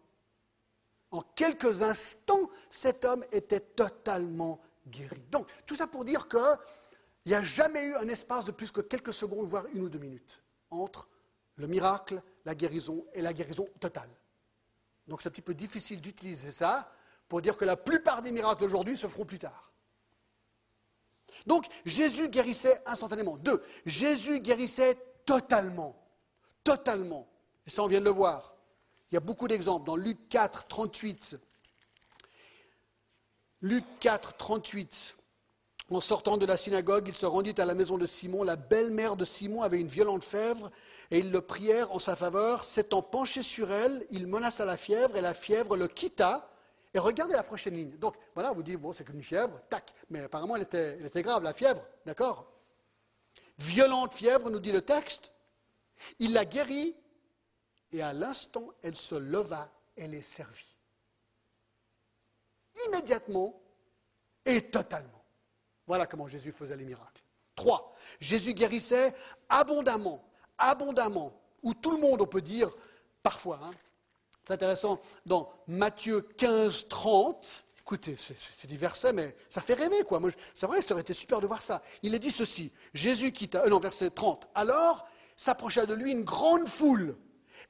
En 1.14 1.22
quelques 1.36 1.84
instants, 1.84 2.50
cet 2.72 3.06
homme 3.06 3.24
était 3.32 3.60
totalement 3.60 4.60
guéri. 4.88 5.22
Donc, 5.30 5.48
tout 5.68 5.76
ça 5.76 5.86
pour 5.86 6.06
dire 6.06 6.28
qu'il 6.28 6.42
n'y 7.28 7.36
a 7.36 7.44
jamais 7.44 7.84
eu 7.86 7.94
un 7.94 8.08
espace 8.08 8.46
de 8.46 8.52
plus 8.52 8.72
que 8.72 8.82
quelques 8.82 9.14
secondes, 9.14 9.48
voire 9.48 9.68
une 9.76 9.84
ou 9.84 9.90
deux 9.90 10.00
minutes, 10.00 10.42
entre 10.72 11.08
le 11.58 11.68
miracle, 11.68 12.20
la 12.46 12.56
guérison 12.56 13.06
et 13.14 13.22
la 13.22 13.32
guérison 13.32 13.68
totale. 13.80 14.10
Donc, 15.08 15.22
c'est 15.22 15.28
un 15.28 15.32
petit 15.32 15.44
peu 15.44 15.54
difficile 15.54 16.02
d'utiliser 16.02 16.52
ça 16.52 16.92
pour 17.28 17.44
dire 17.44 17.58
que 17.58 17.66
la 17.66 17.78
plupart 17.78 18.24
des 18.24 18.32
miracles 18.32 18.64
aujourd'hui 18.64 18.98
se 18.98 19.06
feront 19.06 19.26
plus 19.26 19.38
tard. 19.38 19.72
Donc, 21.46 21.68
Jésus 21.86 22.28
guérissait 22.30 22.82
instantanément. 22.88 23.38
Deux, 23.38 23.64
Jésus 23.86 24.40
guérissait 24.40 24.98
totalement. 25.28 25.96
Totalement. 26.64 27.28
Et 27.68 27.70
ça, 27.70 27.84
on 27.84 27.88
vient 27.88 28.00
de 28.00 28.06
le 28.06 28.10
voir. 28.10 28.56
Il 29.14 29.18
y 29.18 29.18
a 29.18 29.20
beaucoup 29.20 29.48
d'exemples. 29.48 29.86
Dans 29.86 29.96
Luc 29.96 30.28
4, 30.30 30.66
38, 30.66 31.38
Luc 33.62 33.84
4, 34.00 34.38
38, 34.38 35.16
en 35.92 36.02
sortant 36.02 36.38
de 36.38 36.48
la 36.48 36.58
synagogue, 36.58 37.06
il 37.08 37.16
se 37.16 37.28
rendit 37.28 37.54
à 37.60 37.66
la 37.66 37.76
maison 37.76 38.00
de 38.00 38.08
Simon. 38.08 38.42
La 38.42 38.56
belle-mère 38.56 39.16
de 39.16 39.24
Simon 39.24 39.62
avait 39.62 39.80
une 39.80 39.88
violente 39.88 40.24
fièvre 40.24 40.72
et 41.12 41.20
ils 41.20 41.30
le 41.30 41.42
prièrent 41.42 41.92
en 41.92 42.00
sa 42.00 42.16
faveur. 42.16 42.64
S'étant 42.64 43.04
penché 43.04 43.44
sur 43.44 43.72
elle, 43.72 44.04
il 44.10 44.26
menaça 44.26 44.66
la 44.66 44.78
fièvre 44.78 45.16
et 45.16 45.22
la 45.22 45.36
fièvre 45.36 45.78
le 45.78 45.88
quitta. 45.88 46.50
Et 46.96 46.98
regardez 46.98 47.36
la 47.36 47.44
prochaine 47.44 47.76
ligne. 47.76 47.96
Donc 48.00 48.16
voilà, 48.34 48.52
vous 48.52 48.64
dites, 48.64 48.80
bon, 48.80 48.94
c'est 48.94 49.04
qu'une 49.04 49.22
fièvre, 49.22 49.62
tac. 49.70 49.94
Mais 50.10 50.22
apparemment, 50.22 50.56
elle 50.56 50.64
était, 50.64 50.98
elle 51.00 51.06
était 51.06 51.22
grave, 51.22 51.44
la 51.44 51.54
fièvre, 51.54 51.84
d'accord? 52.08 52.52
Violente 53.60 54.12
fièvre, 54.12 54.50
nous 54.50 54.60
dit 54.60 54.72
le 54.72 54.82
texte. 54.82 55.36
Il 56.18 56.34
la 56.34 56.46
guérit 56.46 56.96
Et 57.94 58.02
à 58.02 58.12
l'instant, 58.12 58.68
elle 58.82 58.96
se 58.96 59.16
leva, 59.16 59.72
elle 59.96 60.16
est 60.16 60.22
servie. 60.24 60.76
Immédiatement 62.88 63.62
et 64.46 64.70
totalement. 64.70 65.24
Voilà 65.86 66.08
comment 66.08 66.28
Jésus 66.28 66.52
faisait 66.52 66.76
les 66.76 66.86
miracles. 66.86 67.24
Trois, 67.56 67.94
Jésus 68.20 68.54
guérissait 68.54 69.14
abondamment, 69.48 70.28
abondamment, 70.58 71.40
ou 71.62 71.76
tout 71.76 71.92
le 71.92 72.00
monde, 72.00 72.22
on 72.22 72.26
peut 72.26 72.42
dire, 72.42 72.70
parfois. 73.22 73.60
Hein. 73.64 73.72
C'est 74.44 74.54
intéressant, 74.54 75.00
dans 75.26 75.50
Matthieu 75.68 76.22
15, 76.22 76.88
30, 76.88 77.64
écoutez, 77.82 78.16
c'est 78.18 78.68
des 78.68 78.78
versets, 78.78 79.14
mais 79.14 79.36
ça 79.50 79.62
fait 79.62 79.76
rêver, 79.76 80.04
quoi. 80.04 80.20
C'est 80.56 80.66
vrai, 80.66 80.82
ça 80.82 80.94
aurait 80.94 81.02
été 81.02 81.14
super 81.14 81.40
de 81.42 81.48
voir 81.48 81.62
ça. 81.62 81.82
Il 82.02 82.16
est 82.16 82.20
dit 82.20 82.32
ceci, 82.32 82.74
Jésus 82.94 83.32
quitta, 83.32 83.64
euh, 83.66 83.70
non, 83.70 83.80
verset 83.80 84.10
30, 84.10 84.50
alors 84.56 85.08
s'approcha 85.36 85.86
de 85.86 85.94
lui 85.94 86.12
une 86.12 86.24
grande 86.24 86.68
foule, 86.68 87.16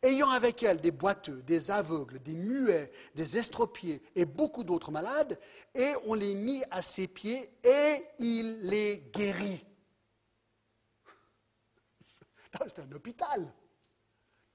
ayant 0.02 0.30
avec 0.30 0.64
elle 0.64 0.82
des 0.82 0.92
boiteux, 0.92 1.42
des 1.44 1.72
aveugles, 1.72 2.20
des 2.20 2.36
muets, 2.36 2.92
des 3.16 3.38
estropiés 3.38 4.02
et 4.16 4.26
beaucoup 4.26 4.64
d'autres 4.64 4.92
malades, 4.92 5.40
et 5.76 5.94
on 6.06 6.14
les 6.14 6.36
mit 6.36 6.64
à 6.72 6.82
ses 6.82 7.08
pieds, 7.08 7.50
et 7.64 8.04
il 8.20 8.68
les 8.68 8.98
guérit. 9.14 9.66
C'est 12.68 12.80
un 12.80 12.92
hôpital. 12.92 13.54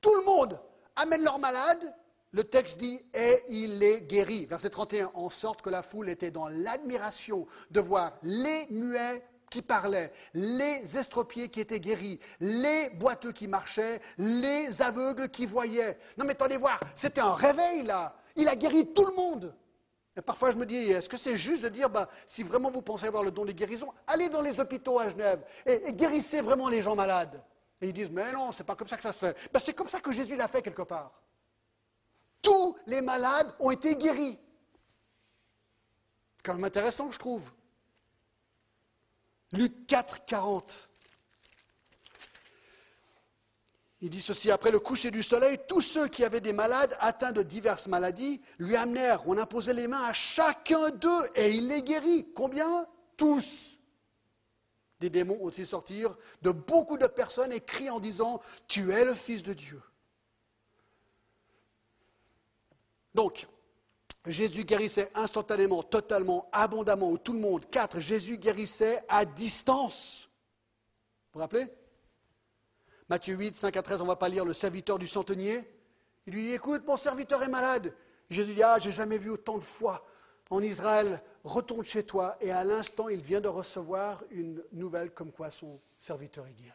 Tout 0.00 0.14
le 0.14 0.24
monde 0.24 0.60
amène 0.96 1.22
leurs 1.22 1.38
malades, 1.38 1.94
le 2.32 2.44
texte 2.44 2.78
dit 2.78 3.00
et 3.14 3.42
il 3.48 3.78
les 3.78 4.02
guérit. 4.02 4.46
Verset 4.46 4.70
31, 4.70 5.10
en 5.14 5.30
sorte 5.30 5.62
que 5.62 5.70
la 5.70 5.82
foule 5.82 6.08
était 6.08 6.30
dans 6.30 6.48
l'admiration 6.48 7.46
de 7.70 7.80
voir 7.80 8.12
les 8.22 8.66
muets 8.70 9.22
qui 9.50 9.62
parlaient, 9.62 10.12
les 10.34 10.96
estropiés 10.96 11.48
qui 11.48 11.60
étaient 11.60 11.80
guéris, 11.80 12.18
les 12.40 12.90
boiteux 12.90 13.32
qui 13.32 13.48
marchaient, 13.48 14.00
les 14.18 14.82
aveugles 14.82 15.28
qui 15.28 15.46
voyaient. 15.46 15.98
Non 16.16 16.24
mais 16.24 16.32
attendez 16.32 16.56
voir, 16.56 16.80
c'était 16.94 17.20
un 17.20 17.34
réveil 17.34 17.84
là. 17.84 18.16
Il 18.36 18.48
a 18.48 18.56
guéri 18.56 18.92
tout 18.92 19.06
le 19.06 19.14
monde. 19.14 19.54
Et 20.16 20.22
parfois 20.22 20.52
je 20.52 20.56
me 20.56 20.66
dis, 20.66 20.90
est-ce 20.90 21.08
que 21.08 21.16
c'est 21.16 21.36
juste 21.36 21.62
de 21.62 21.68
dire, 21.68 21.88
bah, 21.88 22.08
si 22.26 22.42
vraiment 22.42 22.70
vous 22.70 22.82
pensez 22.82 23.06
avoir 23.06 23.22
le 23.22 23.30
don 23.30 23.44
des 23.44 23.54
guérisons, 23.54 23.92
allez 24.06 24.28
dans 24.28 24.42
les 24.42 24.58
hôpitaux 24.58 24.98
à 24.98 25.10
Genève 25.10 25.44
et, 25.64 25.92
guérissez 25.92 26.40
vraiment 26.40 26.68
les 26.68 26.82
gens 26.82 26.96
malades. 26.96 27.42
Et 27.80 27.88
ils 27.88 27.92
disent, 27.92 28.10
mais 28.10 28.32
non, 28.32 28.50
c'est 28.50 28.64
pas 28.64 28.74
comme 28.74 28.88
ça 28.88 28.96
que 28.96 29.02
ça 29.02 29.12
se 29.12 29.26
fait. 29.26 29.50
Ben, 29.52 29.60
c'est 29.60 29.74
comme 29.74 29.88
ça 29.88 30.00
que 30.00 30.10
Jésus 30.10 30.36
l'a 30.36 30.48
fait 30.48 30.62
quelque 30.62 30.82
part. 30.82 31.12
Tous 32.42 32.76
les 32.86 33.00
malades 33.00 33.52
ont 33.60 33.70
été 33.70 33.94
guéris. 33.94 34.38
Quand 36.42 36.54
même 36.54 36.64
intéressant, 36.64 37.12
je 37.12 37.18
trouve. 37.18 37.50
Luc 39.52 39.86
4, 39.86 40.24
40. 40.26 40.90
Il 44.00 44.10
dit 44.10 44.20
ceci, 44.20 44.50
après 44.50 44.70
le 44.70 44.78
coucher 44.78 45.10
du 45.10 45.22
soleil, 45.24 45.58
tous 45.66 45.80
ceux 45.80 46.06
qui 46.06 46.22
avaient 46.22 46.40
des 46.40 46.52
malades 46.52 46.96
atteints 47.00 47.32
de 47.32 47.42
diverses 47.42 47.88
maladies 47.88 48.40
lui 48.58 48.76
amenèrent, 48.76 49.26
on 49.26 49.36
imposait 49.36 49.74
les 49.74 49.88
mains 49.88 50.04
à 50.04 50.12
chacun 50.12 50.90
d'eux 50.90 51.30
et 51.34 51.50
il 51.50 51.66
les 51.66 51.82
guérit. 51.82 52.32
Combien? 52.34 52.86
Tous. 53.16 53.78
Des 55.00 55.10
démons 55.10 55.40
aussi 55.42 55.66
sortirent 55.66 56.16
de 56.42 56.50
beaucoup 56.50 56.98
de 56.98 57.06
personnes 57.06 57.52
et 57.52 57.60
crient 57.60 57.90
en 57.90 57.98
disant, 57.98 58.40
tu 58.68 58.92
es 58.92 59.04
le 59.04 59.14
Fils 59.14 59.42
de 59.42 59.52
Dieu. 59.52 59.82
Donc, 63.14 63.48
Jésus 64.32 64.64
guérissait 64.64 65.10
instantanément, 65.14 65.82
totalement, 65.82 66.48
abondamment, 66.52 67.10
ou 67.10 67.18
tout 67.18 67.32
le 67.32 67.38
monde. 67.38 67.68
Quatre, 67.70 68.00
Jésus 68.00 68.38
guérissait 68.38 69.02
à 69.08 69.24
distance. 69.24 70.28
Vous 71.32 71.38
vous 71.38 71.40
rappelez? 71.40 71.66
Matthieu 73.08 73.36
8, 73.36 73.56
5 73.56 73.76
à 73.76 73.82
13, 73.82 74.00
on 74.00 74.04
ne 74.04 74.08
va 74.08 74.16
pas 74.16 74.28
lire 74.28 74.44
le 74.44 74.52
serviteur 74.52 74.98
du 74.98 75.06
centenier. 75.06 75.68
Il 76.26 76.34
lui 76.34 76.42
dit, 76.42 76.52
écoute, 76.52 76.86
mon 76.86 76.96
serviteur 76.96 77.42
est 77.42 77.48
malade. 77.48 77.94
Jésus 78.28 78.54
dit, 78.54 78.62
ah, 78.62 78.78
j'ai 78.78 78.92
jamais 78.92 79.16
vu 79.16 79.30
autant 79.30 79.56
de 79.56 79.62
foi 79.62 80.04
en 80.50 80.62
Israël, 80.62 81.22
retourne 81.44 81.84
chez 81.84 82.04
toi. 82.04 82.36
Et 82.40 82.50
à 82.50 82.64
l'instant, 82.64 83.08
il 83.08 83.20
vient 83.20 83.40
de 83.40 83.48
recevoir 83.48 84.22
une 84.30 84.62
nouvelle 84.72 85.10
comme 85.12 85.32
quoi 85.32 85.50
son 85.50 85.80
serviteur 85.96 86.46
est 86.46 86.52
guéri. 86.52 86.72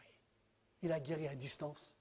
Il 0.82 0.92
a 0.92 1.00
guéri 1.00 1.28
à 1.28 1.36
distance. 1.36 1.96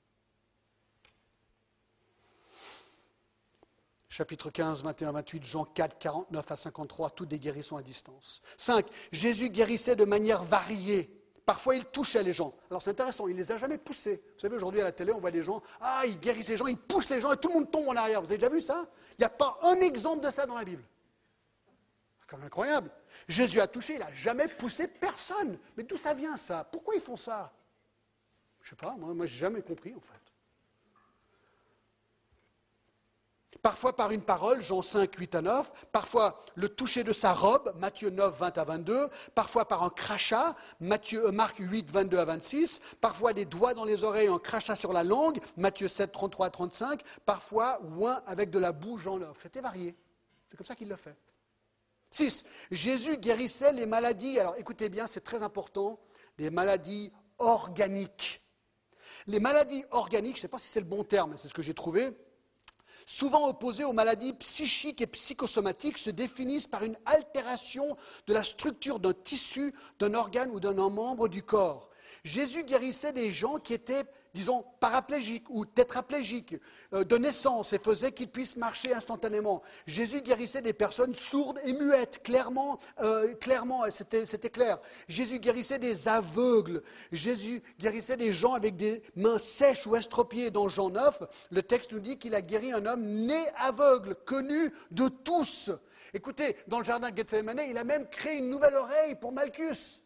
Chapitre 4.12 4.50
15, 4.50 4.84
21, 4.84 5.12
28, 5.12 5.44
Jean 5.44 5.64
4, 5.64 5.98
49 5.98 6.50
à 6.50 6.56
53, 6.56 7.10
toutes 7.10 7.30
des 7.30 7.38
guérisons 7.38 7.78
à 7.78 7.82
distance. 7.82 8.42
5. 8.58 8.84
Jésus 9.10 9.48
guérissait 9.48 9.96
de 9.96 10.04
manière 10.04 10.42
variée. 10.42 11.08
Parfois, 11.46 11.76
il 11.76 11.86
touchait 11.86 12.22
les 12.22 12.34
gens. 12.34 12.52
Alors, 12.68 12.82
c'est 12.82 12.90
intéressant, 12.90 13.26
il 13.26 13.34
ne 13.34 13.40
les 13.40 13.50
a 13.50 13.56
jamais 13.56 13.78
poussés. 13.78 14.22
Vous 14.34 14.38
savez, 14.38 14.54
aujourd'hui, 14.54 14.82
à 14.82 14.84
la 14.84 14.92
télé, 14.92 15.12
on 15.12 15.18
voit 15.18 15.30
des 15.30 15.42
gens, 15.42 15.62
ah, 15.80 16.02
il 16.06 16.20
guérissent 16.20 16.50
les 16.50 16.58
gens, 16.58 16.66
il 16.66 16.76
pousse 16.76 17.08
les 17.08 17.22
gens 17.22 17.32
et 17.32 17.38
tout 17.38 17.48
le 17.48 17.54
monde 17.54 17.70
tombe 17.70 17.88
en 17.88 17.96
arrière. 17.96 18.20
Vous 18.20 18.26
avez 18.26 18.36
déjà 18.36 18.52
vu 18.52 18.60
ça? 18.60 18.86
Il 19.12 19.22
n'y 19.22 19.24
a 19.24 19.30
pas 19.30 19.58
un 19.62 19.80
exemple 19.80 20.24
de 20.24 20.30
ça 20.30 20.44
dans 20.44 20.56
la 20.56 20.64
Bible. 20.64 20.84
C'est 22.20 22.28
quand 22.28 22.36
même 22.36 22.46
incroyable. 22.46 22.90
Jésus 23.28 23.60
a 23.60 23.66
touché, 23.66 23.94
il 23.94 24.00
n'a 24.00 24.12
jamais 24.12 24.46
poussé 24.46 24.88
personne. 24.88 25.58
Mais 25.78 25.84
d'où 25.84 25.96
ça 25.96 26.12
vient, 26.12 26.36
ça? 26.36 26.64
Pourquoi 26.70 26.94
ils 26.94 27.00
font 27.00 27.16
ça? 27.16 27.50
Je 28.60 28.66
ne 28.66 28.70
sais 28.70 28.76
pas, 28.76 28.94
moi, 28.98 29.14
moi 29.14 29.24
je 29.24 29.32
n'ai 29.32 29.38
jamais 29.38 29.62
compris, 29.62 29.94
en 29.94 30.00
fait. 30.00 30.31
Parfois 33.60 33.94
par 33.94 34.10
une 34.10 34.22
parole, 34.22 34.62
Jean 34.62 34.82
5, 34.82 35.14
8 35.14 35.34
à 35.34 35.42
9, 35.42 35.88
parfois 35.92 36.40
le 36.54 36.68
toucher 36.68 37.04
de 37.04 37.12
sa 37.12 37.32
robe, 37.32 37.72
Matthieu 37.76 38.10
9, 38.10 38.38
20 38.38 38.58
à 38.58 38.64
22, 38.64 39.08
parfois 39.34 39.66
par 39.66 39.82
un 39.82 39.90
crachat, 39.90 40.54
Matthieu, 40.80 41.26
euh, 41.26 41.32
Marc 41.32 41.58
8, 41.58 41.90
22 41.90 42.18
à 42.18 42.24
26, 42.24 42.80
parfois 43.00 43.32
des 43.32 43.44
doigts 43.44 43.74
dans 43.74 43.84
les 43.84 44.04
oreilles, 44.04 44.28
un 44.28 44.38
crachat 44.38 44.76
sur 44.76 44.92
la 44.92 45.04
langue, 45.04 45.38
Matthieu 45.56 45.88
7, 45.88 46.10
33 46.10 46.46
à 46.46 46.50
35, 46.50 47.02
parfois 47.26 47.80
ouin 47.96 48.22
avec 48.26 48.50
de 48.50 48.58
la 48.58 48.72
boue, 48.72 48.98
Jean 48.98 49.18
9. 49.18 49.36
C'était 49.40 49.60
varié. 49.60 49.94
C'est 50.48 50.56
comme 50.56 50.66
ça 50.66 50.74
qu'il 50.74 50.88
le 50.88 50.96
fait. 50.96 51.16
6. 52.10 52.44
Jésus 52.70 53.16
guérissait 53.16 53.72
les 53.72 53.86
maladies, 53.86 54.38
alors 54.38 54.54
écoutez 54.58 54.88
bien, 54.88 55.06
c'est 55.06 55.22
très 55.22 55.42
important, 55.42 55.98
les 56.38 56.50
maladies 56.50 57.10
organiques. 57.38 58.40
Les 59.26 59.40
maladies 59.40 59.84
organiques, 59.90 60.36
je 60.36 60.40
ne 60.40 60.42
sais 60.42 60.48
pas 60.48 60.58
si 60.58 60.68
c'est 60.68 60.80
le 60.80 60.86
bon 60.86 61.04
terme, 61.04 61.36
c'est 61.38 61.48
ce 61.48 61.54
que 61.54 61.62
j'ai 61.62 61.74
trouvé, 61.74 62.10
souvent 63.12 63.46
opposées 63.46 63.84
aux 63.84 63.92
maladies 63.92 64.32
psychiques 64.32 65.02
et 65.02 65.06
psychosomatiques, 65.06 65.98
se 65.98 66.08
définissent 66.08 66.66
par 66.66 66.82
une 66.82 66.96
altération 67.04 67.84
de 68.26 68.32
la 68.32 68.42
structure 68.42 69.00
d'un 69.00 69.12
tissu, 69.12 69.74
d'un 69.98 70.14
organe 70.14 70.50
ou 70.50 70.60
d'un 70.60 70.72
membre 70.72 71.28
du 71.28 71.42
corps. 71.42 71.90
Jésus 72.24 72.64
guérissait 72.64 73.12
des 73.12 73.30
gens 73.30 73.58
qui 73.58 73.74
étaient 73.74 74.04
disons, 74.34 74.64
paraplégiques 74.80 75.48
ou 75.50 75.66
tétraplégiques 75.66 76.56
euh, 76.94 77.04
de 77.04 77.16
naissance 77.18 77.72
et 77.72 77.78
faisait 77.78 78.12
qu'ils 78.12 78.30
puissent 78.30 78.56
marcher 78.56 78.94
instantanément. 78.94 79.62
Jésus 79.86 80.22
guérissait 80.22 80.62
des 80.62 80.72
personnes 80.72 81.14
sourdes 81.14 81.60
et 81.64 81.72
muettes, 81.72 82.22
clairement, 82.22 82.78
euh, 83.00 83.34
clairement, 83.34 83.82
c'était 83.90 84.50
clair. 84.50 84.78
Jésus 85.08 85.38
guérissait 85.38 85.78
des 85.78 86.08
aveugles. 86.08 86.82
Jésus 87.12 87.62
guérissait 87.78 88.16
des 88.16 88.32
gens 88.32 88.54
avec 88.54 88.76
des 88.76 89.02
mains 89.16 89.38
sèches 89.38 89.86
ou 89.86 89.96
estropiées. 89.96 90.50
Dans 90.50 90.68
Jean 90.68 90.90
9, 90.90 91.48
le 91.50 91.62
texte 91.62 91.92
nous 91.92 92.00
dit 92.00 92.18
qu'il 92.18 92.34
a 92.34 92.40
guéri 92.40 92.72
un 92.72 92.86
homme 92.86 93.02
né 93.02 93.42
aveugle, 93.58 94.14
connu 94.24 94.72
de 94.90 95.08
tous. 95.08 95.70
Écoutez, 96.14 96.56
dans 96.68 96.78
le 96.78 96.84
jardin 96.84 97.10
de 97.10 97.16
Gethsemane, 97.16 97.60
il 97.68 97.78
a 97.78 97.84
même 97.84 98.08
créé 98.08 98.38
une 98.38 98.50
nouvelle 98.50 98.74
oreille 98.74 99.14
pour 99.14 99.32
Malchus. 99.32 100.01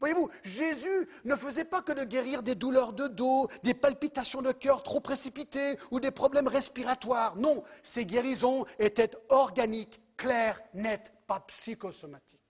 Voyez-vous, 0.00 0.28
Jésus 0.42 1.08
ne 1.24 1.36
faisait 1.36 1.64
pas 1.64 1.82
que 1.82 1.92
de 1.92 2.04
guérir 2.04 2.42
des 2.42 2.54
douleurs 2.54 2.92
de 2.92 3.06
dos, 3.08 3.48
des 3.62 3.74
palpitations 3.74 4.42
de 4.42 4.52
cœur 4.52 4.82
trop 4.82 5.00
précipitées 5.00 5.78
ou 5.90 6.00
des 6.00 6.10
problèmes 6.10 6.48
respiratoires. 6.48 7.36
Non, 7.36 7.62
ses 7.82 8.06
guérisons 8.06 8.64
étaient 8.78 9.10
organiques, 9.28 10.00
claires, 10.16 10.60
nettes, 10.74 11.12
pas 11.26 11.40
psychosomatiques. 11.40 12.40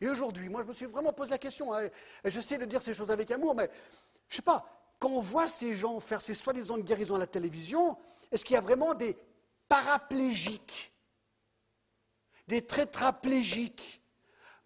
Et 0.00 0.08
aujourd'hui, 0.08 0.48
moi 0.48 0.62
je 0.62 0.68
me 0.68 0.72
suis 0.72 0.86
vraiment 0.86 1.12
posé 1.12 1.30
la 1.30 1.38
question, 1.38 1.72
hein, 1.72 1.88
j'essaie 2.24 2.58
de 2.58 2.66
dire 2.66 2.82
ces 2.82 2.92
choses 2.92 3.10
avec 3.10 3.30
amour, 3.30 3.54
mais 3.54 3.70
je 4.28 4.34
ne 4.34 4.36
sais 4.36 4.42
pas, 4.42 4.64
quand 4.98 5.08
on 5.08 5.20
voit 5.20 5.48
ces 5.48 5.74
gens 5.74 6.00
faire 6.00 6.20
ces 6.20 6.34
soi-disant 6.34 6.78
guérisons 6.78 7.16
à 7.16 7.18
la 7.18 7.26
télévision, 7.26 7.96
est-ce 8.30 8.44
qu'il 8.44 8.54
y 8.54 8.58
a 8.58 8.62
vraiment 8.62 8.94
des 8.94 9.16
paraplégiques, 9.68 10.92
des 12.46 12.62
tétraplégiques, 12.62 14.02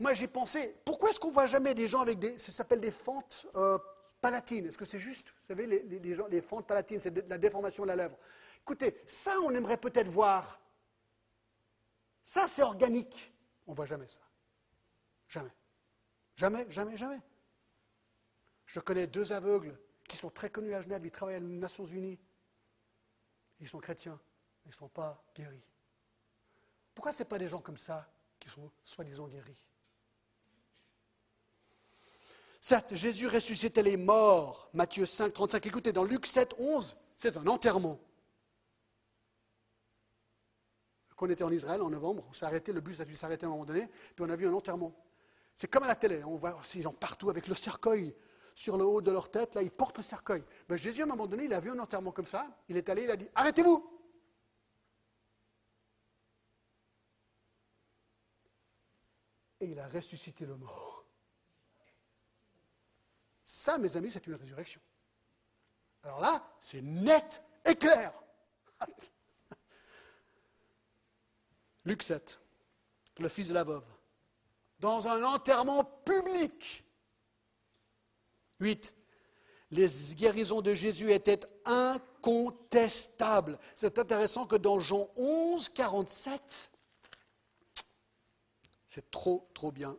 moi 0.00 0.14
j'ai 0.14 0.26
pensé, 0.26 0.80
pourquoi 0.84 1.10
est-ce 1.10 1.20
qu'on 1.20 1.30
voit 1.30 1.46
jamais 1.46 1.74
des 1.74 1.86
gens 1.86 2.00
avec 2.00 2.18
des, 2.18 2.36
ça 2.38 2.50
s'appelle 2.50 2.80
des 2.80 2.90
fentes 2.90 3.46
euh, 3.54 3.78
palatines? 4.20 4.66
Est-ce 4.66 4.78
que 4.78 4.84
c'est 4.84 4.98
juste 4.98 5.28
Vous 5.28 5.46
savez, 5.46 5.66
les, 5.66 5.82
les, 5.82 6.00
les 6.00 6.42
fentes 6.42 6.66
palatines, 6.66 6.98
c'est 6.98 7.28
la 7.28 7.38
déformation 7.38 7.84
de 7.84 7.88
la 7.88 7.96
lèvre? 7.96 8.16
Écoutez, 8.62 9.00
ça 9.06 9.38
on 9.42 9.50
aimerait 9.50 9.76
peut-être 9.76 10.08
voir. 10.08 10.58
Ça 12.24 12.48
c'est 12.48 12.62
organique. 12.62 13.32
On 13.66 13.72
ne 13.72 13.76
voit 13.76 13.86
jamais 13.86 14.06
ça. 14.06 14.20
Jamais. 15.28 15.52
Jamais, 16.36 16.66
jamais, 16.70 16.96
jamais. 16.96 17.20
Je 18.64 18.80
connais 18.80 19.06
deux 19.06 19.32
aveugles 19.32 19.78
qui 20.08 20.16
sont 20.16 20.30
très 20.30 20.48
connus 20.48 20.74
à 20.74 20.80
Genève, 20.80 21.04
ils 21.04 21.10
travaillent 21.10 21.36
aux 21.36 21.40
Nations 21.40 21.84
Unies. 21.84 22.18
Ils 23.60 23.68
sont 23.68 23.78
chrétiens, 23.78 24.18
ils 24.64 24.68
ne 24.68 24.74
sont 24.74 24.88
pas 24.88 25.22
guéris. 25.34 25.68
Pourquoi 26.94 27.12
ce 27.12 27.22
n'est 27.22 27.28
pas 27.28 27.38
des 27.38 27.46
gens 27.46 27.60
comme 27.60 27.76
ça 27.76 28.10
qui 28.38 28.48
sont 28.48 28.70
soi-disant 28.82 29.28
guéris? 29.28 29.66
Certes, 32.60 32.94
Jésus 32.94 33.26
ressuscitait 33.26 33.82
les 33.82 33.96
morts. 33.96 34.68
Matthieu 34.74 35.06
5, 35.06 35.32
35. 35.32 35.66
Écoutez, 35.66 35.92
dans 35.92 36.04
Luc 36.04 36.26
7, 36.26 36.54
11, 36.58 36.96
c'est 37.16 37.36
un 37.36 37.46
enterrement. 37.46 37.98
Quand 41.16 41.26
on 41.26 41.30
était 41.30 41.44
en 41.44 41.50
Israël 41.50 41.80
en 41.80 41.90
novembre, 41.90 42.26
on 42.28 42.32
s'est 42.32 42.44
arrêté, 42.44 42.72
le 42.72 42.80
bus 42.80 43.00
a 43.00 43.04
dû 43.04 43.14
s'arrêter 43.14 43.44
à 43.44 43.48
un 43.48 43.52
moment 43.52 43.64
donné, 43.64 43.88
puis 44.14 44.24
on 44.24 44.30
a 44.30 44.36
vu 44.36 44.46
un 44.46 44.52
enterrement. 44.52 44.94
C'est 45.54 45.68
comme 45.68 45.82
à 45.84 45.88
la 45.88 45.94
télé, 45.94 46.22
on 46.24 46.36
voit 46.36 46.56
aussi 46.56 46.80
gens 46.82 46.92
partout 46.92 47.28
avec 47.30 47.46
le 47.46 47.54
cercueil 47.54 48.14
sur 48.54 48.76
le 48.76 48.84
haut 48.84 49.00
de 49.00 49.10
leur 49.10 49.30
tête, 49.30 49.54
là, 49.54 49.62
ils 49.62 49.70
portent 49.70 49.98
le 49.98 50.02
cercueil. 50.02 50.42
Ben, 50.68 50.76
Jésus, 50.76 51.00
à 51.00 51.04
un 51.04 51.08
moment 51.08 51.26
donné, 51.26 51.44
il 51.44 51.54
a 51.54 51.60
vu 51.60 51.70
un 51.70 51.78
enterrement 51.78 52.12
comme 52.12 52.26
ça, 52.26 52.46
il 52.68 52.76
est 52.76 52.88
allé, 52.88 53.04
il 53.04 53.10
a 53.10 53.16
dit 53.16 53.28
Arrêtez-vous 53.34 53.96
Et 59.60 59.66
il 59.66 59.78
a 59.78 59.88
ressuscité 59.88 60.46
le 60.46 60.56
mort. 60.56 61.09
Ça, 63.52 63.78
mes 63.78 63.96
amis, 63.96 64.12
c'est 64.12 64.24
une 64.28 64.36
résurrection. 64.36 64.80
Alors 66.04 66.20
là, 66.20 66.40
c'est 66.60 66.82
net 66.82 67.42
et 67.64 67.74
clair. 67.74 68.12
Luc 71.84 72.04
7, 72.04 72.38
le 73.18 73.28
fils 73.28 73.48
de 73.48 73.54
la 73.54 73.64
veuve, 73.64 73.84
dans 74.78 75.08
un 75.08 75.24
enterrement 75.24 75.82
public. 75.82 76.84
8. 78.60 78.94
Les 79.72 79.88
guérisons 80.14 80.60
de 80.60 80.72
Jésus 80.72 81.10
étaient 81.10 81.40
incontestables. 81.64 83.58
C'est 83.74 83.98
intéressant 83.98 84.46
que 84.46 84.54
dans 84.54 84.78
Jean 84.78 85.08
11, 85.16 85.70
47, 85.70 86.70
c'est 88.86 89.10
trop, 89.10 89.50
trop 89.54 89.72
bien. 89.72 89.98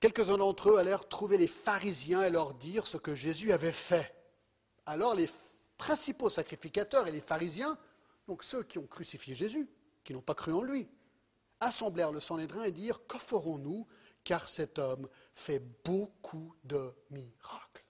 Quelques-uns 0.00 0.38
d'entre 0.38 0.70
eux 0.70 0.78
allèrent 0.78 1.08
trouver 1.08 1.36
les 1.36 1.46
pharisiens 1.46 2.22
et 2.22 2.30
leur 2.30 2.54
dire 2.54 2.86
ce 2.86 2.96
que 2.96 3.14
Jésus 3.14 3.52
avait 3.52 3.70
fait. 3.70 4.14
Alors 4.86 5.14
les 5.14 5.28
principaux 5.76 6.30
sacrificateurs 6.30 7.06
et 7.06 7.12
les 7.12 7.20
pharisiens, 7.20 7.76
donc 8.26 8.42
ceux 8.42 8.62
qui 8.62 8.78
ont 8.78 8.86
crucifié 8.86 9.34
Jésus, 9.34 9.68
qui 10.02 10.14
n'ont 10.14 10.22
pas 10.22 10.34
cru 10.34 10.52
en 10.52 10.62
lui, 10.62 10.88
assemblèrent 11.60 12.12
le 12.12 12.20
Sanhédrin 12.20 12.64
et 12.64 12.72
dirent 12.72 13.06
Que 13.06 13.18
ferons-nous 13.18 13.86
car 14.24 14.48
cet 14.48 14.78
homme 14.78 15.08
fait 15.34 15.60
beaucoup 15.84 16.54
de 16.64 16.94
miracles. 17.10 17.84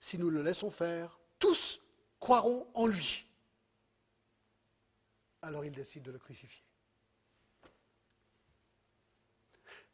Si 0.00 0.18
nous 0.18 0.30
le 0.30 0.42
laissons 0.42 0.70
faire, 0.70 1.20
tous 1.38 1.80
croiront 2.18 2.68
en 2.74 2.86
lui. 2.86 3.26
Alors 5.42 5.64
il 5.64 5.72
décide 5.72 6.02
de 6.02 6.10
le 6.10 6.18
crucifier. 6.18 6.69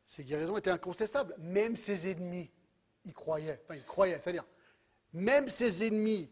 Ses 0.06 0.24
guérisons 0.24 0.56
étaient 0.56 0.70
incontestables. 0.70 1.34
Même 1.38 1.76
ses 1.76 2.10
ennemis 2.10 2.50
y 3.04 3.12
croyaient. 3.12 3.60
Enfin, 3.64 3.74
ils 3.74 3.84
croyaient, 3.84 4.20
c'est-à-dire, 4.20 4.44
même 5.12 5.48
ses 5.50 5.86
ennemis 5.86 6.30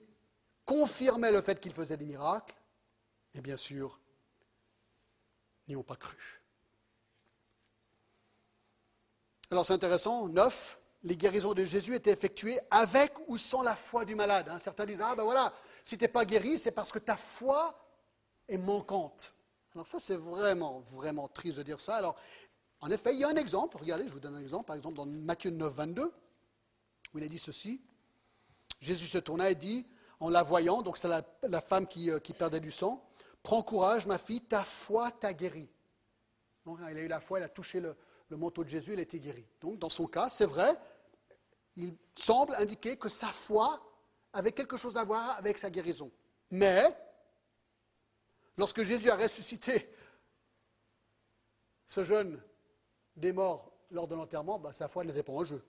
confirmaient 0.65 1.33
le 1.33 1.43
fait 1.43 1.61
qu'il 1.61 1.73
faisait 1.73 1.97
des 1.97 2.07
miracles, 2.07 2.55
et 3.35 3.41
bien 3.41 3.57
sûr, 3.57 4.01
n'y 5.69 5.77
ont 5.77 5.83
pas 5.83 5.97
cru. 5.97 6.17
Alors 9.51 9.67
c'est 9.67 9.73
intéressant, 9.73 10.29
neuf, 10.29 10.81
les 11.03 11.17
guérisons 11.17 11.53
de 11.53 11.65
Jésus 11.65 11.95
étaient 11.95 12.13
effectuées 12.13 12.59
avec 12.71 13.13
ou 13.29 13.37
sans 13.37 13.63
la 13.63 13.77
foi 13.77 14.05
du 14.05 14.15
malade. 14.15 14.49
Hein. 14.49 14.59
Certains 14.59 14.87
disent, 14.87 15.03
ah 15.03 15.15
ben 15.15 15.23
voilà, 15.23 15.53
si 15.83 15.99
tu 15.99 16.05
n'es 16.05 16.09
pas 16.09 16.25
guéri, 16.25 16.59
c'est 16.59 16.73
parce 16.73 16.93
que 16.93 16.99
ta 16.99 17.17
foi 17.17 17.79
est 18.49 18.57
manquante. 18.57 19.35
Alors 19.75 19.87
ça, 19.87 20.01
c'est 20.01 20.17
vraiment, 20.17 20.81
vraiment 20.81 21.29
triste 21.29 21.59
de 21.59 21.63
dire 21.63 21.81
ça. 21.81 21.97
Alors, 21.97 22.17
en 22.85 22.91
effet, 22.91 23.15
il 23.15 23.21
y 23.21 23.25
a 23.25 23.29
un 23.29 23.37
exemple. 23.37 23.79
Regardez, 23.79 24.07
je 24.07 24.13
vous 24.13 24.21
donne 24.21 24.37
un 24.37 24.41
exemple. 24.41 24.67
Par 24.67 24.77
exemple, 24.77 24.97
dans 24.97 25.07
Matthieu 25.07 25.49
9, 25.49 25.73
22, 25.73 26.03
où 26.05 27.19
il 27.19 27.25
a 27.25 27.29
dit 27.29 27.39
ceci. 27.39 27.81
Jésus 28.79 29.07
se 29.07 29.17
tourna 29.17 29.51
et 29.51 29.55
dit, 29.55 29.87
en 30.21 30.29
la 30.29 30.43
voyant, 30.43 30.83
donc 30.83 30.99
c'est 30.99 31.09
la, 31.09 31.61
femme 31.63 31.87
qui, 31.87 32.11
euh, 32.11 32.19
qui, 32.19 32.35
perdait 32.35 32.61
du 32.61 32.71
sang, 32.71 33.03
Prends 33.43 33.63
courage, 33.63 34.05
ma 34.05 34.19
fille, 34.19 34.43
ta 34.43 34.63
foi 34.63 35.11
t'a 35.13 35.33
guéri. 35.33 35.67
Donc, 36.67 36.79
il 36.91 36.99
a 36.99 37.01
eu 37.01 37.09
la 37.09 37.21
foi, 37.21 37.41
il 37.41 37.43
a 37.43 37.49
touché 37.49 37.81
le, 37.81 37.97
le 38.29 38.37
manteau 38.37 38.63
de 38.65 38.69
Jésus, 38.69 38.93
il 38.93 38.99
a 38.99 39.03
été 39.03 39.19
guéri. 39.19 39.47
Donc, 39.63 39.79
dans 39.79 39.89
son 39.89 40.07
cas, 40.07 40.29
c'est 40.29 40.45
vrai, 40.45 40.79
il 41.77 41.97
semble 42.15 42.55
indiquer 42.57 42.99
que 42.99 43.09
sa 43.09 43.29
foi 43.29 43.83
avait 44.35 44.53
quelque 44.53 44.77
chose 44.77 44.99
à 44.99 45.05
voir 45.05 45.39
avec 45.39 45.57
sa 45.57 45.71
guérison. 45.71 46.11
Mais, 46.51 46.85
lorsque 48.59 48.83
Jésus 48.83 49.09
a 49.09 49.17
ressuscité 49.17 49.91
ce 51.87 52.05
jeune 52.05 52.43
des 53.17 53.33
morts 53.33 53.73
lors 53.91 54.09
de 54.09 54.15
l'enterrement, 54.15 54.59
bah, 54.59 54.73
sa 54.73 54.89
foi 54.89 55.05
n'était 55.05 55.23
pas 55.23 55.33
en 55.33 55.45
jeu. 55.45 55.63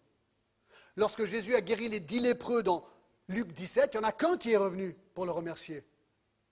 Lorsque 0.96 1.26
Jésus 1.26 1.56
a 1.56 1.62
guéri 1.62 1.90
les 1.90 2.00
dix 2.00 2.20
lépreux 2.20 2.64
dans 2.64 2.86
Luc 3.28 3.52
17, 3.52 3.92
il 3.94 4.00
n'y 4.00 4.06
en 4.06 4.08
a 4.08 4.12
qu'un 4.12 4.38
qui 4.38 4.52
est 4.52 4.58
revenu 4.58 4.96
pour 5.14 5.26
le 5.26 5.32
remercier. 5.32 5.86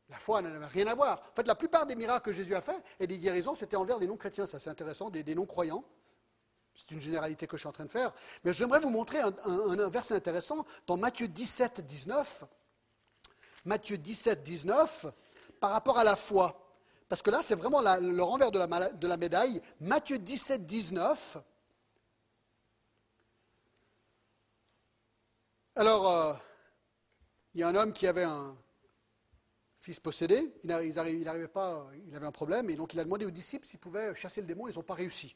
La 0.10 0.20
foi 0.20 0.42
n'avait 0.42 0.66
rien 0.66 0.88
à 0.88 0.96
voir. 0.96 1.22
En 1.32 1.36
fait, 1.36 1.48
la 1.48 1.56
plupart 1.56 1.86
des 1.86 1.96
miracles 1.96 2.26
que 2.26 2.34
Jésus 2.34 2.56
a 2.56 2.62
fait 2.62 2.76
et 3.00 3.08
des 3.08 3.18
guérisons, 3.18 3.56
c'était 3.56 3.78
envers 3.78 4.00
des 4.00 4.08
non-chrétiens. 4.08 4.46
Ça, 4.46 4.60
c'est 4.60 4.70
intéressant, 4.70 5.10
des, 5.10 5.36
non-croyants. 5.36 5.84
C'est 6.76 6.92
une 6.92 7.02
généralité 7.02 7.48
que 7.48 7.58
je 7.58 7.62
suis 7.62 7.70
en 7.70 7.74
train 7.74 7.86
de 7.86 7.92
faire. 7.92 8.12
Mais 8.44 8.54
j'aimerais 8.54 8.80
vous 8.80 8.90
montrer 8.90 9.20
un, 9.20 9.90
verset 9.90 10.16
intéressant 10.16 10.66
dans 10.88 10.98
Matthieu 10.98 11.28
17, 11.28 11.82
19. 11.82 12.44
Matthieu 13.66 13.98
17, 13.98 14.44
19, 14.44 15.06
par 15.60 15.72
rapport 15.72 15.98
à 15.98 16.04
la 16.04 16.16
foi. 16.16 16.63
Parce 17.10 17.22
que 17.22 17.30
là, 17.30 17.42
c'est 17.42 17.56
vraiment 17.56 17.82
le 17.82 18.22
renvers 18.22 18.52
de 18.52 19.08
la, 19.08 19.18
médaille. 19.18 19.62
Matthieu 19.80 20.18
17, 20.18 20.66
19. 20.66 21.38
Alors, 25.76 26.10
euh, 26.10 26.34
il 27.54 27.62
y 27.62 27.64
a 27.64 27.68
un 27.68 27.76
homme 27.76 27.94
qui 27.94 28.08
avait 28.08 28.24
un, 28.24 28.56
fils 29.84 30.00
possédé, 30.00 30.54
il 30.64 30.70
n'arrivait 30.70 31.48
pas, 31.50 31.86
il 32.08 32.16
avait 32.16 32.26
un 32.26 32.32
problème, 32.32 32.70
et 32.70 32.76
donc 32.78 32.94
il 32.94 33.00
a 33.02 33.04
demandé 33.04 33.26
aux 33.26 33.32
disciples 33.32 33.68
s'ils 33.68 33.80
pouvaient 33.80 34.16
chasser 34.16 34.40
le 34.40 34.48
démon, 34.48 34.70
ils 34.70 34.76
n'ont 34.76 34.82
pas 34.82 34.94
réussi. 34.94 35.36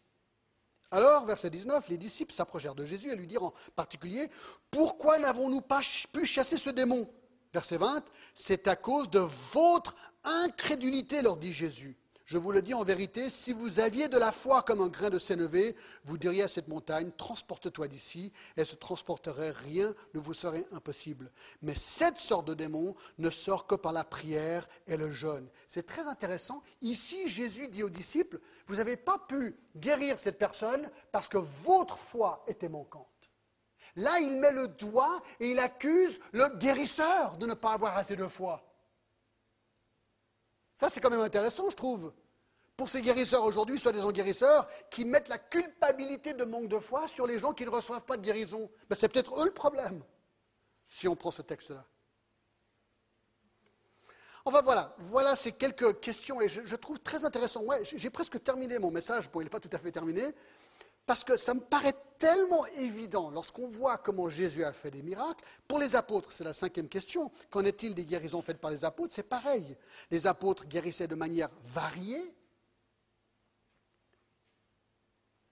Alors, 0.89 1.25
verset 1.25 1.49
19, 1.49 1.89
les 1.89 1.97
disciples 1.97 2.33
s'approchèrent 2.33 2.73
de 2.73 2.85
Jésus 2.85 3.11
et 3.11 3.15
lui 3.17 3.27
dirent 3.27 3.43
en 3.43 3.53
particulier, 3.75 4.29
Pourquoi 4.71 5.19
n'avons-nous 5.19 5.59
pas 5.59 5.81
pu 6.13 6.25
chasser 6.25 6.57
ce 6.57 6.69
démon? 6.69 7.09
Verset 7.51 7.75
20, 7.75 8.05
C'est 8.33 8.69
à 8.69 8.77
cause 8.77 9.09
de 9.09 9.19
votre 9.19 9.97
incrédulité, 10.27 11.21
leur 11.21 11.37
dit 11.37 11.53
Jésus. 11.53 11.97
Je 12.27 12.37
vous 12.37 12.51
le 12.51 12.61
dis 12.61 12.73
en 12.73 12.83
vérité, 12.83 13.29
si 13.29 13.53
vous 13.53 13.79
aviez 13.79 14.09
de 14.09 14.17
la 14.17 14.33
foi 14.33 14.61
comme 14.61 14.81
un 14.81 14.89
grain 14.89 15.09
de 15.09 15.17
sénévé, 15.17 15.73
vous 16.03 16.17
diriez 16.17 16.43
à 16.43 16.49
cette 16.49 16.67
montagne, 16.67 17.09
transporte-toi 17.15 17.87
d'ici, 17.87 18.33
elle 18.57 18.65
se 18.65 18.75
transporterait, 18.75 19.51
rien 19.51 19.93
ne 20.13 20.19
vous 20.19 20.33
serait 20.33 20.65
impossible. 20.73 21.31
Mais 21.61 21.73
cette 21.73 22.17
sorte 22.17 22.45
de 22.49 22.53
démon 22.53 22.95
ne 23.17 23.29
sort 23.29 23.65
que 23.65 23.75
par 23.75 23.93
la 23.93 24.03
prière 24.03 24.67
et 24.87 24.97
le 24.97 25.09
jeûne. 25.09 25.47
C'est 25.69 25.85
très 25.85 26.05
intéressant. 26.05 26.61
Ici, 26.81 27.29
Jésus 27.29 27.69
dit 27.69 27.83
aux 27.83 27.89
disciples, 27.89 28.41
vous 28.65 28.75
n'avez 28.75 28.97
pas 28.97 29.19
pu 29.29 29.55
guérir 29.77 30.19
cette 30.19 30.37
personne 30.37 30.91
parce 31.13 31.29
que 31.29 31.37
votre 31.37 31.97
foi 31.97 32.43
était 32.47 32.67
manquante. 32.67 33.07
Là, 33.95 34.19
il 34.19 34.35
met 34.35 34.51
le 34.51 34.67
doigt 34.67 35.21
et 35.39 35.51
il 35.51 35.59
accuse 35.59 36.19
le 36.33 36.49
guérisseur 36.57 37.37
de 37.37 37.45
ne 37.45 37.53
pas 37.53 37.71
avoir 37.71 37.95
assez 37.95 38.17
de 38.17 38.27
foi. 38.27 38.66
Ça, 40.77 40.89
c'est 40.89 41.01
quand 41.01 41.09
même 41.09 41.21
intéressant, 41.21 41.69
je 41.69 41.75
trouve. 41.75 42.13
Pour 42.77 42.87
ces 42.87 43.01
guérisseurs 43.01 43.43
aujourd'hui, 43.43 43.81
des 43.81 44.13
guérisseurs, 44.13 44.67
qui 44.91 45.03
mettent 45.03 45.27
la 45.27 45.39
culpabilité 45.39 46.33
de 46.33 46.45
manque 46.45 46.69
de 46.69 46.77
foi 46.77 47.07
sur 47.07 47.25
les 47.25 47.39
gens 47.39 47.51
qui 47.51 47.65
ne 47.65 47.71
reçoivent 47.71 48.05
pas 48.05 48.15
de 48.15 48.21
guérison. 48.21 48.69
Ben, 48.87 48.95
c'est 48.95 49.09
peut-être 49.09 49.41
eux 49.41 49.45
le 49.45 49.53
problème, 49.53 50.03
si 50.85 51.07
on 51.07 51.15
prend 51.15 51.31
ce 51.31 51.41
texte-là. 51.41 51.83
Enfin 54.45 54.61
voilà, 54.61 54.95
voilà 54.99 55.35
ces 55.35 55.51
quelques 55.51 55.99
questions 55.99 56.39
et 56.39 56.47
je, 56.47 56.75
trouve 56.75 56.99
très 56.99 57.25
intéressant. 57.25 57.63
Ouais, 57.63 57.81
j'ai 57.83 58.09
presque 58.09 58.41
terminé 58.41 58.79
mon 58.79 58.91
message, 58.91 59.29
bon 59.29 59.41
il 59.41 59.45
n'est 59.45 59.49
pas 59.49 59.59
tout 59.59 59.69
à 59.73 59.77
fait 59.77 59.91
terminé, 59.91 60.23
parce 61.07 61.23
que 61.23 61.37
ça 61.37 61.55
me 61.55 61.61
paraît 61.61 61.95
tellement 62.19 62.65
évident 62.75 63.31
lorsqu'on 63.31 63.67
voit 63.67 63.97
comment 63.97 64.29
Jésus 64.29 64.63
a 64.63 64.73
fait 64.73 64.91
des 64.91 65.01
miracles. 65.01 65.43
Pour 65.67 65.79
les 65.79 65.95
apôtres, 65.95 66.31
c'est 66.31 66.43
la 66.43 66.53
cinquième 66.53 66.89
question. 66.89 67.31
Qu'en 67.49 67.63
est-il 67.63 67.95
des 67.95 68.03
guérisons 68.03 68.41
faites 68.41 68.59
par 68.59 68.71
les 68.71 68.83
apôtres? 68.83 69.13
C'est 69.15 69.23
pareil. 69.23 69.77
Les 70.11 70.27
apôtres 70.27 70.65
guérissaient 70.65 71.07
de 71.07 71.15
manière 71.15 71.49
variée. 71.63 72.21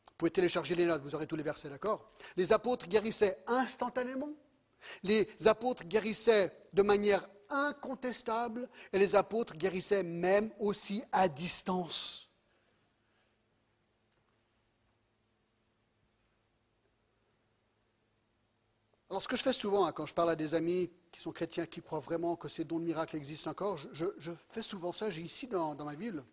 Vous 0.07 0.17
pouvez 0.17 0.31
télécharger 0.31 0.75
les 0.75 0.85
notes, 0.85 1.01
vous 1.01 1.15
aurez 1.15 1.27
tous 1.27 1.35
les 1.35 1.43
versets, 1.43 1.69
d'accord? 1.69 2.11
Les 2.35 2.51
apôtres 2.51 2.87
guérissaient 2.87 3.37
instantanément. 3.47 4.33
Les 5.03 5.27
apôtres 5.45 5.85
guérissaient 5.85 6.51
de 6.73 6.81
manière 6.81 7.27
incontestable 7.49 8.67
et 8.91 8.99
les 8.99 9.15
apôtres 9.15 9.55
guérissaient 9.55 10.03
même 10.03 10.51
aussi 10.59 11.01
à 11.11 11.29
distance. 11.29 12.24
Alors, 19.09 19.21
ce 19.21 19.27
que 19.27 19.35
je 19.35 19.43
fais 19.43 19.53
souvent, 19.53 19.85
hein, 19.85 19.91
quand 19.91 20.05
je 20.05 20.13
parle 20.13 20.31
à 20.31 20.35
des 20.35 20.55
amis 20.55 20.91
qui 21.11 21.21
sont 21.21 21.31
chrétiens, 21.31 21.65
qui 21.65 21.81
croient 21.81 21.99
vraiment 21.99 22.35
que 22.35 22.49
ces 22.49 22.63
dons 22.63 22.79
de 22.79 22.85
miracles 22.85 23.15
existent 23.15 23.51
encore, 23.51 23.77
je, 23.77 24.31
fais 24.49 24.61
souvent 24.61 24.91
ça. 24.91 25.09
J'ai 25.09 25.21
ici 25.21 25.47
dans, 25.47 25.75
ma 25.75 25.95
ville 25.95 26.23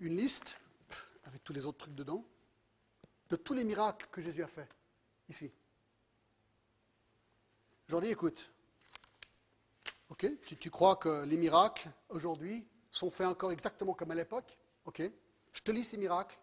une 0.00 0.16
liste, 0.16 0.58
avec 1.24 1.44
tous 1.44 1.52
les 1.52 1.66
autres 1.66 1.78
trucs 1.78 1.94
dedans, 1.94 2.24
de 3.28 3.36
tous 3.36 3.52
les 3.52 3.64
miracles 3.64 4.06
que 4.10 4.22
Jésus 4.22 4.42
a 4.42 4.46
fait, 4.46 4.66
ici. 5.28 5.52
Je 7.86 7.92
leur 7.92 8.00
dis, 8.00 8.08
écoute, 8.08 8.50
ok, 10.08 10.26
tu, 10.40 10.56
tu 10.56 10.70
crois 10.70 10.96
que 10.96 11.24
les 11.26 11.36
miracles, 11.36 11.90
aujourd'hui, 12.08 12.66
sont 12.90 13.10
faits 13.10 13.26
encore 13.26 13.52
exactement 13.52 13.94
comme 13.94 14.10
à 14.10 14.14
l'époque 14.14 14.58
Ok, 14.86 15.02
je 15.52 15.60
te 15.60 15.70
lis 15.70 15.84
ces 15.84 15.98
miracles. 15.98 16.38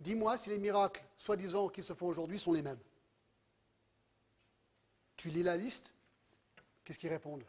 Dis-moi 0.00 0.36
si 0.36 0.50
les 0.50 0.58
miracles, 0.58 1.04
soi-disant, 1.16 1.68
qui 1.68 1.82
se 1.82 1.92
font 1.92 2.06
aujourd'hui, 2.06 2.38
sont 2.38 2.52
les 2.52 2.62
mêmes. 2.62 2.78
Tu 5.16 5.30
lis 5.30 5.42
la 5.42 5.56
liste 5.56 5.94
Qu'est-ce 6.84 7.00
qu'ils 7.00 7.10
répondent? 7.10 7.44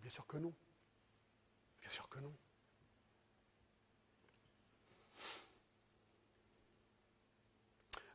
Bien 0.00 0.10
sûr 0.10 0.26
que 0.26 0.38
non. 0.38 0.54
Bien 1.82 1.90
sûr 1.90 2.08
que 2.08 2.18
non. 2.18 2.32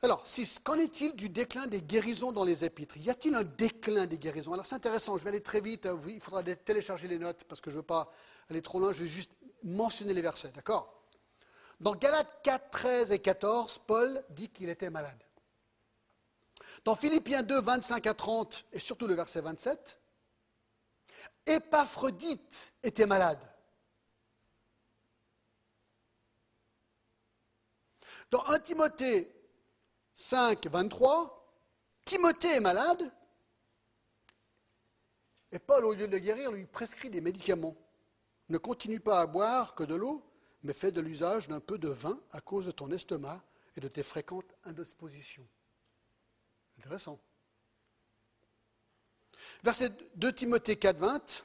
Alors, 0.02 0.26
qu'en 0.64 0.80
est-il 0.80 1.16
du 1.16 1.30
déclin 1.30 1.68
des 1.68 1.82
guérisons 1.82 2.32
dans 2.32 2.44
les 2.44 2.66
épîtres? 2.66 2.98
Y 2.98 3.12
a-t-il 3.12 3.36
un 3.36 3.44
déclin 3.44 4.08
des 4.08 4.18
guérisons? 4.18 4.54
Alors, 4.54 4.66
c'est 4.66 4.76
intéressant, 4.76 5.18
je 5.20 5.24
vais 5.24 5.30
aller 5.30 5.44
très 5.44 5.62
vite. 5.62 5.88
Il 6.08 6.20
faudra 6.20 6.44
télécharger 6.44 7.08
les 7.08 7.20
notes 7.20 7.44
parce 7.44 7.62
que 7.62 7.70
je 7.70 7.76
ne 7.76 7.82
veux 7.82 7.86
pas 7.86 8.12
aller 8.50 8.64
trop 8.64 8.80
loin. 8.80 8.92
Je 8.92 9.04
vais 9.04 9.10
juste 9.10 9.32
mentionner 9.64 10.16
les 10.16 10.22
versets, 10.22 10.52
d'accord? 10.52 11.03
Dans 11.84 11.96
Galates 11.96 12.42
4, 12.44 12.70
13 12.70 13.12
et 13.12 13.20
14, 13.20 13.80
Paul 13.80 14.24
dit 14.30 14.48
qu'il 14.48 14.70
était 14.70 14.90
malade. 14.90 15.22
Dans 16.86 16.96
Philippiens 16.96 17.44
2, 17.44 17.60
25 17.60 18.08
à 18.08 18.14
30, 18.14 18.66
et 18.72 18.80
surtout 18.80 19.06
le 19.06 19.16
verset 19.16 19.42
27, 19.42 20.00
Épaphrodite 21.46 22.74
était 22.84 23.06
malade. 23.06 23.46
Dans 28.32 28.46
1 28.46 28.60
Timothée 28.60 29.36
5, 30.14 30.66
23, 30.68 31.54
Timothée 32.06 32.56
est 32.56 32.62
malade, 32.62 33.12
et 35.52 35.60
Paul, 35.60 35.84
au 35.84 35.92
lieu 35.92 36.08
de 36.08 36.14
le 36.14 36.20
guérir, 36.20 36.54
lui 36.54 36.66
prescrit 36.66 37.10
des 37.10 37.20
médicaments. 37.20 37.76
Ne 38.48 38.58
continue 38.58 39.02
pas 39.02 39.20
à 39.20 39.26
boire 39.26 39.76
que 39.76 39.84
de 39.84 39.96
l'eau, 39.96 40.33
mais 40.64 40.74
fais 40.74 40.92
de 40.92 41.02
l'usage 41.02 41.48
d'un 41.48 41.60
peu 41.60 41.78
de 41.78 41.90
vin 41.90 42.20
à 42.32 42.42
cause 42.42 42.66
de 42.66 42.72
ton 42.72 42.92
estomac 42.92 43.44
et 43.76 43.82
de 43.82 43.88
tes 43.88 44.04
fréquentes 44.04 44.54
indispositions. 44.64 45.48
Intéressant. 46.80 47.20
Verset 49.64 49.92
2 50.16 50.34
Timothée 50.34 50.78
4, 50.78 50.98
20. 50.98 51.44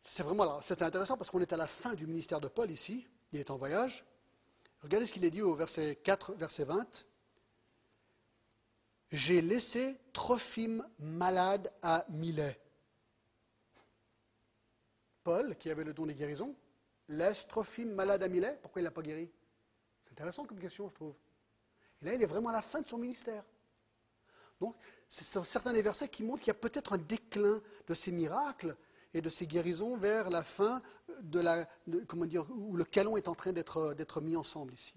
C'est 0.00 0.22
vraiment 0.22 0.60
c'est 0.62 0.82
intéressant 0.82 1.16
parce 1.16 1.30
qu'on 1.30 1.40
est 1.40 1.52
à 1.52 1.56
la 1.56 1.66
fin 1.66 1.94
du 1.94 2.06
ministère 2.06 2.40
de 2.40 2.48
Paul 2.48 2.70
ici. 2.70 3.06
Il 3.32 3.40
est 3.40 3.50
en 3.50 3.56
voyage. 3.56 4.04
Regardez 4.80 5.06
ce 5.06 5.12
qu'il 5.12 5.24
est 5.24 5.30
dit 5.30 5.42
au 5.42 5.54
verset 5.54 5.96
4, 6.02 6.34
verset 6.34 6.64
20. 6.64 7.06
J'ai 9.12 9.42
laissé 9.42 10.00
Trophime 10.12 10.86
malade 10.98 11.72
à 11.82 12.04
Milet. 12.08 12.58
Paul, 15.22 15.56
qui 15.56 15.70
avait 15.70 15.84
le 15.84 15.94
don 15.94 16.06
des 16.06 16.14
guérisons, 16.14 16.56
Trophime 17.48 17.92
malade 17.94 18.22
à 18.22 18.28
Milet. 18.28 18.58
Pourquoi 18.62 18.80
il 18.80 18.84
ne 18.84 18.88
l'a 18.88 18.92
pas 18.92 19.02
guéri? 19.02 19.30
C'est 20.04 20.12
intéressant 20.12 20.44
comme 20.44 20.58
question, 20.58 20.88
je 20.88 20.94
trouve. 20.94 21.14
Et 22.00 22.06
là, 22.06 22.14
il 22.14 22.22
est 22.22 22.26
vraiment 22.26 22.50
à 22.50 22.52
la 22.52 22.62
fin 22.62 22.80
de 22.80 22.88
son 22.88 22.98
ministère. 22.98 23.44
Donc, 24.60 24.76
c'est 25.08 25.24
certains 25.44 25.72
des 25.72 25.82
versets 25.82 26.08
qui 26.08 26.22
montrent 26.22 26.40
qu'il 26.40 26.48
y 26.48 26.50
a 26.52 26.54
peut-être 26.54 26.92
un 26.92 26.98
déclin 26.98 27.60
de 27.86 27.94
ces 27.94 28.12
miracles 28.12 28.76
et 29.14 29.20
de 29.20 29.28
ces 29.28 29.46
guérisons 29.46 29.96
vers 29.96 30.30
la 30.30 30.42
fin 30.42 30.80
de 31.20 31.40
la, 31.40 31.66
comment 32.06 32.24
dire, 32.24 32.48
où 32.50 32.76
le 32.76 32.84
calon 32.84 33.16
est 33.16 33.28
en 33.28 33.34
train 33.34 33.52
d'être 33.52 34.20
mis 34.20 34.36
ensemble 34.36 34.72
ici. 34.72 34.94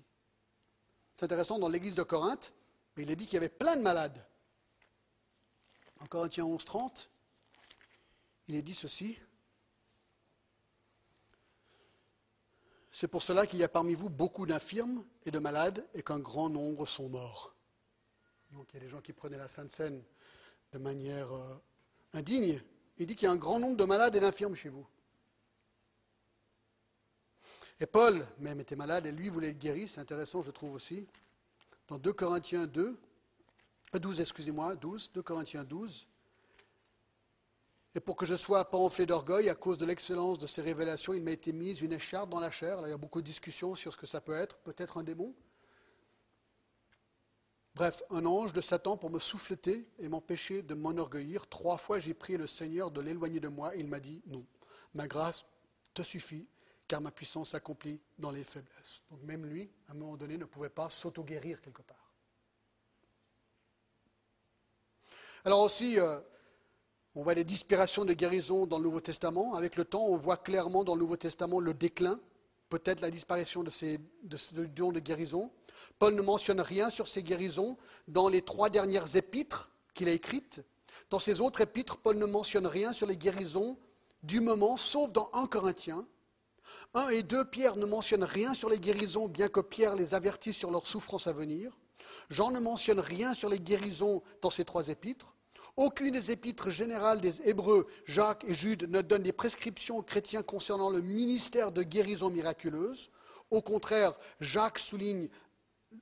C'est 1.15 1.25
intéressant, 1.25 1.59
dans 1.59 1.69
l'église 1.69 1.95
de 1.95 2.03
Corinthe, 2.03 2.53
il 2.97 3.09
est 3.09 3.15
dit 3.15 3.25
qu'il 3.25 3.35
y 3.35 3.37
avait 3.37 3.49
plein 3.49 3.75
de 3.75 3.81
malades. 3.81 4.25
En 5.99 6.05
Corinthiens 6.05 6.45
11, 6.45 6.63
30, 6.63 7.09
il 8.47 8.55
est 8.55 8.61
dit 8.61 8.73
ceci. 8.73 9.17
C'est 12.97 13.09
pour 13.09 13.21
cela 13.21 13.45
qu'il 13.45 13.59
y 13.59 13.63
a 13.65 13.67
parmi 13.67 13.93
vous 13.93 14.07
beaucoup 14.07 14.45
d'infirmes 14.45 15.03
et 15.25 15.29
de 15.29 15.37
malades 15.37 15.85
et 15.95 16.01
qu'un 16.01 16.17
grand 16.17 16.47
nombre 16.47 16.85
sont 16.85 17.09
morts. 17.09 17.53
Donc 18.51 18.69
il 18.71 18.75
y 18.75 18.77
a 18.77 18.83
des 18.83 18.87
gens 18.87 19.01
qui 19.01 19.11
prenaient 19.11 19.37
la 19.37 19.49
Sainte 19.49 19.69
Seine 19.69 20.01
de 20.71 20.77
manière 20.77 21.29
euh, 21.33 21.61
indigne. 22.13 22.61
Il 22.97 23.05
dit 23.05 23.17
qu'il 23.17 23.25
y 23.25 23.29
a 23.29 23.33
un 23.33 23.35
grand 23.35 23.59
nombre 23.59 23.75
de 23.75 23.83
malades 23.83 24.15
et 24.15 24.21
d'infirmes 24.21 24.55
chez 24.55 24.69
vous. 24.69 24.87
Et 27.81 27.85
Paul, 27.85 28.25
même, 28.39 28.61
était 28.61 28.77
malade 28.77 29.05
et 29.07 29.11
lui 29.11 29.27
voulait 29.27 29.49
être 29.49 29.59
guéri. 29.59 29.89
C'est 29.89 29.99
intéressant, 29.99 30.41
je 30.41 30.51
trouve 30.51 30.73
aussi. 30.73 31.05
Dans 31.89 31.97
2 31.97 32.13
Corinthiens 32.13 32.65
2, 32.65 32.97
12, 33.91 34.19
euh, 34.19 34.21
excusez-moi, 34.21 34.77
12, 34.77 35.11
2 35.11 35.21
Corinthiens 35.21 35.65
12. 35.65 36.07
Et 37.95 38.01
pour 38.01 38.17
que 38.17 38.25
je 38.25 38.35
sois 38.35 38.69
pas 38.69 38.77
enflé 38.77 39.05
d'orgueil, 39.05 39.47
à 39.47 39.55
cause 39.55 39.77
de 39.77 39.85
l'excellence 39.85 40.37
de 40.37 40.47
ces 40.47 40.61
révélations, 40.61 41.13
il 41.13 41.21
m'a 41.21 41.31
été 41.31 41.53
mise 41.53 41.81
une 41.81 41.93
écharpe 41.93 42.29
dans 42.29 42.41
la 42.41 42.51
chair. 42.51 42.81
il 42.85 42.89
y 42.89 42.93
a 42.93 42.97
beaucoup 42.97 43.21
de 43.21 43.25
discussions 43.25 43.73
sur 43.73 43.93
ce 43.93 43.97
que 43.97 44.05
ça 44.05 44.19
peut 44.19 44.35
être, 44.35 44.57
peut-être 44.59 44.97
un 44.97 45.03
démon. 45.03 45.33
Bref, 47.73 48.03
un 48.09 48.25
ange 48.25 48.51
de 48.51 48.59
Satan 48.59 48.97
pour 48.97 49.09
me 49.09 49.19
souffleter 49.19 49.87
et 49.99 50.09
m'empêcher 50.09 50.61
de 50.61 50.75
m'enorgueillir. 50.75 51.47
Trois 51.47 51.77
fois, 51.77 51.99
j'ai 51.99 52.13
prié 52.13 52.37
le 52.37 52.47
Seigneur 52.47 52.91
de 52.91 52.99
l'éloigner 52.99 53.39
de 53.39 53.47
moi. 53.47 53.73
il 53.77 53.87
m'a 53.87 54.01
dit 54.01 54.21
non, 54.27 54.45
ma 54.93 55.07
grâce 55.07 55.45
te 55.93 56.01
suffit, 56.01 56.47
car 56.89 56.99
ma 56.99 57.11
puissance 57.11 57.51
s'accomplit 57.51 58.01
dans 58.17 58.31
les 58.31 58.43
faiblesses. 58.43 59.03
Donc 59.09 59.21
même 59.23 59.45
lui, 59.45 59.71
à 59.87 59.91
un 59.91 59.95
moment 59.95 60.17
donné, 60.17 60.37
ne 60.37 60.45
pouvait 60.45 60.69
pas 60.69 60.89
s'auto-guérir 60.89 61.61
quelque 61.61 61.81
part. 61.81 62.11
Alors 65.45 65.61
aussi, 65.61 65.99
euh, 65.99 66.19
on 67.15 67.23
voit 67.23 67.35
des 67.35 67.45
disparitions 67.45 68.03
de 68.03 68.13
guérison 68.13 68.65
dans 68.65 68.77
le 68.77 68.83
Nouveau 68.83 68.99
Testament. 68.99 69.55
Avec 69.55 69.77
le 69.77 69.85
temps, 69.85 70.05
on 70.05 70.17
voit 70.17 70.37
clairement 70.37 70.83
dans 70.83 70.95
le 70.95 70.99
Nouveau 70.99 71.15
Testament 71.15 71.61
le 71.61 71.73
déclin, 71.73 72.19
peut-être 72.69 72.99
la 72.99 73.09
disparition 73.09 73.63
de 73.63 73.69
ces 73.69 73.99
de, 74.23 74.65
dons 74.65 74.91
de 74.91 74.99
guérison. 74.99 75.49
Paul 75.97 76.13
ne 76.13 76.21
mentionne 76.21 76.59
rien 76.59 76.89
sur 76.89 77.07
ces 77.07 77.23
guérisons 77.23 77.77
dans 78.09 78.27
les 78.27 78.41
trois 78.41 78.69
dernières 78.69 79.15
épîtres 79.15 79.71
qu'il 79.93 80.09
a 80.09 80.11
écrites. 80.11 80.61
Dans 81.09 81.19
ses 81.19 81.39
autres 81.39 81.61
épîtres, 81.61 81.97
Paul 81.97 82.17
ne 82.17 82.25
mentionne 82.25 82.67
rien 82.67 82.91
sur 82.91 83.07
les 83.07 83.17
guérisons 83.17 83.77
du 84.23 84.41
moment, 84.41 84.75
sauf 84.75 85.13
dans 85.13 85.29
1 85.33 85.47
Corinthiens. 85.47 86.05
1 86.95 87.09
et 87.09 87.23
2, 87.23 87.45
Pierre 87.45 87.77
ne 87.77 87.85
mentionne 87.85 88.23
rien 88.23 88.53
sur 88.53 88.69
les 88.69 88.79
guérisons, 88.79 89.27
bien 89.27 89.47
que 89.47 89.61
Pierre 89.61 89.95
les 89.95 90.15
avertisse 90.15 90.57
sur 90.57 90.71
leurs 90.71 90.87
souffrances 90.87 91.27
à 91.27 91.31
venir. 91.31 91.77
Jean 92.29 92.51
ne 92.51 92.59
mentionne 92.59 92.99
rien 92.99 93.33
sur 93.33 93.49
les 93.49 93.59
guérisons 93.59 94.21
dans 94.41 94.49
ces 94.49 94.65
trois 94.65 94.89
épîtres. 94.89 95.34
Aucune 95.77 96.13
des 96.13 96.31
épîtres 96.31 96.71
générales 96.71 97.19
des 97.19 97.41
Hébreux, 97.41 97.85
Jacques 98.05 98.45
et 98.47 98.53
Jude, 98.53 98.89
ne 98.89 99.01
donne 99.01 99.23
des 99.23 99.33
prescriptions 99.33 99.97
aux 99.97 100.03
chrétiens 100.03 100.41
concernant 100.41 100.89
le 100.89 101.01
ministère 101.01 101.71
de 101.71 101.83
guérison 101.83 102.29
miraculeuse. 102.29 103.09
Au 103.51 103.61
contraire, 103.61 104.13
Jacques 104.39 104.79
souligne 104.79 105.29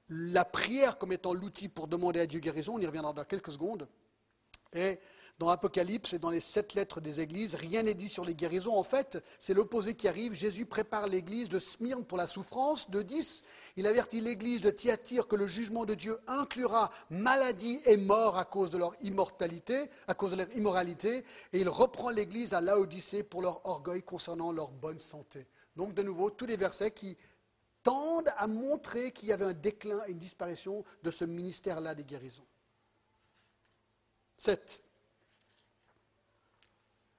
la 0.09 0.45
prière 0.45 0.97
comme 0.97 1.11
étant 1.11 1.33
l'outil 1.33 1.69
pour 1.69 1.87
demander 1.87 2.19
à 2.19 2.27
Dieu 2.27 2.39
guérison, 2.39 2.75
on 2.75 2.79
y 2.79 2.85
reviendra 2.85 3.13
dans 3.13 3.23
quelques 3.23 3.51
secondes. 3.51 3.87
Et 4.73 4.99
dans 5.39 5.49
l'Apocalypse 5.49 6.13
et 6.13 6.19
dans 6.19 6.29
les 6.29 6.39
sept 6.39 6.73
lettres 6.75 7.01
des 7.01 7.19
églises, 7.19 7.55
rien 7.55 7.83
n'est 7.83 7.95
dit 7.95 8.09
sur 8.09 8.23
les 8.23 8.35
guérisons. 8.35 8.77
En 8.77 8.83
fait, 8.83 9.23
c'est 9.39 9.53
l'opposé 9.53 9.95
qui 9.95 10.07
arrive. 10.07 10.33
Jésus 10.33 10.65
prépare 10.65 11.07
l'église 11.07 11.49
de 11.49 11.59
Smyrne 11.59 12.05
pour 12.05 12.17
la 12.17 12.27
souffrance. 12.27 12.91
De 12.91 13.01
10, 13.01 13.43
il 13.77 13.87
avertit 13.87 14.21
l'église 14.21 14.61
de 14.61 14.69
Thyatire 14.69 15.27
que 15.27 15.35
le 15.35 15.47
jugement 15.47 15.85
de 15.85 15.95
Dieu 15.95 16.17
inclura 16.27 16.91
maladie 17.09 17.81
et 17.85 17.97
mort 17.97 18.37
à 18.37 18.45
cause 18.45 18.69
de 18.69 18.77
leur 18.77 18.95
immortalité, 19.01 19.89
à 20.07 20.13
cause 20.13 20.31
de 20.31 20.37
leur 20.37 20.55
immoralité. 20.55 21.23
Et 21.51 21.59
il 21.59 21.69
reprend 21.69 22.09
l'église 22.09 22.53
à 22.53 22.61
Laodicée 22.61 23.23
pour 23.23 23.41
leur 23.41 23.65
orgueil 23.65 24.03
concernant 24.03 24.51
leur 24.51 24.69
bonne 24.69 24.99
santé. 24.99 25.47
Donc, 25.75 25.95
de 25.95 26.03
nouveau, 26.03 26.29
tous 26.29 26.45
les 26.45 26.57
versets 26.57 26.91
qui 26.91 27.17
tendent 27.81 28.31
à 28.37 28.47
montrer 28.47 29.11
qu'il 29.11 29.29
y 29.29 29.33
avait 29.33 29.45
un 29.45 29.53
déclin 29.53 29.99
et 30.07 30.11
une 30.11 30.19
disparition 30.19 30.83
de 31.01 31.11
ce 31.11 31.25
ministère-là 31.25 31.95
des 31.95 32.03
guérisons. 32.03 32.45
7. 34.37 34.81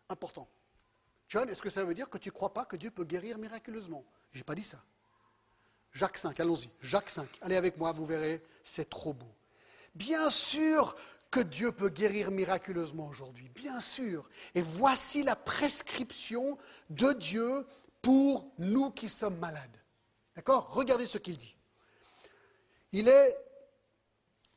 Important. 0.09 0.49
John, 1.29 1.49
est-ce 1.49 1.63
que 1.63 1.71
ça 1.71 1.85
veut 1.85 1.95
dire 1.95 2.11
que 2.11 2.19
tu 2.19 2.29
ne 2.29 2.35
crois 2.35 2.53
pas 2.53 2.65
que 2.65 2.77
Dieu 2.77 2.91
peut 2.91 3.05
guérir 3.05 3.39
miraculeusement? 3.39 4.05
Je 4.33 4.39
n'ai 4.39 4.45
pas 4.45 4.55
dit 4.55 4.63
ça. 4.63 4.79
Jacques 5.93 6.19
5, 6.19 6.39
allons-y. 6.41 6.69
Jacques 6.83 7.11
5, 7.11 7.29
allez 7.41 7.57
avec 7.57 7.79
moi, 7.79 7.93
vous 7.93 8.05
verrez, 8.05 8.43
c'est 8.63 8.91
trop 8.91 9.13
beau. 9.13 9.33
Bien 9.95 10.29
sûr 10.29 10.97
que 11.31 11.41
Dieu 11.41 11.73
peut 11.73 11.89
guérir 11.89 12.31
miraculeusement 12.31 13.09
aujourd'hui, 13.09 13.49
bien 13.55 13.81
sûr. 13.81 14.29
Et 14.55 14.61
voici 14.61 15.23
la 15.23 15.37
prescription 15.37 16.59
de 16.91 17.13
Dieu 17.13 17.67
pour 18.03 18.53
nous 18.59 18.91
qui 18.91 19.09
sommes 19.09 19.39
malades. 19.39 19.83
D'accord? 20.37 20.73
Regardez 20.75 21.07
ce 21.07 21.19
qu'il 21.19 21.37
dit. 21.37 21.57
Il 22.93 23.09
est 23.09 23.37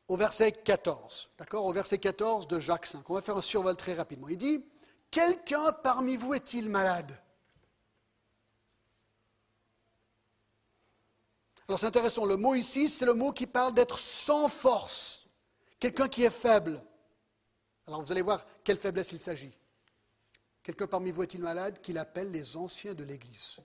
au 0.07 0.17
verset 0.17 0.51
14. 0.51 1.29
D'accord? 1.37 1.65
Au 1.65 1.73
verset 1.73 1.97
14 1.97 2.47
de 2.47 2.59
Jacques 2.59 2.87
5. 2.87 3.07
On 3.09 3.13
va 3.13 3.21
faire 3.21 3.37
un 3.37 3.41
survol 3.41 3.75
très 3.75 3.93
rapidement. 3.93 4.27
Il 4.27 4.37
dit 4.37 4.63
Quelqu'un 5.11 5.71
parmi 5.83 6.15
vous 6.15 6.33
est-il 6.33 6.69
malade? 6.69 7.17
Alors 11.67 11.79
c'est 11.79 11.87
intéressant, 11.87 12.25
le 12.25 12.37
mot 12.37 12.55
ici, 12.55 12.89
c'est 12.89 13.05
le 13.05 13.13
mot 13.13 13.31
qui 13.31 13.45
parle 13.45 13.73
d'être 13.73 13.99
sans 13.99 14.47
force, 14.47 15.31
quelqu'un 15.79 16.07
qui 16.07 16.23
est 16.23 16.29
faible. 16.29 16.81
Alors 17.85 18.01
vous 18.01 18.11
allez 18.11 18.21
voir 18.21 18.45
quelle 18.63 18.77
faiblesse 18.77 19.11
il 19.11 19.19
s'agit. 19.19 19.53
Quelqu'un 20.63 20.87
parmi 20.87 21.11
vous 21.11 21.23
est-il 21.23 21.41
malade? 21.41 21.81
Qu'il 21.81 21.97
appelle 21.97 22.31
les 22.31 22.57
anciens 22.57 22.93
de 22.93 23.03
l'Église 23.03 23.57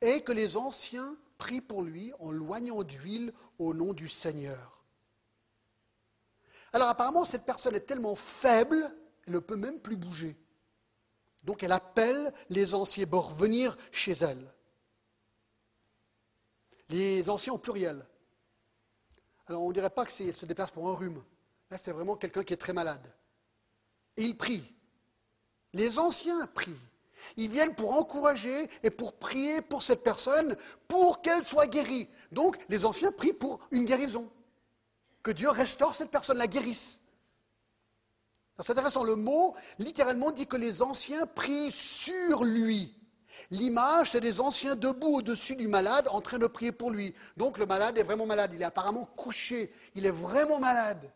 Et 0.00 0.22
que 0.22 0.32
les 0.32 0.56
anciens 0.56 1.16
prient 1.38 1.60
pour 1.60 1.82
lui 1.82 2.12
en 2.18 2.30
loignant 2.30 2.82
d'huile 2.82 3.32
au 3.58 3.74
nom 3.74 3.92
du 3.92 4.08
Seigneur. 4.08 4.84
Alors 6.72 6.88
apparemment, 6.88 7.24
cette 7.24 7.44
personne 7.44 7.74
est 7.74 7.80
tellement 7.86 8.16
faible, 8.16 8.76
elle 9.26 9.34
ne 9.34 9.38
peut 9.38 9.56
même 9.56 9.80
plus 9.80 9.96
bouger. 9.96 10.36
Donc 11.44 11.62
elle 11.62 11.72
appelle 11.72 12.32
les 12.48 12.74
anciens 12.74 13.06
pour 13.06 13.30
venir 13.30 13.76
chez 13.90 14.12
elle. 14.12 14.54
Les 16.88 17.28
anciens 17.28 17.54
au 17.54 17.58
pluriel. 17.58 18.04
Alors 19.46 19.62
on 19.62 19.68
ne 19.68 19.74
dirait 19.74 19.90
pas 19.90 20.04
que 20.04 20.12
se 20.12 20.46
déplace 20.46 20.70
pour 20.70 20.88
un 20.88 20.94
rhume. 20.94 21.22
Là, 21.70 21.78
c'est 21.78 21.92
vraiment 21.92 22.16
quelqu'un 22.16 22.44
qui 22.44 22.52
est 22.52 22.58
très 22.58 22.72
malade. 22.72 23.12
Et 24.16 24.24
il 24.24 24.36
prie. 24.36 24.62
Les 25.72 25.98
anciens 25.98 26.46
prient. 26.48 26.78
Ils 27.36 27.48
viennent 27.48 27.74
pour 27.74 27.92
encourager 27.94 28.68
et 28.82 28.90
pour 28.90 29.14
prier 29.14 29.62
pour 29.62 29.82
cette 29.82 30.02
personne 30.02 30.56
pour 30.86 31.22
qu'elle 31.22 31.44
soit 31.44 31.66
guérie. 31.66 32.08
Donc, 32.30 32.58
les 32.68 32.84
anciens 32.84 33.12
prient 33.12 33.32
pour 33.32 33.58
une 33.70 33.84
guérison. 33.84 34.30
Que 35.22 35.30
Dieu 35.30 35.48
restaure 35.48 35.94
cette 35.94 36.10
personne, 36.10 36.38
la 36.38 36.46
guérisse. 36.46 37.01
C'est 38.60 38.72
intéressant, 38.72 39.04
le 39.04 39.16
mot 39.16 39.54
littéralement 39.78 40.30
dit 40.30 40.46
que 40.46 40.56
les 40.56 40.82
anciens 40.82 41.26
prient 41.26 41.72
sur 41.72 42.44
lui. 42.44 42.94
L'image, 43.50 44.10
c'est 44.10 44.20
des 44.20 44.40
anciens 44.40 44.76
debout 44.76 45.16
au-dessus 45.18 45.56
du 45.56 45.68
malade 45.68 46.06
en 46.10 46.20
train 46.20 46.38
de 46.38 46.46
prier 46.46 46.72
pour 46.72 46.90
lui. 46.90 47.14
Donc 47.36 47.58
le 47.58 47.66
malade 47.66 47.98
est 47.98 48.02
vraiment 48.02 48.26
malade, 48.26 48.52
il 48.54 48.62
est 48.62 48.66
apparemment 48.66 49.06
couché, 49.06 49.72
il 49.94 50.06
est 50.06 50.10
vraiment 50.10 50.60
malade 50.60 51.10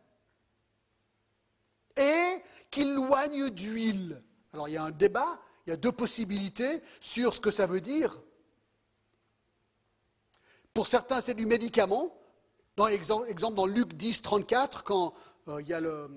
et 1.97 2.43
qu'il 2.71 2.95
loigne 2.95 3.51
d'huile. 3.51 4.23
Alors 4.53 4.69
il 4.69 4.75
y 4.75 4.77
a 4.77 4.85
un 4.85 4.91
débat, 4.91 5.41
il 5.67 5.71
y 5.71 5.73
a 5.73 5.77
deux 5.77 5.93
possibilités 5.93 6.83
sur 7.01 7.35
ce 7.35 7.41
que 7.41 7.51
ça 7.51 7.67
veut 7.67 7.81
dire. 7.81 8.17
Pour 10.75 10.87
certains, 10.87 11.21
c'est 11.21 11.35
du 11.35 11.47
médicament. 11.47 12.13
Dans 12.77 12.89
exemple, 12.89 13.55
dans 13.55 13.67
Luc 13.67 13.95
10, 13.95 14.21
34, 14.21 14.85
quand 14.85 15.15
euh, 15.49 15.63
il 15.63 15.69
y 15.69 15.73
a, 15.73 15.81
le, 15.81 16.11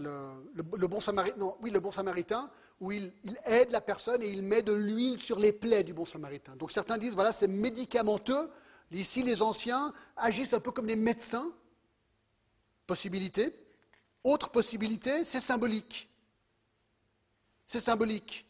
bon 0.00 1.00
samaritain, 1.00 1.54
oui, 1.60 1.70
le 1.70 1.80
bon 1.80 1.90
samaritain, 1.90 2.50
où 2.80 2.92
il, 2.92 3.12
il, 3.24 3.38
aide 3.44 3.70
la 3.70 3.80
personne 3.80 4.22
et 4.22 4.28
il 4.28 4.42
met 4.42 4.62
de 4.62 4.72
l'huile 4.72 5.20
sur 5.20 5.38
les 5.38 5.52
plaies 5.52 5.84
du 5.84 5.92
bon 5.92 6.04
samaritain. 6.04 6.56
Donc 6.56 6.72
certains 6.72 6.98
disent, 6.98 7.14
voilà, 7.14 7.32
c'est 7.32 7.48
médicamenteux. 7.48 8.50
Ici, 8.90 9.22
les 9.22 9.42
anciens 9.42 9.92
agissent 10.16 10.52
un 10.52 10.60
peu 10.60 10.70
comme 10.70 10.86
des 10.86 10.96
médecins. 10.96 11.50
Possibilité. 12.86 13.54
Autre 14.24 14.50
possibilité, 14.50 15.24
c'est 15.24 15.40
symbolique. 15.40 16.08
C'est 17.66 17.80
symbolique. 17.80 18.46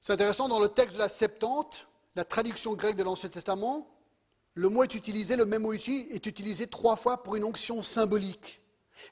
C'est 0.00 0.12
intéressant, 0.12 0.48
dans 0.48 0.60
le 0.60 0.68
texte 0.68 0.96
de 0.96 1.02
la 1.02 1.08
Septante, 1.08 1.86
la 2.14 2.24
traduction 2.24 2.74
grecque 2.74 2.96
de 2.96 3.02
l'Ancien 3.02 3.28
Testament, 3.28 3.86
le 4.60 4.68
mot 4.68 4.84
est 4.84 4.94
utilisé, 4.94 5.36
le 5.36 5.46
même 5.46 5.62
mot 5.62 5.72
est 5.72 6.26
utilisé 6.26 6.66
trois 6.66 6.94
fois 6.94 7.22
pour 7.22 7.34
une 7.34 7.44
onction 7.44 7.82
symbolique. 7.82 8.60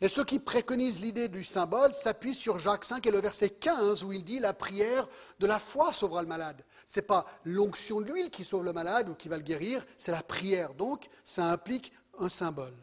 Et 0.03 0.09
ceux 0.09 0.23
qui 0.23 0.39
préconisent 0.39 1.01
l'idée 1.01 1.29
du 1.29 1.43
symbole 1.43 1.95
s'appuient 1.95 2.35
sur 2.35 2.59
Jacques 2.59 2.85
5 2.85 3.07
et 3.07 3.11
le 3.11 3.19
verset 3.19 3.49
15 3.49 4.05
où 4.05 4.13
il 4.13 4.23
dit 4.23 4.41
la 4.41 4.53
prière 4.53 5.09
de 5.39 5.47
la 5.47 5.59
foi 5.59 5.95
sauvera 5.95 6.21
le 6.21 6.29
malade. 6.29 6.63
Ce 6.85 7.01
n'est 7.01 7.07
pas 7.07 7.25
l'onction 7.47 8.03
de 8.03 8.13
l'huile 8.13 8.29
qui 8.29 8.45
sauve 8.45 8.63
le 8.63 8.75
malade 8.75 9.09
ou 9.09 9.15
qui 9.15 9.31
va 9.31 9.39
le 9.39 9.43
guérir, 9.43 9.83
c'est 9.97 10.13
la 10.13 10.23
prière. 10.23 10.75
Donc 10.75 11.09
ça 11.25 11.51
implique 11.51 11.95
un 12.19 12.29
symbole. 12.29 12.77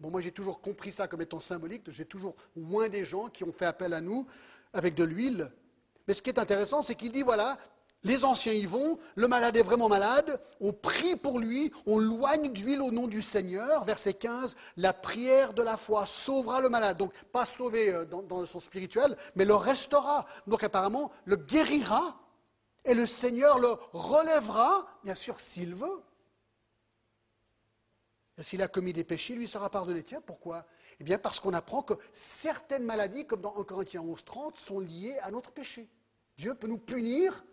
Bon, 0.00 0.10
moi 0.10 0.20
j'ai 0.20 0.32
toujours 0.32 0.60
compris 0.60 0.90
ça 0.90 1.06
comme 1.06 1.22
étant 1.22 1.38
symbolique, 1.38 1.88
j'ai 1.92 2.04
toujours 2.04 2.34
moins 2.56 2.88
des 2.88 3.04
gens 3.04 3.28
qui 3.28 3.44
ont 3.44 3.52
fait 3.52 3.66
appel 3.66 3.94
à 3.94 4.00
nous 4.00 4.26
avec 4.72 4.96
de 4.96 5.04
l'huile. 5.04 5.52
Mais 6.08 6.14
ce 6.14 6.22
qui 6.22 6.30
est 6.30 6.40
intéressant, 6.40 6.82
c'est 6.82 6.96
qu'il 6.96 7.12
dit, 7.12 7.22
voilà, 7.22 7.56
les 8.04 8.24
anciens 8.24 8.52
y 8.52 8.66
vont, 8.66 8.98
le 9.14 9.28
malade 9.28 9.56
est 9.56 9.62
vraiment 9.62 9.88
malade, 9.88 10.40
on 10.60 10.72
prie 10.72 11.14
pour 11.16 11.38
lui, 11.38 11.72
on 11.86 11.98
loigne 11.98 12.52
d'huile 12.52 12.82
au 12.82 12.90
nom 12.90 13.06
du 13.06 13.22
Seigneur. 13.22 13.84
Verset 13.84 14.14
15, 14.14 14.56
la 14.76 14.92
prière 14.92 15.52
de 15.52 15.62
la 15.62 15.76
foi 15.76 16.04
sauvera 16.06 16.60
le 16.60 16.68
malade. 16.68 16.96
Donc 16.96 17.12
pas 17.32 17.46
sauver 17.46 17.90
euh, 17.90 18.04
dans, 18.04 18.22
dans 18.22 18.40
le 18.40 18.46
sens 18.46 18.64
spirituel, 18.64 19.16
mais 19.36 19.44
le 19.44 19.54
restaura. 19.54 20.26
Donc 20.46 20.64
apparemment, 20.64 21.12
le 21.24 21.36
guérira 21.36 22.18
et 22.84 22.94
le 22.94 23.06
Seigneur 23.06 23.58
le 23.60 23.72
relèvera, 23.92 24.84
bien 25.04 25.14
sûr 25.14 25.38
s'il 25.38 25.74
veut. 25.74 26.02
Et 28.38 28.42
s'il 28.42 28.62
a 28.62 28.68
commis 28.68 28.92
des 28.92 29.04
péchés, 29.04 29.34
lui 29.34 29.46
sera 29.46 29.70
pardonné. 29.70 30.02
Tiens, 30.02 30.22
pourquoi? 30.24 30.66
Eh 30.98 31.04
bien, 31.04 31.18
parce 31.18 31.38
qu'on 31.38 31.52
apprend 31.52 31.82
que 31.82 31.94
certaines 32.12 32.84
maladies, 32.84 33.26
comme 33.26 33.42
dans 33.42 33.56
1 33.56 33.64
Corinthiens 33.64 34.00
11, 34.00 34.24
30, 34.24 34.56
sont 34.56 34.80
liées 34.80 35.16
à 35.22 35.30
notre 35.30 35.52
péché. 35.52 35.88
Dieu 36.36 36.54
peut 36.54 36.66
nous 36.66 36.78
punir 36.78 37.44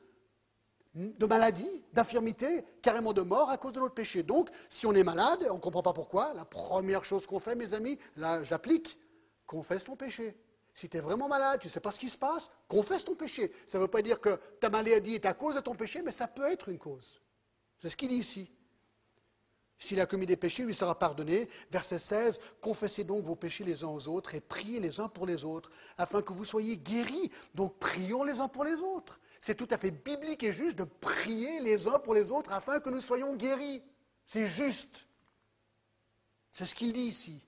de 0.96 1.26
maladies, 1.26 1.84
d'infirmités, 1.94 2.64
carrément 2.82 3.14
de 3.14 3.22
mort 3.22 3.50
à 3.50 3.58
cause 3.58 3.74
de 3.74 3.80
notre 3.80 3.94
péché. 3.94 4.24
Donc, 4.24 4.50
si 4.70 4.86
on 4.86 4.94
est 4.94 5.04
malade, 5.04 5.46
on 5.50 5.56
ne 5.56 5.60
comprend 5.60 5.84
pas 5.84 5.94
pourquoi, 5.94 6.34
la 6.34 6.46
première 6.46 7.06
chose 7.06 7.28
qu'on 7.28 7.40
fait, 7.40 7.56
mes 7.56 7.74
amis, 7.74 7.98
là 8.18 8.44
j'applique, 8.44 8.98
confesse 9.46 9.84
ton 9.84 9.96
péché. 9.96 10.36
Si 10.74 10.90
tu 10.90 10.98
es 10.98 11.02
vraiment 11.02 11.28
malade, 11.28 11.60
tu 11.60 11.68
ne 11.68 11.72
sais 11.72 11.80
pas 11.80 11.92
ce 11.92 12.00
qui 12.00 12.10
se 12.10 12.18
passe, 12.18 12.52
confesse 12.68 13.04
ton 13.04 13.16
péché. 13.16 13.54
Ça 13.68 13.78
ne 13.78 13.84
veut 13.84 13.90
pas 13.90 14.02
dire 14.02 14.20
que 14.20 14.40
ta 14.60 14.70
maladie 14.70 15.16
est 15.16 15.26
à 15.26 15.34
cause 15.34 15.56
de 15.56 15.60
ton 15.60 15.76
péché, 15.76 16.02
mais 16.02 16.12
ça 16.12 16.28
peut 16.28 16.50
être 16.50 16.70
une 16.70 16.78
cause. 16.78 17.22
C'est 17.78 17.90
ce 17.90 17.98
qu'il 17.98 18.10
dit 18.10 18.16
ici. 18.16 18.56
S'il 19.78 20.00
a 20.02 20.06
commis 20.06 20.26
des 20.26 20.36
péchés, 20.36 20.64
lui 20.64 20.76
sera 20.76 20.98
pardonné. 20.98 21.48
Verset 21.72 22.00
16, 22.00 22.40
confessez 22.62 23.06
donc 23.06 23.24
vos 23.24 23.36
péchés 23.36 23.64
les 23.64 23.84
uns 23.84 23.88
aux 23.88 24.10
autres 24.10 24.36
et 24.36 24.42
priez 24.42 24.80
les 24.80 25.00
uns 25.00 25.08
pour 25.08 25.26
les 25.26 25.46
autres, 25.46 25.72
afin 25.98 26.22
que 26.22 26.34
vous 26.34 26.44
soyez 26.44 26.78
guéris. 26.78 27.32
Donc 27.56 27.80
prions 27.80 28.24
les 28.24 28.42
uns 28.42 28.50
pour 28.50 28.66
les 28.66 28.76
autres. 28.76 29.22
C'est 29.40 29.56
tout 29.56 29.68
à 29.72 29.78
fait 29.78 29.92
biblique 29.92 30.44
et 30.44 30.52
juste 30.52 30.78
de 30.78 30.84
prier 30.84 31.62
les 31.62 31.88
uns 31.88 31.98
pour 32.00 32.14
les 32.14 32.30
autres 32.30 32.52
afin 32.52 32.82
que 32.82 32.90
nous 32.90 33.00
soyons 33.00 33.36
guéris. 33.36 33.82
C'est 34.26 34.48
juste. 34.48 35.06
C'est 36.52 36.66
ce 36.66 36.76
qu'il 36.76 36.92
dit 36.92 37.02
ici. 37.02 37.42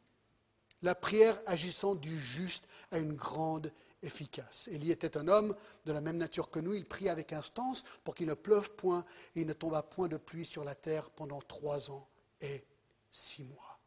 La 0.82 0.96
prière 0.96 1.39
agissant 1.46 1.94
du 1.94 2.20
juste 2.20 2.68
a 2.92 2.98
une 2.98 3.14
grande 3.14 3.72
efficace. 4.02 4.68
Élie 4.70 4.92
était 4.92 5.18
un 5.18 5.28
homme 5.28 5.56
de 5.86 5.92
la 5.92 6.02
même 6.02 6.18
nature 6.18 6.50
que 6.50 6.60
nous. 6.60 6.74
Il 6.74 6.86
prie 6.86 7.10
avec 7.10 7.34
instance 7.34 7.84
pour 8.04 8.16
qu'il 8.16 8.28
ne 8.28 8.34
pleuve 8.34 8.74
point 8.76 9.06
et 9.36 9.42
il 9.42 9.48
ne 9.48 9.54
tomba 9.54 9.84
point 9.84 10.08
de 10.08 10.18
pluie 10.18 10.46
sur 10.46 10.64
la 10.64 10.76
terre 10.76 11.10
pendant 11.12 11.42
trois 11.42 11.92
ans 11.92 12.08
et 12.39 12.64
six 13.10 13.44
mois. 13.44 13.80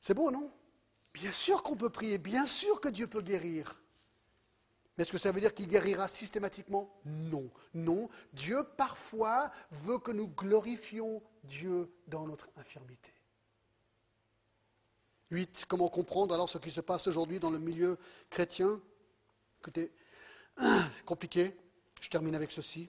C'est 0.00 0.14
beau, 0.14 0.30
non? 0.30 0.50
Bien 1.12 1.30
sûr 1.30 1.62
qu'on 1.62 1.76
peut 1.76 1.90
prier, 1.90 2.18
bien 2.18 2.46
sûr 2.46 2.80
que 2.80 2.88
Dieu 2.88 3.06
peut 3.06 3.22
guérir. 3.22 3.80
Mais 4.96 5.02
est-ce 5.02 5.12
que 5.12 5.18
ça 5.18 5.32
veut 5.32 5.40
dire 5.40 5.54
qu'il 5.54 5.66
guérira 5.66 6.06
systématiquement? 6.06 6.88
Non, 7.04 7.50
non. 7.74 8.08
Dieu 8.32 8.62
parfois 8.76 9.50
veut 9.70 9.98
que 9.98 10.12
nous 10.12 10.28
glorifions 10.28 11.22
Dieu 11.42 11.92
dans 12.06 12.26
notre 12.26 12.48
infirmité. 12.56 13.12
8. 15.30 15.64
Comment 15.68 15.88
comprendre 15.88 16.34
alors 16.34 16.48
ce 16.48 16.58
qui 16.58 16.70
se 16.70 16.80
passe 16.80 17.08
aujourd'hui 17.08 17.40
dans 17.40 17.50
le 17.50 17.58
milieu 17.58 17.98
chrétien? 18.30 18.80
Écoutez, 19.60 19.92
compliqué. 21.06 21.56
Je 22.00 22.08
termine 22.08 22.34
avec 22.34 22.52
ceci. 22.52 22.88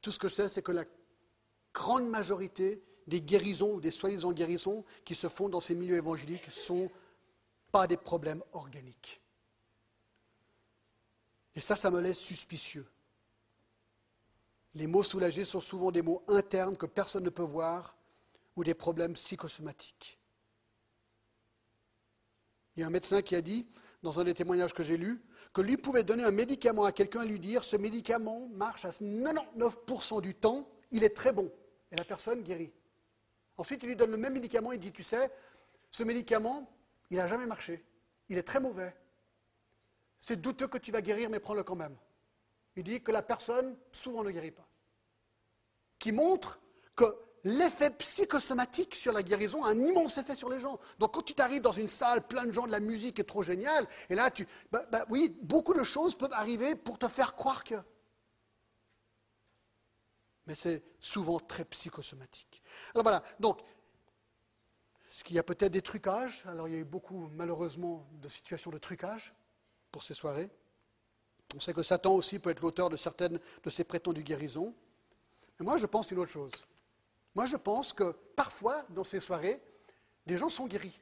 Tout 0.00 0.12
ce 0.12 0.18
que 0.18 0.28
je 0.28 0.34
sais, 0.34 0.48
c'est 0.48 0.62
que 0.62 0.72
la 0.72 0.84
grande 1.74 2.08
majorité 2.08 2.82
des 3.06 3.20
guérisons 3.20 3.74
ou 3.74 3.80
des 3.80 3.90
soi-disant 3.90 4.32
guérisons 4.32 4.84
qui 5.04 5.14
se 5.14 5.28
font 5.28 5.48
dans 5.48 5.60
ces 5.60 5.74
milieux 5.74 5.96
évangéliques 5.96 6.46
ne 6.46 6.52
sont 6.52 6.90
pas 7.72 7.86
des 7.86 7.96
problèmes 7.96 8.42
organiques. 8.52 9.20
Et 11.54 11.60
ça, 11.60 11.76
ça 11.76 11.90
me 11.90 12.00
laisse 12.00 12.18
suspicieux. 12.18 12.86
Les 14.74 14.86
mots 14.86 15.02
soulagés 15.02 15.44
sont 15.44 15.60
souvent 15.60 15.90
des 15.90 16.02
mots 16.02 16.22
internes 16.28 16.76
que 16.76 16.86
personne 16.86 17.24
ne 17.24 17.30
peut 17.30 17.42
voir 17.42 17.96
ou 18.56 18.62
des 18.62 18.74
problèmes 18.74 19.14
psychosomatiques. 19.14 20.18
Il 22.76 22.80
y 22.80 22.82
a 22.84 22.86
un 22.86 22.90
médecin 22.90 23.20
qui 23.20 23.34
a 23.34 23.40
dit, 23.40 23.66
dans 24.02 24.20
un 24.20 24.24
des 24.24 24.34
témoignages 24.34 24.72
que 24.72 24.82
j'ai 24.82 24.96
lus, 24.96 25.20
que 25.52 25.60
lui 25.60 25.76
pouvait 25.76 26.04
donner 26.04 26.24
un 26.24 26.30
médicament 26.30 26.84
à 26.84 26.92
quelqu'un 26.92 27.22
et 27.22 27.26
lui 27.26 27.40
dire 27.40 27.64
ce 27.64 27.76
médicament 27.76 28.48
marche 28.54 28.84
à 28.84 28.90
99% 28.90 30.22
du 30.22 30.34
temps, 30.34 30.68
il 30.92 31.02
est 31.04 31.16
très 31.16 31.32
bon. 31.32 31.52
Et 31.90 31.96
la 31.96 32.04
personne 32.04 32.42
guérit. 32.42 32.72
Ensuite, 33.56 33.82
il 33.82 33.88
lui 33.88 33.96
donne 33.96 34.12
le 34.12 34.16
même 34.16 34.32
médicament, 34.32 34.72
il 34.72 34.78
dit, 34.78 34.92
tu 34.92 35.02
sais, 35.02 35.30
ce 35.90 36.04
médicament, 36.04 36.70
il 37.10 37.16
n'a 37.16 37.26
jamais 37.26 37.46
marché. 37.46 37.84
Il 38.28 38.38
est 38.38 38.44
très 38.44 38.60
mauvais. 38.60 38.94
C'est 40.20 40.36
douteux 40.36 40.68
que 40.68 40.78
tu 40.78 40.92
vas 40.92 41.00
guérir, 41.00 41.30
mais 41.30 41.40
prends-le 41.40 41.64
quand 41.64 41.74
même. 41.74 41.96
Il 42.76 42.84
dit 42.84 43.02
que 43.02 43.10
la 43.10 43.22
personne, 43.22 43.76
souvent, 43.90 44.22
ne 44.22 44.30
guérit 44.30 44.50
pas. 44.50 44.68
Qui 45.98 46.12
montre 46.12 46.60
que 46.94 47.04
l'effet 47.42 47.90
psychosomatique 47.90 48.94
sur 48.94 49.14
la 49.14 49.22
guérison 49.22 49.64
a 49.64 49.70
un 49.70 49.78
immense 49.78 50.18
effet 50.18 50.36
sur 50.36 50.50
les 50.50 50.60
gens. 50.60 50.78
Donc 50.98 51.14
quand 51.14 51.22
tu 51.22 51.34
t'arrives 51.34 51.62
dans 51.62 51.72
une 51.72 51.88
salle 51.88 52.26
plein 52.26 52.44
de 52.44 52.52
gens, 52.52 52.66
de 52.66 52.72
la 52.72 52.80
musique 52.80 53.18
est 53.18 53.24
trop 53.24 53.42
géniale, 53.42 53.86
et 54.10 54.14
là 54.14 54.30
tu... 54.30 54.46
Bah, 54.70 54.84
bah 54.92 55.06
oui, 55.08 55.38
beaucoup 55.42 55.72
de 55.72 55.82
choses 55.82 56.14
peuvent 56.14 56.32
arriver 56.34 56.76
pour 56.76 56.98
te 56.98 57.08
faire 57.08 57.34
croire 57.34 57.64
que... 57.64 57.76
Mais 60.46 60.54
c'est 60.54 60.82
souvent 61.00 61.40
très 61.40 61.64
psychosomatique. 61.64 62.62
Alors 62.94 63.04
voilà, 63.04 63.22
donc, 63.38 63.60
ce 65.06 65.24
qu'il 65.24 65.36
y 65.36 65.38
a 65.38 65.42
peut-être 65.42 65.72
des 65.72 65.82
trucages? 65.82 66.44
Alors 66.46 66.68
il 66.68 66.74
y 66.74 66.76
a 66.76 66.80
eu 66.80 66.84
beaucoup, 66.84 67.30
malheureusement, 67.32 68.06
de 68.20 68.28
situations 68.28 68.70
de 68.70 68.78
trucage 68.78 69.34
pour 69.90 70.02
ces 70.02 70.14
soirées. 70.14 70.50
On 71.54 71.60
sait 71.60 71.72
que 71.72 71.82
Satan 71.82 72.14
aussi 72.14 72.38
peut 72.38 72.50
être 72.50 72.62
l'auteur 72.62 72.90
de 72.90 72.96
certaines 72.96 73.40
de 73.62 73.70
ces 73.70 73.84
prétendues 73.84 74.22
guérisons. 74.22 74.74
Mais 75.58 75.64
moi, 75.64 75.78
je 75.78 75.86
pense 75.86 76.10
une 76.10 76.18
autre 76.18 76.30
chose. 76.30 76.52
Moi, 77.34 77.46
je 77.46 77.56
pense 77.56 77.92
que 77.92 78.12
parfois, 78.36 78.84
dans 78.90 79.04
ces 79.04 79.20
soirées, 79.20 79.60
des 80.26 80.36
gens 80.36 80.48
sont 80.48 80.66
guéris. 80.66 80.98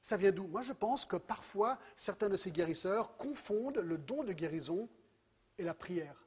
Ça 0.00 0.16
vient 0.16 0.32
d'où? 0.32 0.46
Moi, 0.48 0.62
je 0.62 0.72
pense 0.72 1.04
que 1.04 1.16
parfois, 1.16 1.78
certains 1.94 2.28
de 2.28 2.36
ces 2.36 2.50
guérisseurs 2.50 3.16
confondent 3.16 3.78
le 3.78 3.98
don 3.98 4.24
de 4.24 4.32
guérison 4.32 4.88
et 5.58 5.62
la 5.62 5.74
prière. 5.74 6.26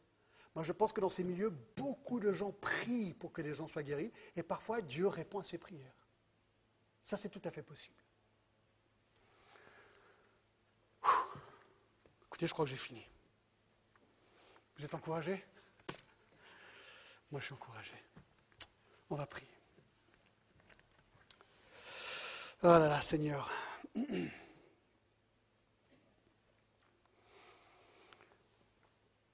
Moi, 0.56 0.64
je 0.64 0.72
pense 0.72 0.94
que 0.94 1.02
dans 1.02 1.10
ces 1.10 1.26
milieux, 1.26 1.54
beaucoup 1.76 2.22
de 2.22 2.32
gens 2.32 2.54
prient 2.54 3.14
pour 3.14 3.34
que 3.34 3.42
les 3.42 3.54
gens 3.54 3.68
soient 3.68 3.84
guéris, 3.84 4.14
et 4.38 4.44
parfois 4.44 4.82
Dieu 4.82 5.08
répond 5.08 5.40
à 5.40 5.44
ces 5.44 5.58
prières. 5.58 6.08
Ça, 7.04 7.18
c'est 7.18 7.30
tout 7.30 7.42
à 7.44 7.52
fait 7.52 7.62
possible. 7.62 8.05
Écoutez, 12.36 12.48
je 12.48 12.54
crois 12.54 12.66
que 12.66 12.72
j'ai 12.72 12.76
fini. 12.76 13.02
Vous 14.76 14.84
êtes 14.84 14.94
encouragés 14.94 15.42
Moi, 17.32 17.40
je 17.40 17.46
suis 17.46 17.54
encouragé. 17.54 17.94
On 19.10 19.16
va 19.16 19.26
prier. 19.26 19.48
Oh 22.64 22.68
là 22.68 22.90
là, 22.90 23.00
Seigneur. 23.00 23.50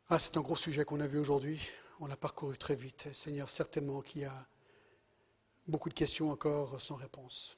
Ah, 0.10 0.20
c'est 0.20 0.38
un 0.38 0.42
gros 0.42 0.56
sujet 0.56 0.86
qu'on 0.86 1.00
a 1.00 1.08
vu 1.08 1.18
aujourd'hui. 1.18 1.60
On 2.02 2.06
l'a 2.06 2.18
parcouru 2.18 2.56
très 2.56 2.76
vite. 2.76 3.12
Seigneur, 3.16 3.50
certainement 3.50 4.04
qu'il 4.04 4.22
y 4.22 4.26
a 4.26 4.48
beaucoup 5.68 5.90
de 5.90 5.96
questions 5.96 6.30
encore 6.30 6.80
sans 6.80 6.98
réponse. 6.98 7.58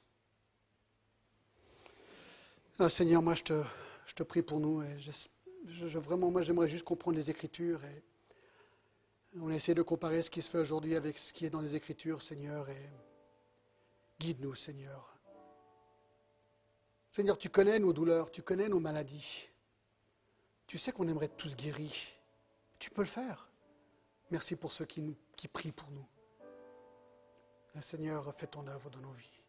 Ah, 2.78 2.88
Seigneur, 2.88 3.20
moi, 3.20 3.34
je 3.34 3.42
te, 3.42 3.62
je 4.06 4.14
te 4.14 4.22
prie 4.22 4.40
pour 4.40 4.60
nous. 4.60 4.82
Et 4.82 4.98
vraiment, 5.64 6.30
moi, 6.30 6.42
j'aimerais 6.42 6.68
juste 6.68 6.84
comprendre 6.84 7.16
les 7.16 7.30
Écritures. 7.30 7.84
Et 7.84 8.02
on 9.40 9.50
essaie 9.50 9.74
de 9.74 9.82
comparer 9.82 10.22
ce 10.22 10.30
qui 10.30 10.42
se 10.42 10.50
fait 10.50 10.58
aujourd'hui 10.58 10.94
avec 10.94 11.18
ce 11.18 11.32
qui 11.32 11.46
est 11.46 11.50
dans 11.50 11.60
les 11.60 11.74
Écritures, 11.74 12.22
Seigneur. 12.22 12.68
Et 12.68 12.90
guide-nous, 14.20 14.54
Seigneur. 14.54 15.18
Seigneur, 17.10 17.38
tu 17.38 17.48
connais 17.48 17.78
nos 17.78 17.92
douleurs, 17.92 18.30
tu 18.30 18.42
connais 18.42 18.68
nos 18.68 18.80
maladies. 18.80 19.48
Tu 20.66 20.78
sais 20.78 20.92
qu'on 20.92 21.08
aimerait 21.08 21.28
tous 21.28 21.54
guéris. 21.56 22.18
Tu 22.78 22.90
peux 22.90 23.02
le 23.02 23.08
faire. 23.08 23.50
Merci 24.30 24.56
pour 24.56 24.72
ceux 24.72 24.84
qui, 24.84 25.16
qui 25.36 25.48
prient 25.48 25.72
pour 25.72 25.90
nous. 25.92 26.06
Seigneur, 27.80 28.32
fais 28.34 28.46
ton 28.46 28.66
œuvre 28.66 28.90
dans 28.90 29.00
nos 29.00 29.12
vies. 29.12 29.42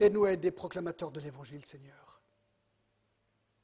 Aide-nous 0.00 0.24
à 0.24 0.32
être 0.32 0.40
des 0.40 0.50
proclamateurs 0.50 1.10
de 1.10 1.20
l'Évangile, 1.20 1.64
Seigneur. 1.64 2.09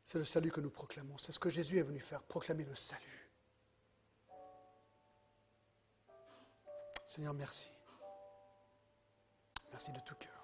C'est 0.06 0.18
le 0.18 0.24
salut 0.24 0.52
que 0.52 0.60
nous 0.60 0.70
proclamons. 0.70 1.18
C'est 1.18 1.32
ce 1.32 1.40
que 1.40 1.50
Jésus 1.50 1.80
est 1.80 1.82
venu 1.82 1.98
faire, 1.98 2.22
proclamer 2.22 2.64
le 2.64 2.76
salut. 2.76 3.28
Seigneur, 7.04 7.34
merci. 7.34 7.70
Merci 9.72 9.90
de 9.90 9.98
tout 10.06 10.14
cœur. 10.14 10.35